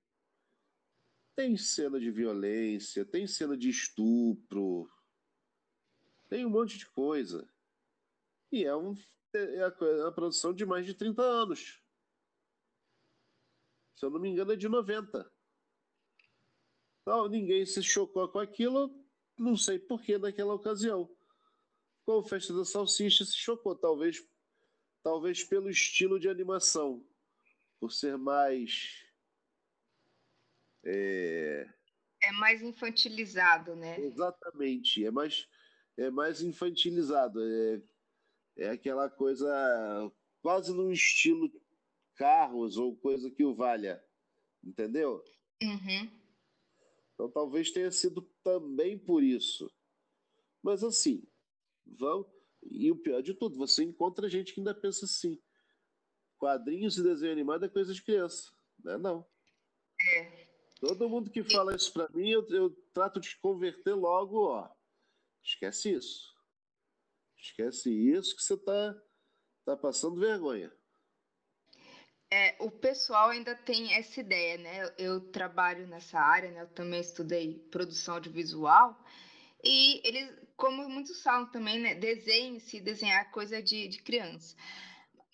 Tem 1.34 1.56
cena 1.56 2.00
de 2.00 2.10
violência, 2.10 3.04
tem 3.04 3.26
cena 3.26 3.56
de 3.56 3.68
estupro, 3.68 4.90
tem 6.28 6.44
um 6.44 6.50
monte 6.50 6.76
de 6.78 6.86
coisa. 6.86 7.48
E 8.52 8.64
é, 8.64 8.76
um, 8.76 8.94
é 9.34 9.56
é 9.56 9.62
a 9.62 10.12
produção 10.12 10.52
de 10.52 10.64
mais 10.66 10.84
de 10.84 10.94
30 10.94 11.22
anos. 11.22 11.82
Se 13.96 14.04
eu 14.04 14.10
não 14.10 14.20
me 14.20 14.28
engano, 14.28 14.52
é 14.52 14.56
de 14.56 14.68
90. 14.68 15.30
Então, 17.00 17.28
ninguém 17.28 17.64
se 17.64 17.82
chocou 17.82 18.28
com 18.28 18.38
aquilo, 18.38 18.94
não 19.38 19.56
sei 19.56 19.78
porquê 19.78 20.18
naquela 20.18 20.54
ocasião. 20.54 21.08
Com 22.04 22.18
a 22.18 22.24
Festa 22.24 22.54
da 22.54 22.64
Salsicha 22.64 23.24
se 23.24 23.36
chocou, 23.36 23.74
talvez, 23.76 24.24
talvez 25.02 25.44
pelo 25.44 25.68
estilo 25.68 26.18
de 26.18 26.28
animação, 26.28 27.06
por 27.78 27.92
ser 27.92 28.16
mais 28.16 29.04
é... 30.84 31.68
é 32.22 32.32
mais 32.32 32.62
infantilizado, 32.62 33.76
né? 33.76 34.00
Exatamente, 34.00 35.04
é 35.04 35.10
mais, 35.10 35.46
é 35.96 36.10
mais 36.10 36.42
infantilizado. 36.42 37.40
É, 37.42 37.82
é 38.58 38.70
aquela 38.70 39.08
coisa 39.10 40.12
quase 40.40 40.72
no 40.72 40.90
estilo 40.90 41.50
carros 42.16 42.76
ou 42.76 42.96
coisa 42.96 43.30
que 43.30 43.44
o 43.44 43.54
valha, 43.54 44.02
entendeu? 44.64 45.22
Uhum. 45.62 46.10
Então 47.14 47.30
talvez 47.30 47.70
tenha 47.70 47.90
sido 47.90 48.22
também 48.48 48.98
por 48.98 49.22
isso. 49.22 49.70
Mas 50.62 50.82
assim, 50.82 51.22
vão. 51.86 52.26
E 52.62 52.90
o 52.90 52.96
pior 52.96 53.22
de 53.22 53.34
tudo, 53.34 53.56
você 53.56 53.84
encontra 53.84 54.28
gente 54.28 54.54
que 54.54 54.60
ainda 54.60 54.74
pensa 54.74 55.04
assim: 55.04 55.38
quadrinhos 56.38 56.96
e 56.96 57.02
desenho 57.02 57.32
animado 57.32 57.66
é 57.66 57.68
coisa 57.68 57.92
de 57.92 58.02
criança. 58.02 58.50
Não 58.82 58.92
é 58.92 58.98
não. 58.98 59.26
É. 60.16 60.48
Todo 60.80 61.08
mundo 61.08 61.30
que 61.30 61.42
fala 61.42 61.74
isso 61.74 61.92
para 61.92 62.08
mim, 62.10 62.30
eu, 62.30 62.46
eu, 62.48 62.70
trato 62.94 63.20
de 63.20 63.36
converter 63.38 63.94
logo, 63.94 64.46
ó. 64.46 64.70
Esquece 65.42 65.92
isso. 65.92 66.34
Esquece 67.36 67.90
isso 67.90 68.34
que 68.34 68.42
você 68.42 68.56
tá, 68.56 69.02
tá 69.64 69.76
passando 69.76 70.20
vergonha. 70.20 70.72
É, 72.30 72.56
o 72.60 72.70
pessoal 72.70 73.30
ainda 73.30 73.54
tem 73.54 73.94
essa 73.94 74.20
ideia, 74.20 74.58
né? 74.58 74.94
Eu, 74.98 75.20
trabalho 75.20 75.86
nessa 75.86 76.20
área, 76.20 76.50
né? 76.50 76.62
Eu 76.62 76.68
também 76.68 77.00
estudei 77.00 77.58
produção 77.70 78.14
audiovisual 78.14 79.02
e 79.64 80.06
eles, 80.06 80.30
como 80.56 80.86
muitos 80.88 81.22
falam 81.22 81.46
também, 81.50 81.80
né? 81.80 81.94
Desenho, 81.94 82.60
se 82.60 82.80
desenhar 82.80 83.30
coisa 83.30 83.62
de, 83.62 83.88
de 83.88 84.02
criança. 84.02 84.54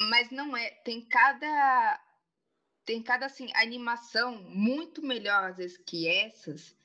Mas 0.00 0.30
não 0.30 0.56
é. 0.56 0.70
Tem 0.70 1.00
cada 1.04 2.00
tem 2.84 3.02
cada 3.02 3.26
assim 3.26 3.48
animação 3.54 4.42
muito 4.42 5.02
melhor 5.02 5.50
às 5.50 5.56
vezes 5.56 5.78
que 5.78 6.06
essas 6.06 6.76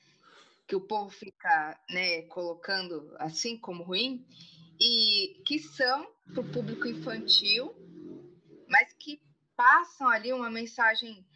que 0.65 0.75
o 0.75 0.81
povo 0.81 1.09
fica 1.09 1.79
né, 1.89 2.21
colocando 2.23 3.13
assim 3.17 3.57
como 3.57 3.83
ruim 3.83 4.25
e 4.79 5.41
que 5.45 5.59
são 5.59 6.07
para 6.31 6.41
o 6.41 6.51
público 6.51 6.87
infantil, 6.87 7.75
mas 8.67 8.93
que 8.93 9.19
passam 9.59 10.07
ali 10.07 10.31
uma 10.31 10.49
mensagem 10.49 11.27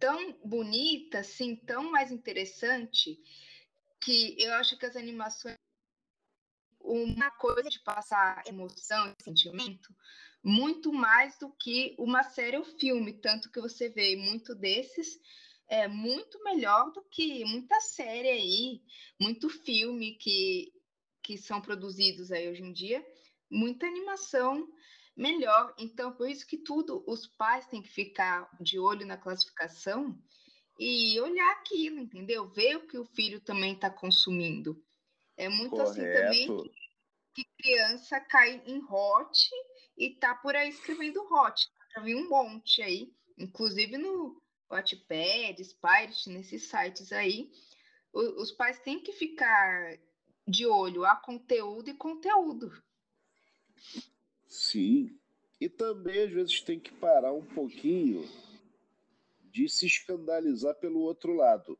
tão 0.00 0.32
bonita, 0.42 1.18
assim, 1.18 1.54
tão 1.54 1.90
mais 1.90 2.10
interessante 2.10 3.18
que 4.00 4.34
eu 4.38 4.54
acho 4.54 4.78
que 4.78 4.86
as 4.86 4.96
animações 4.96 5.58
uma 6.80 7.30
coisa 7.32 7.68
de 7.68 7.78
passar 7.80 8.42
emoção 8.46 9.14
e 9.20 9.22
sentimento 9.22 9.94
muito 10.42 10.90
mais 10.90 11.36
do 11.38 11.50
que 11.50 11.94
uma 11.98 12.22
série 12.22 12.56
ou 12.56 12.64
filme, 12.64 13.12
tanto 13.12 13.50
que 13.50 13.60
você 13.60 13.90
vê 13.90 14.16
muito 14.16 14.54
desses 14.54 15.20
é 15.68 15.86
muito 15.86 16.42
melhor 16.44 16.92
do 16.92 17.02
que 17.10 17.44
muita 17.44 17.78
série 17.82 18.30
aí, 18.30 18.82
muito 19.20 19.50
filme 19.50 20.14
que, 20.14 20.72
que 21.22 21.36
são 21.36 21.60
produzidos 21.60 22.32
aí 22.32 22.48
hoje 22.48 22.62
em 22.62 22.72
dia, 22.72 23.04
muita 23.50 23.86
animação 23.86 24.66
melhor. 25.16 25.74
Então, 25.78 26.12
por 26.12 26.28
isso 26.28 26.46
que 26.46 26.58
tudo, 26.58 27.02
os 27.06 27.26
pais 27.26 27.66
têm 27.66 27.82
que 27.82 27.88
ficar 27.88 28.48
de 28.60 28.78
olho 28.78 29.06
na 29.06 29.16
classificação 29.16 30.16
e 30.78 31.18
olhar 31.20 31.50
aquilo, 31.52 31.98
entendeu? 31.98 32.48
Ver 32.48 32.76
o 32.76 32.86
que 32.86 32.98
o 32.98 33.04
filho 33.04 33.40
também 33.40 33.72
está 33.72 33.88
consumindo. 33.88 34.80
É 35.36 35.48
muito 35.48 35.70
Correto. 35.70 35.88
assim 35.88 36.46
também 36.46 36.72
que 37.34 37.44
criança 37.58 38.18
cai 38.20 38.62
em 38.66 38.82
hot 38.90 39.50
e 39.96 40.10
tá 40.10 40.34
por 40.34 40.54
aí 40.56 40.68
escrevendo 40.68 41.20
hot. 41.30 41.66
Já 41.94 42.00
vi 42.00 42.14
um 42.14 42.28
monte 42.28 42.82
aí, 42.82 43.12
inclusive 43.38 43.98
no 43.98 44.40
Wattpad, 44.70 45.62
Spirit, 45.62 46.30
nesses 46.30 46.68
sites 46.68 47.12
aí. 47.12 47.50
O, 48.12 48.42
os 48.42 48.52
pais 48.52 48.78
têm 48.80 49.02
que 49.02 49.12
ficar 49.12 49.98
de 50.48 50.66
olho 50.66 51.04
a 51.04 51.16
conteúdo 51.16 51.90
e 51.90 51.94
conteúdo. 51.94 52.70
Sim. 54.46 55.18
E 55.60 55.68
também 55.68 56.24
às 56.24 56.30
vezes 56.30 56.60
tem 56.60 56.78
que 56.78 56.92
parar 56.92 57.32
um 57.32 57.44
pouquinho 57.44 58.28
de 59.44 59.68
se 59.68 59.86
escandalizar 59.86 60.74
pelo 60.74 61.00
outro 61.00 61.34
lado. 61.34 61.78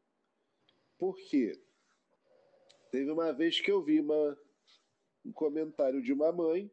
Por 0.99 1.17
quê? 1.29 1.61
Teve 2.91 3.11
uma 3.11 3.33
vez 3.33 3.61
que 3.61 3.71
eu 3.71 3.83
vi 3.83 4.01
uma, 4.01 4.39
um 5.25 5.33
comentário 5.33 6.03
de 6.03 6.13
uma 6.13 6.33
mãe 6.33 6.71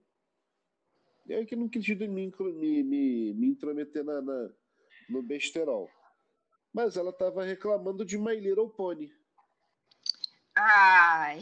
é 1.29 1.45
que 1.45 1.55
não 1.55 1.69
quis 1.69 1.87
me, 1.87 2.07
me, 2.07 2.83
me, 2.83 3.33
me 3.33 3.47
intrometer 3.47 4.03
na, 4.03 4.21
na, 4.21 4.49
no 5.09 5.23
besterol. 5.23 5.89
Mas 6.73 6.97
ela 6.97 7.11
estava 7.11 7.43
reclamando 7.43 8.03
de 8.03 8.17
My 8.17 8.35
Little 8.35 8.69
Pony. 8.69 9.11
Ai! 10.55 11.41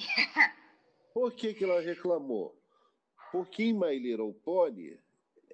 Por 1.13 1.33
que, 1.33 1.53
que 1.53 1.63
ela 1.63 1.81
reclamou? 1.81 2.60
Porque 3.31 3.63
em 3.63 3.73
My 3.73 3.97
Little 3.97 4.33
Pony, 4.33 4.99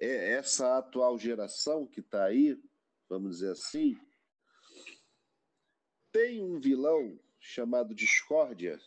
é 0.00 0.32
essa 0.32 0.78
atual 0.78 1.18
geração 1.18 1.86
que 1.86 2.00
está 2.00 2.24
aí, 2.24 2.60
vamos 3.08 3.38
dizer 3.38 3.52
assim, 3.52 3.98
tem 6.10 6.42
um 6.42 6.58
vilão 6.58 7.18
chamado 7.40 7.94
Discórdia. 7.94 8.80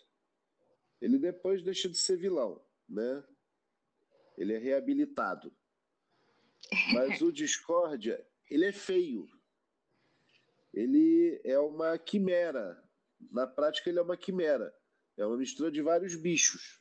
Ele 1.01 1.17
depois 1.17 1.63
deixa 1.63 1.89
de 1.89 1.97
ser 1.97 2.17
vilão, 2.17 2.61
né? 2.87 3.23
ele 4.41 4.53
é 4.53 4.57
reabilitado. 4.57 5.53
Mas 6.93 7.21
o 7.21 7.31
Discórdia, 7.31 8.25
ele 8.49 8.65
é 8.65 8.71
feio. 8.71 9.29
Ele 10.73 11.39
é 11.43 11.59
uma 11.59 11.97
quimera. 11.97 12.83
Na 13.31 13.45
prática, 13.45 13.89
ele 13.89 13.99
é 13.99 14.01
uma 14.01 14.17
quimera. 14.17 14.75
É 15.17 15.25
uma 15.25 15.37
mistura 15.37 15.71
de 15.71 15.81
vários 15.81 16.15
bichos. 16.15 16.80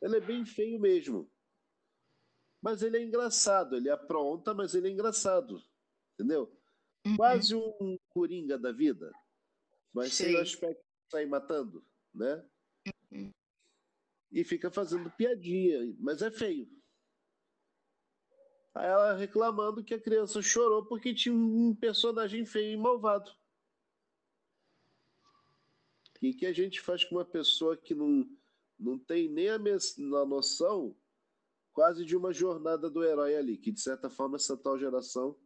Ele 0.00 0.16
é 0.16 0.20
bem 0.20 0.44
feio 0.44 0.80
mesmo. 0.80 1.30
Mas 2.62 2.82
ele 2.82 2.98
é 2.98 3.02
engraçado. 3.02 3.76
Ele 3.76 3.90
apronta, 3.90 4.54
mas 4.54 4.74
ele 4.74 4.88
é 4.88 4.90
engraçado. 4.90 5.62
Entendeu? 6.14 6.54
Uhum. 7.06 7.16
Quase 7.16 7.54
um 7.54 7.98
coringa 8.08 8.58
da 8.58 8.72
vida. 8.72 9.12
Mas 9.92 10.12
Sim. 10.12 10.24
sem 10.24 10.36
o 10.36 10.40
aspecto 10.40 10.80
de 10.80 11.10
sair 11.10 11.26
matando, 11.26 11.84
né? 12.14 12.44
Uhum 13.10 13.32
e 14.30 14.44
fica 14.44 14.70
fazendo 14.70 15.10
piadinha, 15.10 15.94
mas 15.98 16.22
é 16.22 16.30
feio. 16.30 16.68
Aí 18.74 18.86
ela 18.86 19.16
reclamando 19.16 19.82
que 19.82 19.94
a 19.94 20.00
criança 20.00 20.40
chorou 20.40 20.86
porque 20.86 21.12
tinha 21.12 21.34
um 21.34 21.74
personagem 21.74 22.46
feio 22.46 22.72
e 22.72 22.76
malvado. 22.76 23.34
E 26.22 26.32
que 26.32 26.46
a 26.46 26.52
gente 26.52 26.80
faz 26.80 27.02
com 27.02 27.16
uma 27.16 27.24
pessoa 27.24 27.76
que 27.76 27.94
não, 27.94 28.28
não 28.80 28.98
tem 28.98 29.28
nem 29.28 29.50
a, 29.50 29.56
a 29.56 30.26
noção 30.26 30.96
quase 31.72 32.04
de 32.04 32.16
uma 32.16 32.32
jornada 32.32 32.90
do 32.90 33.04
herói 33.04 33.36
ali, 33.36 33.56
que 33.56 33.70
de 33.70 33.80
certa 33.80 34.10
forma 34.10 34.36
essa 34.36 34.56
tal 34.56 34.78
geração 34.78 35.38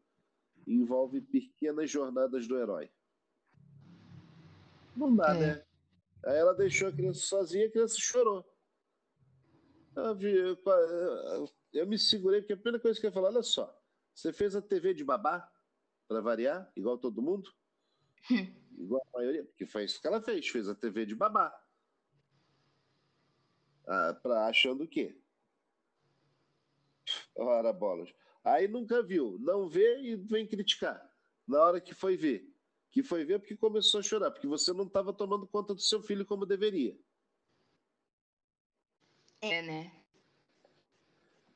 envolve 0.67 1.21
pequenas 1.21 1.91
jornadas 1.91 2.47
do 2.47 2.59
herói. 2.59 2.91
Não 4.97 5.15
dá, 5.15 5.37
é. 5.37 5.41
né? 5.41 5.67
Aí 6.25 6.39
ela 6.39 6.55
deixou 6.55 6.89
a 6.89 6.93
criança 6.93 7.21
sozinha 7.21 7.65
e 7.65 7.67
a 7.67 7.71
criança 7.71 7.97
chorou. 7.99 8.45
Eu, 9.97 10.15
vi, 10.15 10.33
eu, 10.33 10.59
eu, 11.73 11.87
me 11.87 11.99
segurei, 11.99 12.41
porque 12.41 12.55
a 12.55 12.57
primeira 12.57 12.81
coisa 12.81 12.99
que 12.99 13.07
eu 13.07 13.11
ia 13.11 13.15
falar, 13.15 13.29
olha 13.29 13.43
só, 13.43 13.79
você 14.15 14.33
fez 14.33 14.57
a 14.57 14.63
TV 14.63 14.95
de 14.95 15.05
babá, 15.05 15.49
para 16.09 16.21
variar, 16.21 16.71
igual 16.77 16.99
todo 16.99 17.23
mundo? 17.23 17.53
igual 18.77 19.07
a 19.13 19.19
maioria, 19.19 19.45
porque 19.45 19.67
foi 19.67 19.85
isso 19.85 20.01
que 20.01 20.07
ela 20.07 20.21
fez, 20.21 20.49
fez 20.49 20.69
a 20.69 20.75
TV 20.75 21.07
de 21.07 21.15
babá. 21.15 21.53
Ah, 23.87 24.19
pra, 24.23 24.47
achando 24.47 24.85
o 24.85 24.89
quê? 24.89 25.17
Ora, 27.35 27.73
bolas. 27.73 28.13
Aí 28.43 28.69
nunca 28.69 29.03
viu, 29.03 29.39
não 29.41 29.69
vê 29.69 30.01
e 30.01 30.17
vem 30.17 30.47
criticar. 30.47 31.11
Na 31.47 31.63
hora 31.63 31.81
que 31.81 31.95
foi 31.95 32.17
ver. 32.17 32.51
Que 32.91 33.03
foi 33.03 33.25
ver 33.25 33.39
porque 33.41 33.57
começou 33.57 34.01
a 34.01 34.03
chorar, 34.03 34.31
porque 34.31 34.47
você 34.47 34.73
não 34.73 34.87
estava 34.87 35.13
tomando 35.13 35.47
conta 35.47 35.75
do 35.75 35.81
seu 35.81 36.03
filho 36.03 36.25
como 36.25 36.47
deveria. 36.47 36.97
É, 39.41 39.63
né? 39.63 39.93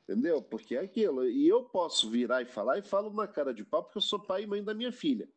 Entendeu? 0.03 0.41
Porque 0.41 0.75
é 0.75 0.79
aquilo. 0.79 1.27
E 1.27 1.47
eu 1.47 1.63
posso 1.63 2.09
virar 2.09 2.41
e 2.41 2.45
falar 2.45 2.77
e 2.79 2.81
falo 2.81 3.11
na 3.11 3.27
cara 3.27 3.53
de 3.53 3.63
pau 3.63 3.83
porque 3.83 3.99
eu 3.99 4.01
sou 4.01 4.19
pai 4.19 4.43
e 4.43 4.47
mãe 4.47 4.63
da 4.63 4.73
minha 4.73 4.91
filha. 4.91 5.29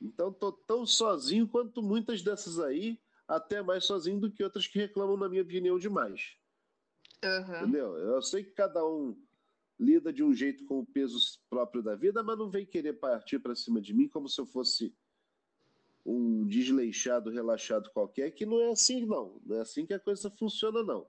Então 0.00 0.32
tô 0.32 0.52
tão 0.52 0.84
sozinho 0.84 1.48
quanto 1.48 1.82
muitas 1.82 2.22
dessas 2.22 2.58
aí, 2.58 3.00
até 3.26 3.62
mais 3.62 3.84
sozinho 3.84 4.20
do 4.20 4.30
que 4.30 4.42
outras 4.42 4.66
que 4.66 4.78
reclamam, 4.78 5.16
na 5.16 5.28
minha 5.28 5.42
opinião, 5.42 5.78
demais. 5.78 6.36
Uhum. 7.24 7.62
Entendeu? 7.62 7.96
Eu 7.96 8.22
sei 8.22 8.44
que 8.44 8.52
cada 8.52 8.86
um 8.86 9.16
lida 9.78 10.12
de 10.12 10.22
um 10.22 10.32
jeito 10.32 10.64
com 10.64 10.80
o 10.80 10.86
peso 10.86 11.18
próprio 11.50 11.82
da 11.82 11.94
vida, 11.94 12.22
mas 12.22 12.38
não 12.38 12.50
vem 12.50 12.64
querer 12.64 12.94
partir 12.94 13.38
para 13.38 13.54
cima 13.54 13.80
de 13.80 13.92
mim 13.92 14.08
como 14.08 14.28
se 14.28 14.40
eu 14.40 14.46
fosse 14.46 14.94
um 16.04 16.46
desleixado, 16.46 17.30
relaxado 17.30 17.90
qualquer, 17.90 18.30
que 18.30 18.46
não 18.46 18.60
é 18.60 18.70
assim, 18.70 19.04
não. 19.04 19.40
Não 19.44 19.56
é 19.56 19.60
assim 19.60 19.84
que 19.84 19.92
a 19.92 19.98
coisa 19.98 20.30
funciona, 20.30 20.82
não. 20.82 21.06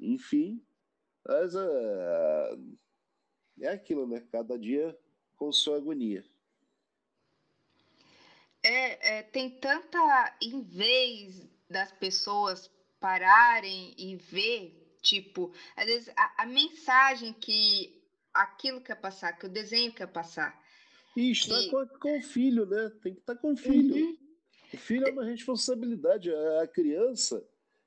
Enfim, 0.00 0.64
mas 1.26 1.54
uh, 1.54 2.78
é 3.60 3.68
aquilo, 3.68 4.06
né? 4.06 4.20
Cada 4.32 4.58
dia 4.58 4.98
com 5.36 5.52
sua 5.52 5.76
agonia. 5.76 6.24
É, 8.66 9.18
é, 9.18 9.22
tem 9.22 9.48
tanta. 9.48 10.36
Em 10.42 10.60
vez 10.60 11.48
das 11.70 11.92
pessoas 11.92 12.68
pararem 12.98 13.94
e 13.96 14.16
ver, 14.16 14.98
tipo, 15.00 15.52
às 15.76 15.86
vezes 15.86 16.08
a, 16.16 16.42
a 16.42 16.46
mensagem 16.46 17.32
que 17.32 18.02
aquilo 18.34 18.80
quer 18.80 18.96
passar, 18.96 19.34
que 19.34 19.46
o 19.46 19.48
desenho 19.48 19.92
quer 19.92 20.08
passar. 20.08 20.60
E 21.16 21.30
está 21.30 21.56
que... 21.56 21.70
com, 21.70 21.86
com, 21.86 22.18
o 22.18 22.22
filho, 22.22 22.66
né? 22.66 22.90
Tem 23.02 23.14
que 23.14 23.20
estar 23.20 23.36
tá 23.36 23.40
com 23.40 23.52
o 23.52 23.56
filho. 23.56 23.94
Uhum. 23.94 24.18
O 24.74 24.76
filho 24.76 25.06
é 25.06 25.12
uma 25.12 25.24
responsabilidade. 25.24 26.34
A 26.60 26.66
criança 26.66 27.46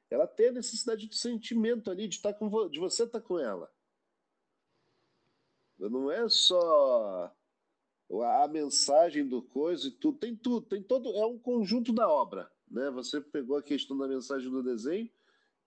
ela 0.09 0.25
tem 0.25 0.47
a 0.47 0.53
necessidade 0.53 1.07
de 1.07 1.17
sentimento 1.17 1.91
ali, 1.91 2.07
de, 2.07 2.15
estar 2.15 2.31
tá 2.31 2.39
com, 2.39 2.69
de 2.69 2.79
você 2.79 3.03
estar 3.03 3.19
tá 3.19 3.27
com 3.27 3.37
ela. 3.37 3.69
Não 5.77 6.09
é 6.09 6.27
só 6.29 7.35
a 8.23 8.47
mensagem 8.47 9.27
do 9.27 9.41
coisa 9.41 9.87
e 9.87 9.91
tudo, 9.91 10.17
tem 10.17 10.35
tudo, 10.35 10.65
tem 10.65 10.81
todo, 10.81 11.09
é 11.15 11.25
um 11.25 11.37
conjunto 11.37 11.93
da 11.93 12.09
obra, 12.09 12.51
né? 12.69 12.89
Você 12.91 13.21
pegou 13.21 13.57
a 13.57 13.63
questão 13.63 13.97
da 13.97 14.07
mensagem 14.07 14.49
do 14.49 14.63
desenho, 14.63 15.09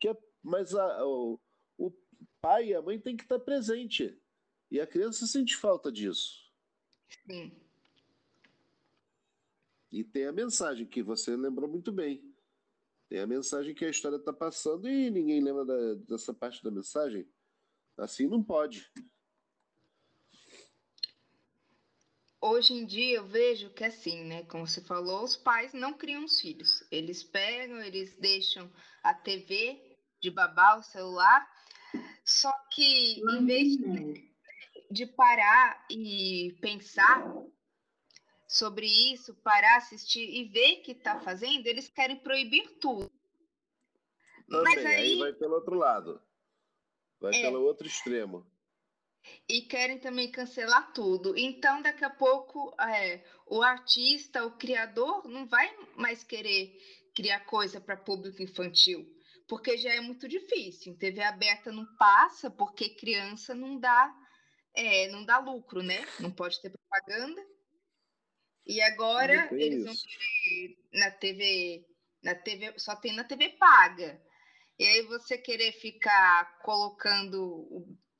que 0.01 0.09
é, 0.09 0.17
mas 0.43 0.75
a, 0.75 1.07
o, 1.07 1.39
o 1.79 1.93
pai 2.41 2.69
e 2.69 2.75
a 2.75 2.83
mãe 2.83 2.99
tem 2.99 3.17
que 3.17 3.23
estar 3.23 3.39
presente 3.39 4.21
e 4.71 4.81
a 4.81 4.87
criança 4.87 5.27
sente 5.27 5.57
falta 5.57 5.93
disso. 5.93 6.51
Sim. 7.31 7.53
E 9.93 10.03
tem 10.03 10.27
a 10.27 10.33
mensagem 10.33 10.87
que 10.87 11.03
você 11.03 11.37
lembrou 11.37 11.69
muito 11.69 11.93
bem. 11.93 12.25
Tem 13.09 13.21
a 13.21 13.27
mensagem 13.27 13.75
que 13.75 13.85
a 13.85 13.91
história 13.91 14.17
está 14.17 14.33
passando 14.33 14.89
e 14.89 15.11
ninguém 15.11 15.41
lembra 15.43 15.67
da, 15.67 15.95
dessa 16.09 16.33
parte 16.33 16.65
da 16.65 16.71
mensagem. 16.71 17.29
Assim 17.99 18.27
não 18.27 18.43
pode. 18.43 18.91
Hoje 22.45 22.75
em 22.75 22.85
dia 22.85 23.19
eu 23.19 23.25
vejo 23.25 23.71
que 23.71 23.85
assim, 23.85 24.25
né? 24.25 24.43
Como 24.43 24.67
você 24.67 24.81
falou, 24.81 25.23
os 25.23 25.37
pais 25.37 25.73
não 25.73 25.95
criam 25.95 26.25
os 26.25 26.41
filhos. 26.41 26.83
Eles 26.91 27.23
pegam, 27.23 27.81
eles 27.81 28.17
deixam 28.17 28.69
a 29.01 29.15
TV 29.15 29.81
de 30.21 30.29
babá, 30.29 30.75
o 30.75 30.83
celular. 30.83 31.49
Só 32.25 32.53
que 32.73 33.21
em 33.21 33.47
vez 33.47 33.77
de, 33.77 34.35
de 34.91 35.07
parar 35.07 35.87
e 35.89 36.57
pensar 36.61 37.33
sobre 38.49 38.87
isso, 38.87 39.37
parar, 39.37 39.77
assistir 39.77 40.29
e 40.29 40.45
ver 40.45 40.83
que 40.83 40.91
está 40.91 41.21
fazendo, 41.21 41.69
eles 41.69 41.89
querem 41.89 42.17
proibir 42.17 42.69
tudo. 42.81 43.09
Também, 44.49 44.75
Mas 44.75 44.85
aí... 44.85 44.97
aí 44.97 45.19
vai 45.21 45.33
pelo 45.33 45.55
outro 45.55 45.77
lado. 45.77 46.21
Vai 47.21 47.37
é. 47.37 47.43
pelo 47.43 47.63
outro 47.63 47.87
extremo. 47.87 48.45
E 49.49 49.63
querem 49.63 49.99
também 49.99 50.31
cancelar 50.31 50.93
tudo. 50.93 51.37
Então, 51.37 51.83
daqui 51.83 52.05
a 52.05 52.11
pouco, 52.11 52.75
é, 52.81 53.25
o 53.47 53.63
artista, 53.63 54.45
o 54.45 54.57
criador, 54.57 55.29
não 55.29 55.47
vai 55.47 55.75
mais 55.97 56.25
querer 56.25 56.73
criar 57.15 57.41
coisa 57.41 57.81
para 57.81 57.97
público 57.97 58.43
infantil, 58.43 59.07
porque 59.49 59.77
já 59.77 59.95
é 59.95 60.01
muito 60.01 60.27
difícil. 60.27 60.97
TV 60.97 61.23
aberta 61.23 61.71
não 61.71 61.87
passa, 61.97 62.51
porque 62.51 62.97
criança 62.97 63.55
não 63.55 63.79
dá, 63.79 64.15
é, 64.75 65.09
não 65.09 65.25
dá 65.25 65.39
lucro, 65.39 65.83
né? 65.83 66.05
Não 66.19 66.31
pode 66.31 66.61
ter 66.61 66.71
propaganda. 66.71 67.43
E 68.67 68.81
agora 68.81 69.49
eles 69.53 69.85
vão 69.85 69.95
querer 69.95 70.79
na 70.93 71.11
TV, 71.11 71.87
na 72.23 72.35
TV, 72.35 72.79
só 72.79 72.97
tem 72.97 73.13
na 73.13 73.25
TV 73.25 73.51
paga. 73.51 74.21
E 74.79 74.87
aí 74.87 75.03
você 75.03 75.37
querer 75.37 75.73
ficar 75.73 76.59
colocando 76.63 77.69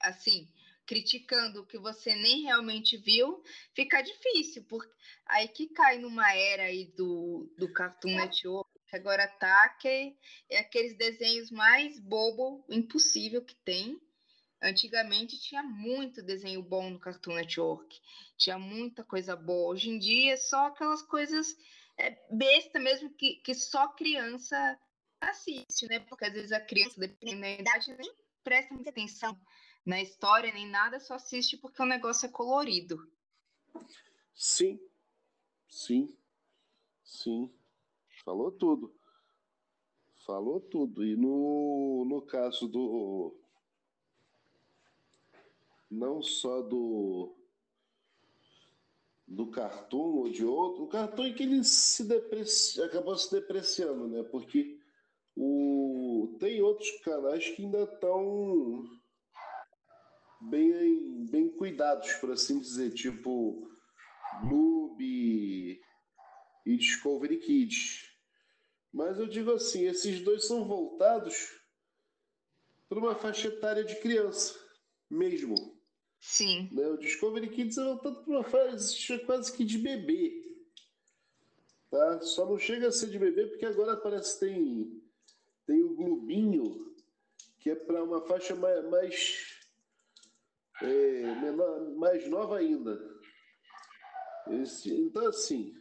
assim, 0.01 0.49
criticando 0.87 1.63
o 1.63 1.67
que 1.67 1.79
você 1.79 2.15
nem 2.15 2.43
realmente 2.43 2.97
viu, 2.97 3.43
fica 3.75 4.03
difícil, 4.03 4.65
porque 4.69 4.93
aí 5.27 5.49
que 5.49 5.69
cai 5.69 5.99
numa 5.99 6.35
era 6.35 6.65
aí 6.65 6.87
do, 6.97 7.53
do 7.57 7.73
Cartoon 7.73 8.15
Network, 8.17 8.71
que 8.89 8.97
agora 8.97 9.27
tá, 9.27 9.69
que 9.81 10.17
é 10.51 10.59
aqueles 10.59 10.97
desenhos 10.97 11.51
mais 11.51 11.99
bobo 11.99 12.65
impossível 12.69 13.43
que 13.45 13.55
tem. 13.55 14.01
Antigamente 14.61 15.41
tinha 15.41 15.63
muito 15.63 16.23
desenho 16.23 16.63
bom 16.63 16.91
no 16.91 17.01
Cartoon 17.01 17.35
Network, 17.35 18.01
tinha 18.37 18.59
muita 18.59 19.03
coisa 19.03 19.35
boa. 19.35 19.73
Hoje 19.73 19.91
em 19.91 19.99
dia 19.99 20.35
é 20.35 20.37
só 20.37 20.67
aquelas 20.67 21.03
coisas 21.03 21.57
é, 21.99 22.17
besta 22.31 22.79
mesmo 22.79 23.11
que, 23.15 23.37
que 23.37 23.55
só 23.55 23.89
criança 23.89 24.79
assiste, 25.21 25.87
né? 25.89 26.01
Porque 26.01 26.25
às 26.25 26.33
vezes 26.33 26.53
a 26.53 26.61
criança, 26.61 27.01
dependendo 27.01 27.41
da 27.41 27.51
idade, 27.51 27.97
nem 27.97 28.13
presta 28.45 28.75
muita 28.75 28.91
atenção 28.91 29.39
na 29.85 30.01
história 30.01 30.53
nem 30.53 30.69
nada, 30.69 31.01
só 31.01 31.15
assiste 31.15 31.57
porque 31.57 31.83
o 31.83 31.87
negócio 31.87 32.27
é 32.27 32.29
colorido. 32.29 33.07
Sim, 34.35 34.81
sim, 35.69 36.17
sim. 37.05 37.53
Falou 38.25 38.53
tudo. 38.53 38.95
Falou 40.25 40.61
tudo. 40.61 41.05
E 41.05 41.17
no, 41.17 42.05
no 42.07 42.23
caso 42.23 42.69
do, 42.69 43.35
não 45.91 46.23
só 46.23 46.63
do 46.63 47.35
do 49.27 49.47
cartoon 49.47 50.19
ou 50.19 50.29
de 50.29 50.45
outro, 50.45 50.85
o 50.85 50.89
cartoon 50.89 51.25
é 51.25 51.33
que 51.33 51.43
ele 51.43 51.65
se 51.65 52.05
depreci... 52.05 52.83
acabou 52.83 53.17
se 53.17 53.31
depreciando, 53.31 54.07
né? 54.07 54.23
Porque 54.25 54.79
o... 55.35 56.37
tem 56.39 56.61
outros 56.61 56.91
canais 57.01 57.49
que 57.49 57.63
ainda 57.63 57.85
estão 57.85 58.85
bem, 60.49 61.27
bem 61.27 61.49
cuidados, 61.49 62.13
por 62.15 62.31
assim 62.33 62.61
dizer, 62.61 62.93
tipo 62.93 63.69
Noob 64.45 65.03
e 65.05 66.77
Discovery 66.77 67.39
Kids. 67.39 68.11
Mas 68.93 69.19
eu 69.19 69.27
digo 69.27 69.53
assim, 69.53 69.87
esses 69.87 70.21
dois 70.21 70.47
são 70.47 70.67
voltados 70.67 71.61
para 72.89 72.99
uma 72.99 73.15
faixa 73.15 73.49
etária 73.49 73.85
de 73.85 73.97
criança 73.97 74.55
mesmo. 75.09 75.55
Sim. 76.21 76.69
Né? 76.73 76.87
O 76.89 76.97
Discovery 76.97 77.49
Kids 77.49 77.79
é 77.79 77.85
voltado 77.85 78.23
para 78.23 78.33
uma 78.33 78.45
fase 78.45 79.19
quase 79.21 79.53
que 79.53 79.65
de 79.65 79.79
bebê. 79.79 80.41
Tá? 81.91 82.21
Só 82.23 82.47
não 82.47 82.59
chega 82.59 82.89
a 82.89 82.93
ser 82.93 83.11
de 83.11 83.19
bebê 83.19 83.47
porque 83.47 83.67
agora 83.67 83.97
parece 83.97 84.39
que 84.39 84.47
tem, 84.47 85.03
tem 85.67 85.83
o 85.83 85.95
Globinho, 85.95 86.95
que 87.61 87.71
é 87.71 87.75
para 87.75 88.05
uma 88.05 88.21
faixa 88.27 88.55
mais, 88.55 88.89
mais, 88.89 89.52
é, 90.83 91.41
menor, 91.41 91.95
mais 91.97 92.29
nova 92.29 92.59
ainda. 92.59 92.99
Esse, 94.51 94.93
então, 94.93 95.27
assim, 95.27 95.73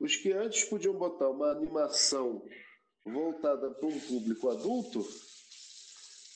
os 0.00 0.16
que 0.16 0.32
antes 0.32 0.64
podiam 0.64 0.94
botar 0.94 1.30
uma 1.30 1.50
animação 1.50 2.42
voltada 3.04 3.70
para 3.70 3.86
um 3.86 4.00
público 4.00 4.50
adulto, 4.50 5.06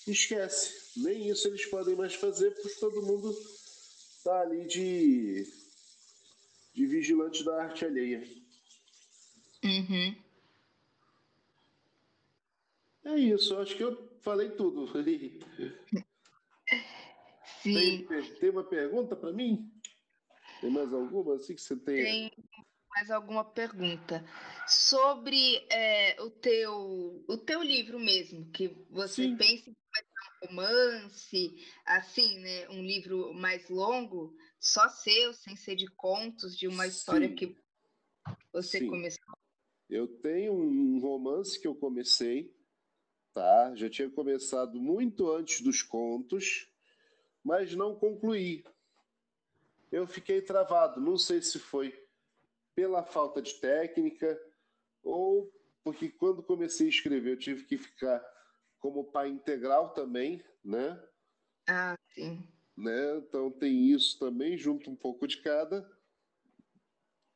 esquece. 0.07 1.01
Nem 1.01 1.29
isso 1.29 1.49
eles 1.49 1.67
podem 1.67 1.97
mais 1.97 2.15
fazer, 2.15 2.51
porque 2.53 2.81
todo 2.81 3.03
mundo 3.03 3.31
está 4.17 4.41
ali 4.41 4.67
de, 4.67 5.45
de 6.75 6.87
vigilante 6.87 7.45
da 7.45 7.63
arte 7.63 7.85
alheia. 7.85 8.23
Uhum. 9.65 10.17
É 13.05 13.19
isso, 13.19 13.57
acho 13.57 13.77
que 13.77 13.85
eu 13.85 13.97
falei 14.21 14.51
tudo. 14.51 14.87
Sim. 17.63 18.07
Tem, 18.07 18.35
tem 18.35 18.51
uma 18.51 18.65
pergunta 18.65 19.15
para 19.15 19.33
mim? 19.33 19.71
Tem 20.61 20.71
mais 20.71 20.93
alguma 20.93 21.35
assim 21.35 21.55
que 21.55 21.61
você 21.61 21.77
tem? 21.77 21.97
Tem 21.97 22.33
mais 22.95 23.11
alguma 23.11 23.45
pergunta 23.45 24.25
sobre 24.67 25.57
é, 25.71 26.21
o 26.21 26.31
teu 26.31 27.25
o 27.29 27.37
teu 27.37 27.63
livro 27.63 27.99
mesmo 27.99 28.51
que 28.51 28.69
você 28.91 29.29
Sim. 29.29 29.37
pensa 29.37 29.71
em 29.71 29.73
um 29.73 30.49
romance 30.49 31.55
assim 31.87 32.41
né 32.41 32.69
um 32.69 32.83
livro 32.83 33.33
mais 33.33 33.69
longo 33.69 34.37
só 34.59 34.89
seu 34.89 35.33
sem 35.33 35.55
ser 35.55 35.77
de 35.77 35.87
contos 35.87 36.57
de 36.57 36.67
uma 36.67 36.87
história 36.87 37.29
Sim. 37.29 37.35
que 37.35 37.57
você 38.53 38.81
Sim. 38.81 38.89
começou 38.89 39.35
Eu 39.89 40.09
tenho 40.21 40.53
um 40.53 40.99
romance 41.01 41.61
que 41.61 41.67
eu 41.67 41.75
comecei, 41.75 42.53
tá? 43.33 43.75
Já 43.77 43.89
tinha 43.89 44.11
começado 44.11 44.81
muito 44.81 45.31
antes 45.31 45.61
dos 45.61 45.83
contos, 45.83 46.70
mas 47.45 47.75
não 47.75 47.95
concluí. 47.95 48.65
Eu 49.91 50.07
fiquei 50.07 50.41
travado. 50.41 51.01
Não 51.01 51.19
sei 51.19 51.43
se 51.43 51.59
foi 51.59 51.93
pela 52.75 53.05
falta 53.05 53.43
de 53.43 53.55
técnica 53.55 54.41
ou 55.03 55.53
porque 55.83 56.09
quando 56.09 56.43
comecei 56.43 56.87
a 56.87 56.91
escrever 56.91 57.33
eu 57.33 57.39
tive 57.39 57.65
que 57.65 57.77
ficar 57.77 58.23
como 58.79 59.11
pai 59.11 59.29
integral 59.29 59.93
também, 59.93 60.45
né? 60.65 61.03
ah 61.67 61.97
sim 62.15 62.47
né? 62.81 63.19
Então 63.19 63.51
tem 63.51 63.91
isso 63.91 64.19
também, 64.19 64.57
junto 64.57 64.91
um 64.91 64.97
pouco 64.97 65.27
de 65.27 65.39
cada, 65.43 65.89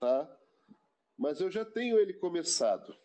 tá? 0.01 0.41
Mas 1.17 1.41
eu 1.41 1.51
já 1.51 1.65
tenho 1.65 1.99
ele 1.99 2.15
começado. 2.15 2.97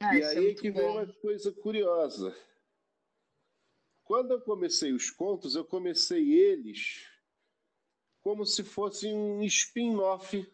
ah, 0.00 0.16
e 0.16 0.20
é 0.20 0.26
aí 0.26 0.50
é 0.50 0.54
que 0.54 0.70
vem 0.70 0.82
bom 0.82 0.92
uma 0.98 1.12
coisa 1.14 1.52
curiosa. 1.52 2.36
Quando 4.04 4.32
eu 4.32 4.40
comecei 4.40 4.92
os 4.92 5.10
contos, 5.10 5.54
eu 5.54 5.64
comecei 5.64 6.32
eles 6.32 7.08
como 8.20 8.44
se 8.46 8.62
fosse 8.62 9.06
um 9.08 9.42
spin-off 9.42 10.50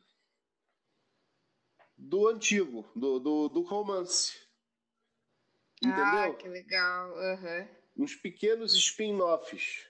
do 1.96 2.28
antigo, 2.28 2.88
do, 2.96 3.18
do, 3.18 3.48
do 3.48 3.62
romance. 3.62 4.36
Entendeu? 5.82 6.05
ah 6.05 6.34
que 6.34 6.48
legal 6.48 7.16
aham. 7.18 7.68
uns 7.96 8.14
pequenos 8.14 8.74
spin-offs. 8.74 9.86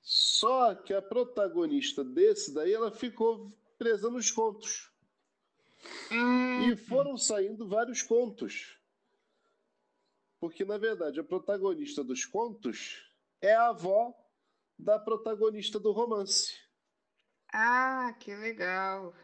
Só 0.00 0.74
que 0.74 0.94
a 0.94 1.02
protagonista 1.02 2.02
desse 2.02 2.54
daí, 2.54 2.72
ela 2.72 2.90
ficou 2.90 3.52
presa 3.78 4.08
nos 4.10 4.30
contos. 4.30 4.90
Hum, 6.10 6.70
E 6.70 6.76
foram 6.76 7.16
saindo 7.16 7.68
vários 7.68 8.02
contos. 8.02 8.77
Porque, 10.40 10.64
na 10.64 10.78
verdade, 10.78 11.18
a 11.18 11.24
protagonista 11.24 12.04
dos 12.04 12.24
contos 12.24 13.12
é 13.40 13.54
a 13.54 13.68
avó 13.68 14.14
da 14.78 14.98
protagonista 14.98 15.80
do 15.80 15.90
romance. 15.90 16.56
ah 17.52 18.14
que 18.20 18.34
legal 18.34 19.14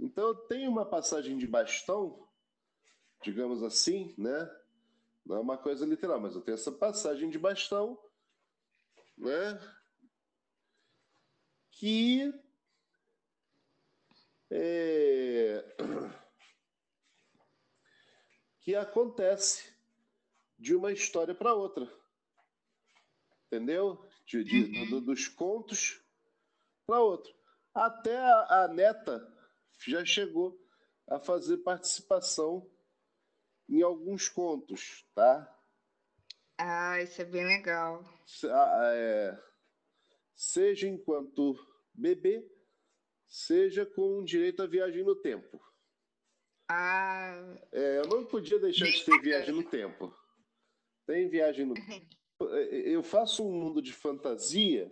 Então, 0.00 0.28
eu 0.28 0.34
tenho 0.34 0.70
uma 0.70 0.84
passagem 0.84 1.38
de 1.38 1.46
bastão, 1.46 2.28
digamos 3.22 3.62
assim, 3.62 4.14
né? 4.18 4.50
Não 5.24 5.36
é 5.36 5.40
uma 5.40 5.56
coisa 5.56 5.86
literal, 5.86 6.20
mas 6.20 6.34
eu 6.34 6.42
tenho 6.42 6.56
essa 6.56 6.72
passagem 6.72 7.30
de 7.30 7.38
bastão, 7.38 7.98
né? 9.16 9.58
Que 11.70 12.32
é, 14.50 15.76
que 18.60 18.74
acontece 18.74 19.73
de 20.64 20.74
uma 20.74 20.90
história 20.92 21.34
para 21.34 21.52
outra, 21.52 21.86
entendeu? 23.46 24.02
De, 24.26 24.42
de- 24.42 24.78
Uhum. 24.78 24.90
do- 24.90 25.00
dos 25.02 25.28
contos 25.28 26.02
para 26.86 27.00
outro. 27.00 27.30
Até 27.74 28.16
a, 28.16 28.64
a 28.64 28.68
neta 28.68 29.20
já 29.86 30.02
chegou 30.06 30.58
a 31.06 31.20
fazer 31.20 31.58
participação 31.58 32.66
em 33.68 33.82
alguns 33.82 34.26
contos, 34.28 35.06
tá? 35.14 35.50
ah 36.56 37.02
isso 37.02 37.20
é 37.20 37.24
bem 37.26 37.44
legal 37.44 38.02
Se- 38.24 38.48
a- 38.48 38.92
é, 38.94 39.38
seja 40.34 40.88
enquanto 40.88 41.54
bebê, 41.92 42.42
seja 43.28 43.84
com 43.84 44.24
direito 44.24 44.62
à 44.62 44.66
viagem 44.66 45.04
no 45.04 45.14
tempo. 45.16 45.60
ah 46.70 47.34
É, 47.70 47.98
eu 47.98 48.06
não 48.08 48.24
podia 48.24 48.58
deixar 48.58 48.86
de 48.86 49.04
ter 49.04 49.20
viagem 49.20 49.54
no 49.54 49.68
tempo. 49.68 50.14
Tem 51.06 51.28
viagem 51.28 51.66
no. 51.66 51.74
Eu 52.40 53.02
faço 53.02 53.46
um 53.46 53.52
mundo 53.52 53.80
de 53.80 53.92
fantasia, 53.92 54.90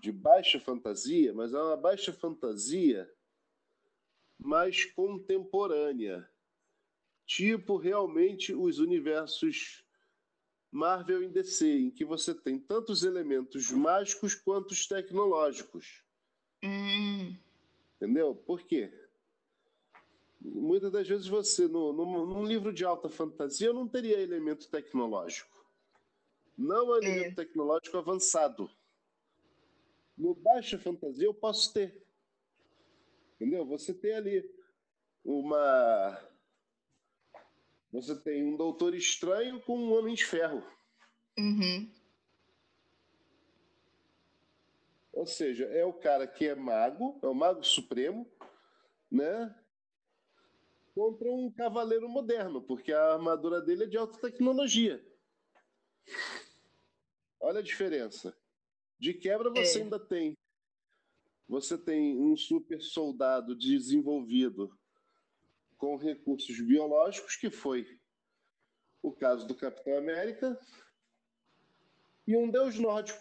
de 0.00 0.10
baixa 0.10 0.58
fantasia, 0.60 1.32
mas 1.32 1.52
é 1.52 1.60
uma 1.60 1.76
baixa 1.76 2.12
fantasia 2.12 3.10
mais 4.38 4.84
contemporânea. 4.84 6.28
Tipo, 7.26 7.76
realmente, 7.76 8.54
os 8.54 8.78
universos 8.78 9.84
Marvel 10.74 11.22
e 11.22 11.28
DC, 11.28 11.78
em 11.78 11.90
que 11.90 12.04
você 12.04 12.34
tem 12.34 12.58
tantos 12.58 13.04
elementos 13.04 13.70
mágicos 13.70 14.34
quanto 14.34 14.72
os 14.72 14.86
tecnológicos. 14.88 16.04
hum, 16.64 17.36
Entendeu? 17.96 18.34
Por 18.34 18.62
quê? 18.66 18.92
Muitas 20.44 20.92
das 20.92 21.08
vezes 21.08 21.26
você, 21.26 21.66
no, 21.66 21.90
no, 21.90 22.26
num 22.26 22.44
livro 22.44 22.70
de 22.70 22.84
alta 22.84 23.08
fantasia, 23.08 23.72
não 23.72 23.88
teria 23.88 24.20
elemento 24.20 24.68
tecnológico. 24.68 25.64
Não 26.56 26.94
é 26.94 26.98
elemento 26.98 27.36
tecnológico 27.36 27.96
avançado. 27.96 28.70
No 30.16 30.34
baixa 30.34 30.78
fantasia 30.78 31.26
eu 31.26 31.32
posso 31.32 31.72
ter. 31.72 32.06
Entendeu? 33.34 33.64
Você 33.64 33.94
tem 33.94 34.14
ali 34.14 34.48
uma. 35.24 36.20
Você 37.90 38.14
tem 38.14 38.44
um 38.44 38.56
doutor 38.56 38.94
estranho 38.94 39.60
com 39.62 39.78
um 39.78 39.94
homem 39.94 40.14
de 40.14 40.26
ferro. 40.26 40.62
uhum. 41.38 41.90
Ou 45.10 45.26
seja, 45.26 45.64
é 45.66 45.84
o 45.84 45.92
cara 45.92 46.26
que 46.26 46.44
é 46.44 46.56
mago, 46.56 47.18
é 47.22 47.26
o 47.28 47.34
mago 47.34 47.62
supremo, 47.62 48.28
né? 49.10 49.54
Contra 50.94 51.28
um 51.30 51.50
cavaleiro 51.50 52.08
moderno, 52.08 52.62
porque 52.62 52.92
a 52.92 53.14
armadura 53.14 53.60
dele 53.60 53.84
é 53.84 53.86
de 53.86 53.96
alta 53.96 54.18
tecnologia. 54.20 55.04
Olha 57.40 57.58
a 57.58 57.62
diferença. 57.62 58.36
De 58.98 59.12
quebra 59.12 59.50
você 59.50 59.80
É. 59.80 59.82
ainda 59.82 59.98
tem. 59.98 60.36
Você 61.48 61.76
tem 61.76 62.16
um 62.16 62.36
super 62.36 62.80
soldado 62.80 63.54
desenvolvido 63.56 64.78
com 65.76 65.96
recursos 65.96 66.58
biológicos, 66.60 67.36
que 67.36 67.50
foi 67.50 68.00
o 69.02 69.12
caso 69.12 69.46
do 69.46 69.54
Capitão 69.54 69.98
América, 69.98 70.58
e 72.26 72.34
um 72.36 72.48
deus 72.50 72.78
nórdico 72.78 73.20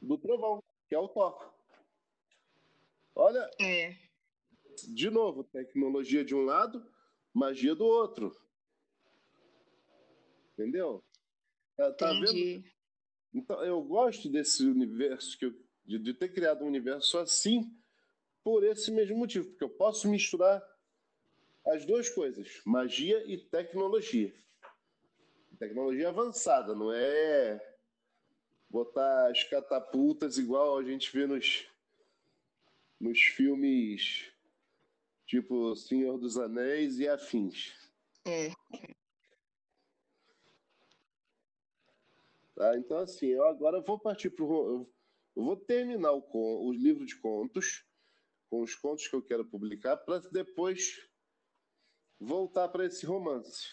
do 0.00 0.16
trovão, 0.16 0.62
que 0.88 0.94
é 0.94 0.98
o 0.98 1.08
Thor. 1.08 1.52
Olha, 3.14 3.50
É, 3.60 3.94
de 4.88 5.10
novo, 5.10 5.44
tecnologia 5.44 6.24
de 6.24 6.34
um 6.34 6.44
lado, 6.44 6.86
magia 7.32 7.74
do 7.74 7.84
outro. 7.84 8.36
Entendeu? 10.52 11.04
Tá, 11.76 11.92
tá 11.92 12.12
vendo? 12.12 12.64
Então, 13.34 13.64
eu 13.64 13.82
gosto 13.82 14.28
desse 14.28 14.64
universo, 14.64 15.38
que 15.38 15.46
eu, 15.46 15.54
de, 15.84 15.98
de 15.98 16.14
ter 16.14 16.28
criado 16.32 16.64
um 16.64 16.68
universo 16.68 17.18
assim, 17.18 17.74
por 18.44 18.64
esse 18.64 18.90
mesmo 18.90 19.16
motivo, 19.16 19.48
porque 19.48 19.64
eu 19.64 19.70
posso 19.70 20.08
misturar 20.08 20.62
as 21.66 21.86
duas 21.86 22.08
coisas, 22.08 22.60
magia 22.64 23.22
e 23.26 23.38
tecnologia. 23.38 24.34
Tecnologia 25.58 26.08
avançada, 26.08 26.74
não 26.74 26.92
é 26.92 27.60
botar 28.68 29.30
as 29.30 29.44
catapultas 29.44 30.38
igual 30.38 30.78
a 30.78 30.82
gente 30.82 31.12
vê 31.12 31.26
nos, 31.26 31.66
nos 32.98 33.20
filmes 33.20 34.31
tipo 35.32 35.74
Senhor 35.74 36.18
dos 36.18 36.36
Anéis 36.36 36.98
e 36.98 37.08
afins. 37.08 37.72
É, 38.26 38.52
Tá? 42.54 42.76
Então, 42.76 42.98
assim, 42.98 43.28
eu 43.28 43.46
agora 43.46 43.80
vou 43.80 43.98
partir 43.98 44.28
para 44.28 44.44
o. 44.44 44.86
Eu 45.34 45.42
vou 45.42 45.56
terminar 45.56 46.12
o, 46.12 46.20
con- 46.20 46.66
o 46.66 46.70
livro 46.70 47.06
de 47.06 47.18
contos, 47.18 47.82
com 48.50 48.60
os 48.60 48.74
contos 48.74 49.08
que 49.08 49.16
eu 49.16 49.22
quero 49.22 49.42
publicar, 49.42 49.96
para 49.96 50.18
depois 50.30 51.08
voltar 52.20 52.68
para 52.68 52.84
esse 52.84 53.06
romance. 53.06 53.68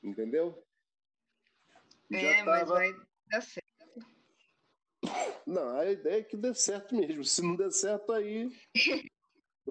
Entendeu? 0.00 0.64
é 2.12 2.42
mas 2.44 2.68
vai 2.68 2.94
dar 3.26 3.42
certo. 3.42 3.66
Não, 5.44 5.76
a 5.76 5.90
ideia 5.90 6.20
é 6.20 6.22
que 6.22 6.36
dê 6.36 6.54
certo 6.54 6.94
mesmo. 6.94 7.24
Se 7.24 7.42
não 7.42 7.56
der 7.56 7.72
certo, 7.72 8.12
aí. 8.12 8.48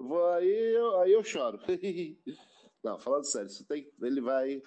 vou, 0.02 0.32
aí, 0.32 0.74
eu, 0.74 1.00
aí 1.00 1.12
eu 1.12 1.24
choro. 1.24 1.58
Não, 2.82 2.98
falando 2.98 3.24
sério, 3.24 3.50
você 3.50 3.64
tem, 3.64 3.90
ele 4.00 4.20
vai. 4.20 4.62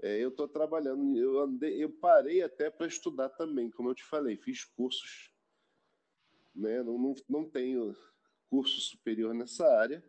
É, 0.00 0.18
eu 0.18 0.28
estou 0.28 0.48
trabalhando, 0.48 1.16
eu 1.16 1.40
andei, 1.40 1.82
eu 1.82 1.90
parei 1.90 2.42
até 2.42 2.70
para 2.70 2.86
estudar 2.86 3.28
também, 3.30 3.70
como 3.70 3.90
eu 3.90 3.94
te 3.94 4.04
falei, 4.04 4.36
fiz 4.36 4.64
cursos, 4.64 5.32
né? 6.54 6.82
Não, 6.82 6.96
não, 6.96 7.14
não 7.28 7.50
tenho 7.50 7.96
curso 8.48 8.80
superior 8.80 9.34
nessa 9.34 9.66
área, 9.76 10.04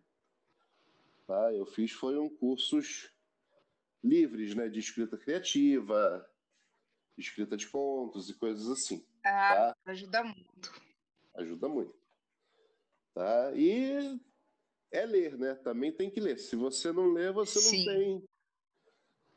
tá? 1.25 1.53
Eu 1.53 1.65
fiz 1.65 1.91
foi 1.91 2.17
um 2.17 2.29
cursos 2.29 3.11
livres, 4.03 4.55
né, 4.55 4.69
de 4.69 4.79
escrita 4.79 5.17
criativa, 5.17 6.27
escrita 7.17 7.57
de 7.57 7.67
contos 7.67 8.29
e 8.29 8.33
coisas 8.35 8.67
assim. 8.69 9.05
Ah, 9.25 9.73
tá? 9.83 9.91
ajuda 9.91 10.23
muito. 10.23 10.81
Ajuda 11.35 11.67
muito. 11.67 11.99
Tá? 13.13 13.51
E 13.55 14.19
é 14.91 15.05
ler, 15.05 15.37
né? 15.37 15.55
Também 15.55 15.91
tem 15.91 16.09
que 16.09 16.19
ler. 16.19 16.37
Se 16.39 16.55
você 16.55 16.91
não 16.91 17.13
lê, 17.13 17.31
você 17.31 17.59
Sim. 17.59 17.85
não 17.85 17.93
tem 17.93 18.29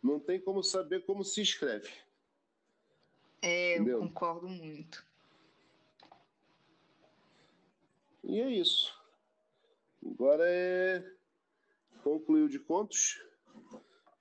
não 0.03 0.21
tem 0.21 0.41
como 0.41 0.63
saber 0.63 1.05
como 1.05 1.23
se 1.25 1.41
escreve. 1.41 1.89
É, 3.41 3.77
Entendeu? 3.77 3.99
eu 3.99 4.09
concordo 4.09 4.49
muito. 4.49 5.07
E 8.25 8.41
é 8.41 8.51
isso. 8.51 8.93
Agora 10.05 10.45
é 10.47 11.05
concluiu 12.03 12.49
de 12.49 12.59
contos. 12.59 13.23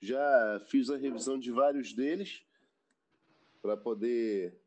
Já 0.00 0.64
fiz 0.68 0.90
a 0.90 0.96
revisão 0.96 1.38
de 1.38 1.50
vários 1.50 1.92
deles 1.92 2.44
para 3.60 3.76
poder 3.76 4.60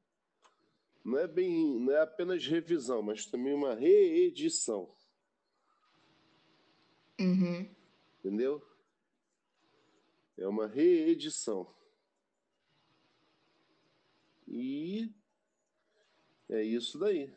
não 1.03 1.19
é 1.19 1.27
bem, 1.27 1.79
não 1.79 1.93
é 1.93 2.01
apenas 2.01 2.45
revisão, 2.45 3.01
mas 3.01 3.25
também 3.25 3.53
uma 3.53 3.75
reedição. 3.75 4.94
Uhum. 7.19 7.69
Entendeu? 8.19 8.61
É 10.37 10.47
uma 10.47 10.67
reedição. 10.67 11.73
E 14.47 15.09
é 16.49 16.61
isso 16.61 16.99
daí. 16.99 17.33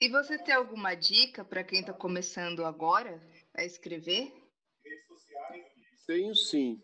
E 0.00 0.08
você 0.08 0.38
tem 0.38 0.54
alguma 0.54 0.94
dica 0.94 1.44
para 1.44 1.64
quem 1.64 1.80
está 1.80 1.92
começando 1.92 2.64
agora 2.64 3.20
a 3.54 3.64
escrever? 3.64 4.32
Tenho 6.06 6.34
sim. 6.34 6.82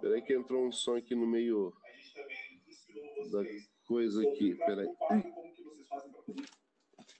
Peraí 0.00 0.22
que 0.22 0.34
entrou 0.34 0.66
um 0.66 0.72
som 0.72 0.96
aqui 0.96 1.14
no 1.14 1.26
meio 1.26 1.72
da 3.30 3.44
coisa 3.86 4.22
aqui. 4.22 4.54
Peraí. 4.54 4.88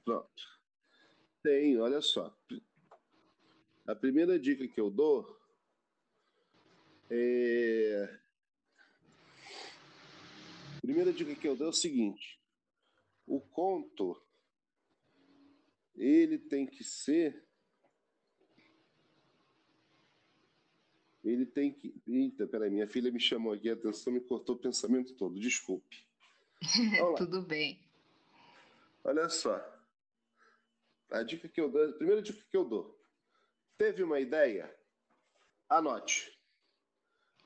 Pronto. 0.05 0.52
Tem, 1.43 1.79
olha 1.79 2.01
só. 2.01 2.37
A 3.87 3.95
primeira 3.95 4.39
dica 4.39 4.67
que 4.69 4.81
eu 4.81 4.91
dou 4.91 5.27
é. 7.11 8.19
A 10.77 10.81
primeira 10.81 11.13
dica 11.13 11.35
que 11.35 11.49
eu 11.49 11.57
dou 11.57 11.67
é 11.67 11.71
o 11.71 11.75
seguinte: 11.75 12.41
o 13.27 13.41
conto 13.41 14.21
ele 15.95 16.39
tem 16.39 16.67
que 16.67 16.83
ser 16.85 17.45
ele 21.25 21.47
tem 21.47 21.73
que. 21.73 21.95
Eita, 22.07 22.47
peraí, 22.47 22.71
minha 22.71 22.87
filha 22.87 23.11
me 23.11 23.21
chamou 23.21 23.53
aqui, 23.53 23.71
a 23.71 23.75
atenção 23.75 24.13
me 24.13 24.21
cortou 24.21 24.57
o 24.57 24.59
pensamento 24.59 25.15
todo, 25.15 25.39
desculpe. 25.39 26.05
Tudo 27.17 27.43
bem. 27.43 27.81
Olha 29.05 29.29
só. 29.29 29.72
A 31.13 31.23
dica 31.23 31.47
que 31.47 31.61
eu 31.61 31.71
dou, 31.71 31.85
a 31.85 31.93
primeira 31.93 32.23
dica 32.23 32.43
que 32.51 32.57
eu 32.57 32.65
dou. 32.65 32.99
Teve 33.77 34.03
uma 34.03 34.19
ideia? 34.19 34.75
Anote. 35.69 36.39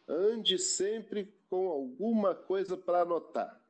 Ande 0.08 0.56
sempre 0.56 1.34
com 1.50 1.68
alguma 1.68 2.32
coisa 2.32 2.76
para 2.76 3.02
anotar. 3.02 3.60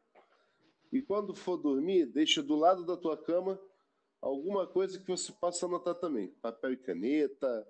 E 0.93 1.01
quando 1.01 1.35
for 1.35 1.57
dormir, 1.57 2.07
deixa 2.07 2.43
do 2.43 2.57
lado 2.57 2.85
da 2.85 2.97
tua 2.97 3.17
cama 3.17 3.59
alguma 4.21 4.67
coisa 4.67 4.99
que 4.99 5.07
você 5.07 5.33
possa 5.33 5.65
anotar 5.65 5.95
também. 5.95 6.29
Papel 6.43 6.75
e 6.75 6.77
caneta, 6.77 7.67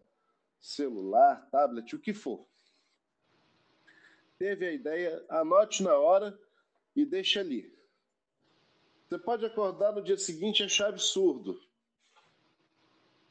celular, 0.61 1.49
tablet, 1.51 1.95
o 1.95 2.01
que 2.01 2.13
for. 2.13 2.45
Teve 4.37 4.67
a 4.67 4.73
ideia, 4.73 5.25
anote 5.29 5.83
na 5.83 5.97
hora 5.97 6.39
e 6.95 7.05
deixa 7.05 7.41
ali. 7.41 7.73
Você 9.09 9.19
pode 9.19 9.47
acordar 9.47 9.93
no 9.93 10.03
dia 10.03 10.19
seguinte 10.19 10.61
e 10.61 10.65
achar 10.65 10.89
absurdo. 10.89 11.66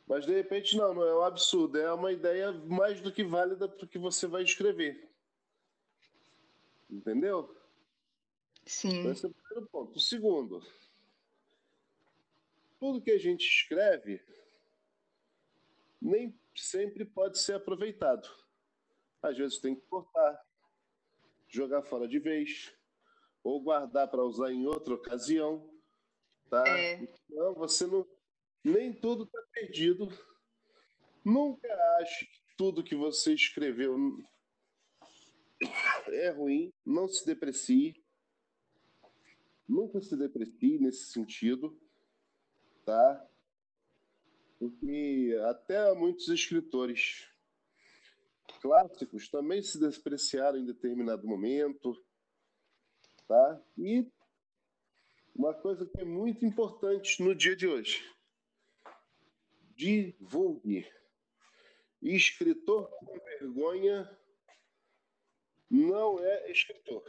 Mas 0.08 0.26
de 0.26 0.34
repente 0.34 0.78
não, 0.78 0.94
não 0.94 1.04
é 1.04 1.16
um 1.16 1.24
absurdo, 1.24 1.80
é 1.80 1.92
uma 1.92 2.12
ideia 2.12 2.52
mais 2.52 3.02
do 3.02 3.12
que 3.12 3.24
válida 3.24 3.68
para 3.68 3.86
o 3.86 3.88
que 3.88 3.98
você 3.98 4.28
vai 4.28 4.44
escrever. 4.44 5.10
Entendeu? 6.90 7.56
Sim. 8.66 9.10
Esse 9.10 9.26
é 9.26 9.30
o 9.30 9.34
primeiro 9.34 9.68
ponto. 9.68 9.98
O 9.98 10.00
segundo, 10.00 10.64
tudo 12.80 13.02
que 13.02 13.12
a 13.12 13.18
gente 13.18 13.48
escreve 13.48 14.22
nem 16.02 16.38
sempre 16.54 17.04
pode 17.04 17.40
ser 17.40 17.54
aproveitado. 17.54 18.30
Às 19.22 19.38
vezes 19.38 19.58
tem 19.58 19.76
que 19.76 19.82
cortar, 19.88 20.46
jogar 21.48 21.82
fora 21.82 22.08
de 22.08 22.20
vez, 22.20 22.72
ou 23.44 23.60
guardar 23.62 24.08
para 24.08 24.24
usar 24.24 24.52
em 24.52 24.68
outra 24.68 24.94
ocasião. 24.94 25.68
Tá? 26.50 26.64
É. 26.68 27.02
Então, 27.28 27.56
você 27.56 27.88
não, 27.88 28.08
nem 28.66 28.92
tudo 28.92 29.26
está 29.26 29.40
perdido. 29.54 30.10
Nunca 31.24 31.68
ache 32.00 32.26
que 32.26 32.40
tudo 32.58 32.84
que 32.84 32.96
você 32.96 33.34
escreveu 33.34 33.96
é 36.08 36.30
ruim. 36.32 36.74
Não 36.84 37.08
se 37.08 37.24
deprecie. 37.26 38.04
Nunca 39.68 40.02
se 40.02 40.18
deprecie 40.18 40.80
nesse 40.80 41.12
sentido, 41.12 41.80
tá? 42.84 43.28
Porque 44.58 45.38
até 45.48 45.94
muitos 45.94 46.28
escritores 46.28 47.28
clássicos 48.62 49.30
também 49.30 49.62
se 49.62 49.80
despreciaram 49.80 50.58
em 50.58 50.66
determinado 50.66 51.28
momento, 51.28 51.96
tá? 53.28 53.62
E 53.78 54.08
uma 55.36 55.54
coisa 55.54 55.86
que 55.86 56.02
é 56.02 56.06
muito 56.06 56.46
importante 56.46 57.22
no 57.22 57.36
dia 57.36 57.56
de 57.56 57.68
hoje 57.68 58.15
divulgue. 59.76 60.88
Escritor 62.02 62.90
com 62.90 63.20
vergonha 63.20 64.10
não 65.70 66.20
é 66.20 66.52
escritor. 66.52 67.04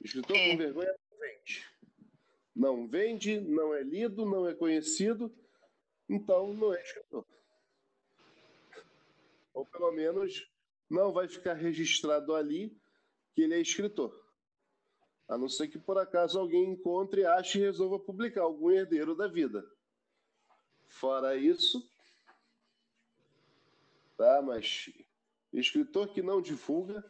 Escritor 0.00 0.36
é. 0.36 0.50
com 0.50 0.56
vergonha 0.58 0.94
não 1.10 1.18
vende. 1.18 1.66
Não 2.54 2.88
vende, 2.88 3.40
não 3.40 3.74
é 3.74 3.82
lido, 3.82 4.26
não 4.26 4.46
é 4.46 4.54
conhecido, 4.54 5.34
então 6.08 6.52
não 6.52 6.74
é 6.74 6.82
escritor. 6.82 7.26
Ou 9.54 9.64
pelo 9.66 9.90
menos 9.92 10.50
não 10.88 11.12
vai 11.12 11.28
ficar 11.28 11.54
registrado 11.54 12.34
ali 12.34 12.76
que 13.34 13.42
ele 13.42 13.54
é 13.54 13.60
escritor. 13.60 14.22
A 15.28 15.38
não 15.38 15.48
ser 15.48 15.68
que 15.68 15.78
por 15.78 15.96
acaso 15.96 16.38
alguém 16.38 16.72
encontre, 16.72 17.24
ache 17.24 17.58
e 17.58 17.62
resolva 17.62 17.98
publicar 17.98 18.42
algum 18.42 18.70
herdeiro 18.70 19.14
da 19.14 19.26
vida. 19.26 19.64
Fora 20.92 21.36
isso, 21.36 21.90
tá? 24.16 24.42
Mas 24.42 24.90
escritor 25.52 26.12
que 26.12 26.22
não 26.22 26.40
divulga 26.40 27.04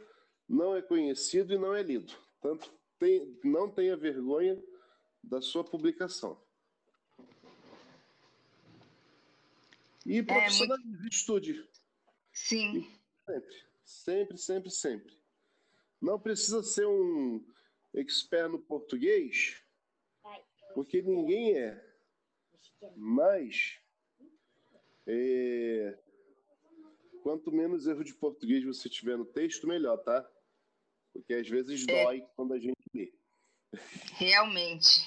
não 0.49 0.75
é 0.75 0.81
conhecido 0.81 1.53
e 1.53 1.59
não 1.59 1.75
é 1.75 1.83
lido. 1.83 2.15
Tanto 2.41 2.73
tem, 2.99 3.39
não 3.45 3.69
tenha 3.69 3.97
vergonha 3.97 4.63
da 5.23 5.43
sua 5.43 5.65
publicação. 5.65 6.41
E 10.07 10.23
profissionalize, 10.23 10.89
é 10.89 11.01
muito... 11.01 11.13
estude. 11.13 11.71
Sim. 12.33 12.89
sempre, 13.25 13.67
sempre, 13.85 14.39
sempre, 14.39 14.71
sempre. 14.71 15.19
Não 16.01 16.19
precisa 16.19 16.63
ser 16.63 16.87
um 16.87 17.45
expert 17.95 18.51
no 18.51 18.59
português, 18.59 19.63
porque 20.73 21.03
ninguém 21.03 21.59
é. 21.59 21.92
Mas 22.97 23.83
é... 25.07 25.99
Quanto 27.23 27.53
menos 27.53 27.87
erro 27.87 28.03
de 28.03 28.15
português 28.15 28.65
você 28.65 28.89
tiver 28.89 29.17
no 29.17 29.25
texto, 29.25 29.67
melhor, 29.67 29.97
tá? 29.99 30.29
Porque 31.13 31.35
às 31.35 31.49
vezes 31.49 31.87
é. 31.89 32.05
dói 32.05 32.27
quando 32.35 32.55
a 32.55 32.59
gente 32.59 32.83
lê. 32.95 33.13
Realmente. 34.15 35.07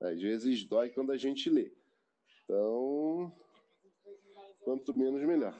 Às 0.00 0.20
vezes 0.20 0.64
dói 0.64 0.90
quando 0.90 1.12
a 1.12 1.16
gente 1.16 1.48
lê. 1.48 1.72
Então, 2.44 3.34
quanto 4.60 4.96
menos, 4.96 5.22
melhor. 5.22 5.58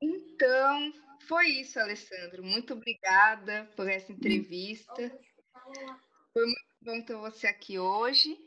Então, 0.00 0.92
foi 1.28 1.46
isso, 1.48 1.78
Alessandro. 1.78 2.42
Muito 2.42 2.72
obrigada 2.72 3.70
por 3.76 3.88
essa 3.88 4.12
entrevista. 4.12 5.12
Foi 6.32 6.44
muito 6.44 6.66
bom 6.82 7.02
ter 7.04 7.16
você 7.16 7.46
aqui 7.46 7.78
hoje. 7.78 8.38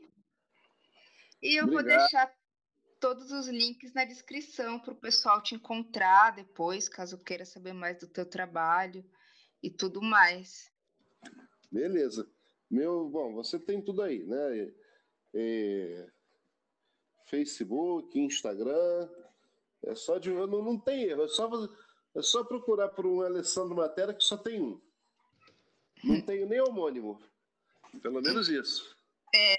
E 1.42 1.60
eu 1.60 1.66
Obrigado. 1.66 1.72
vou 1.72 1.84
deixar 1.84 2.34
todos 3.00 3.32
os 3.32 3.48
links 3.48 3.94
na 3.94 4.04
descrição 4.04 4.80
para 4.80 4.94
o 4.94 5.00
pessoal 5.00 5.42
te 5.42 5.56
encontrar 5.56 6.36
depois, 6.36 6.90
caso 6.90 7.18
queira 7.18 7.46
saber 7.46 7.74
mais 7.74 7.98
do 7.98 8.08
teu 8.08 8.26
trabalho 8.26 9.04
e 9.64 9.70
tudo 9.70 10.02
mais. 10.02 10.72
Beleza. 11.72 12.30
Meu, 12.70 13.10
bom, 13.10 13.34
você 13.34 13.58
tem 13.58 13.82
tudo 13.82 14.02
aí, 14.02 14.24
né? 14.26 14.74
É, 15.34 16.10
Facebook, 17.26 18.20
Instagram. 18.20 19.10
É 19.84 19.96
só 19.96 20.18
de. 20.18 20.30
Não, 20.30 20.48
não 20.48 20.80
tem 20.80 21.04
erro, 21.04 21.24
é 21.24 21.28
só, 21.28 21.50
é 22.16 22.22
só 22.22 22.44
procurar 22.44 22.90
por 22.90 23.06
um 23.06 23.22
Alessandro 23.22 23.76
Matéria 23.76 24.14
que 24.14 24.24
só 24.24 24.38
tem 24.38 24.62
um. 24.62 24.82
Não 26.04 26.22
tenho 26.22 26.48
nem 26.48 26.62
homônimo. 26.62 27.22
Pelo 28.02 28.22
menos 28.22 28.50
isso. 28.50 28.96
É, 29.34 29.56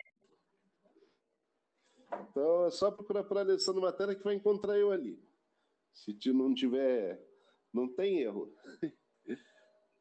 então 2.12 2.66
é 2.66 2.70
só 2.70 2.90
procurar 2.90 3.24
por 3.24 3.38
Alessandro 3.38 3.82
Matéria 3.82 4.14
que 4.14 4.24
vai 4.24 4.34
encontrar 4.34 4.76
eu 4.76 4.90
ali. 4.90 5.18
Se 5.92 6.16
não 6.32 6.54
tiver. 6.54 7.20
Não 7.72 7.88
tem 7.88 8.20
erro. 8.20 8.52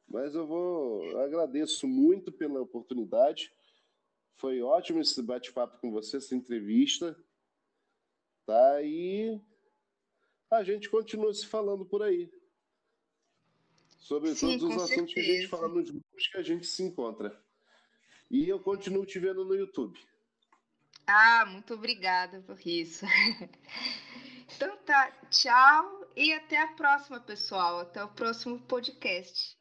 Mas 0.08 0.34
eu 0.34 0.46
vou. 0.46 1.18
Agradeço 1.20 1.88
muito 1.88 2.32
pela 2.32 2.62
oportunidade. 2.62 3.54
Foi 4.38 4.62
ótimo 4.62 5.02
esse 5.02 5.22
bate-papo 5.22 5.80
com 5.80 5.92
você, 5.92 6.18
essa 6.18 6.36
entrevista. 6.36 7.16
Tá? 8.46 8.82
E 8.82 9.40
a 10.50 10.64
gente 10.64 10.90
continua 10.90 11.34
se 11.34 11.46
falando 11.46 11.86
por 11.86 12.02
aí. 12.02 12.32
Sobre 14.00 14.34
Sim, 14.34 14.58
todos 14.58 14.76
os 14.76 14.84
assuntos 14.84 15.14
certeza. 15.14 15.14
que 15.14 15.20
a 15.20 15.24
gente 15.36 15.48
fala 15.48 15.68
nos 15.68 15.90
grupos 15.90 16.28
que 16.28 16.38
a 16.38 16.42
gente 16.42 16.66
se 16.66 16.84
encontra. 16.84 17.38
E 18.32 18.48
eu 18.48 18.60
continuo 18.60 19.06
te 19.06 19.20
vendo 19.20 19.44
no 19.44 19.54
YouTube. 19.54 20.00
Ah, 21.06 21.46
muito 21.46 21.74
obrigada 21.74 22.42
por 22.42 22.60
isso. 22.66 23.06
Então 24.56 24.76
tá, 24.78 25.12
tchau 25.30 26.12
e 26.16 26.34
até 26.34 26.60
a 26.60 26.70
próxima, 26.70 27.20
pessoal. 27.20 27.80
Até 27.82 28.04
o 28.04 28.10
próximo 28.10 28.60
podcast. 28.62 29.59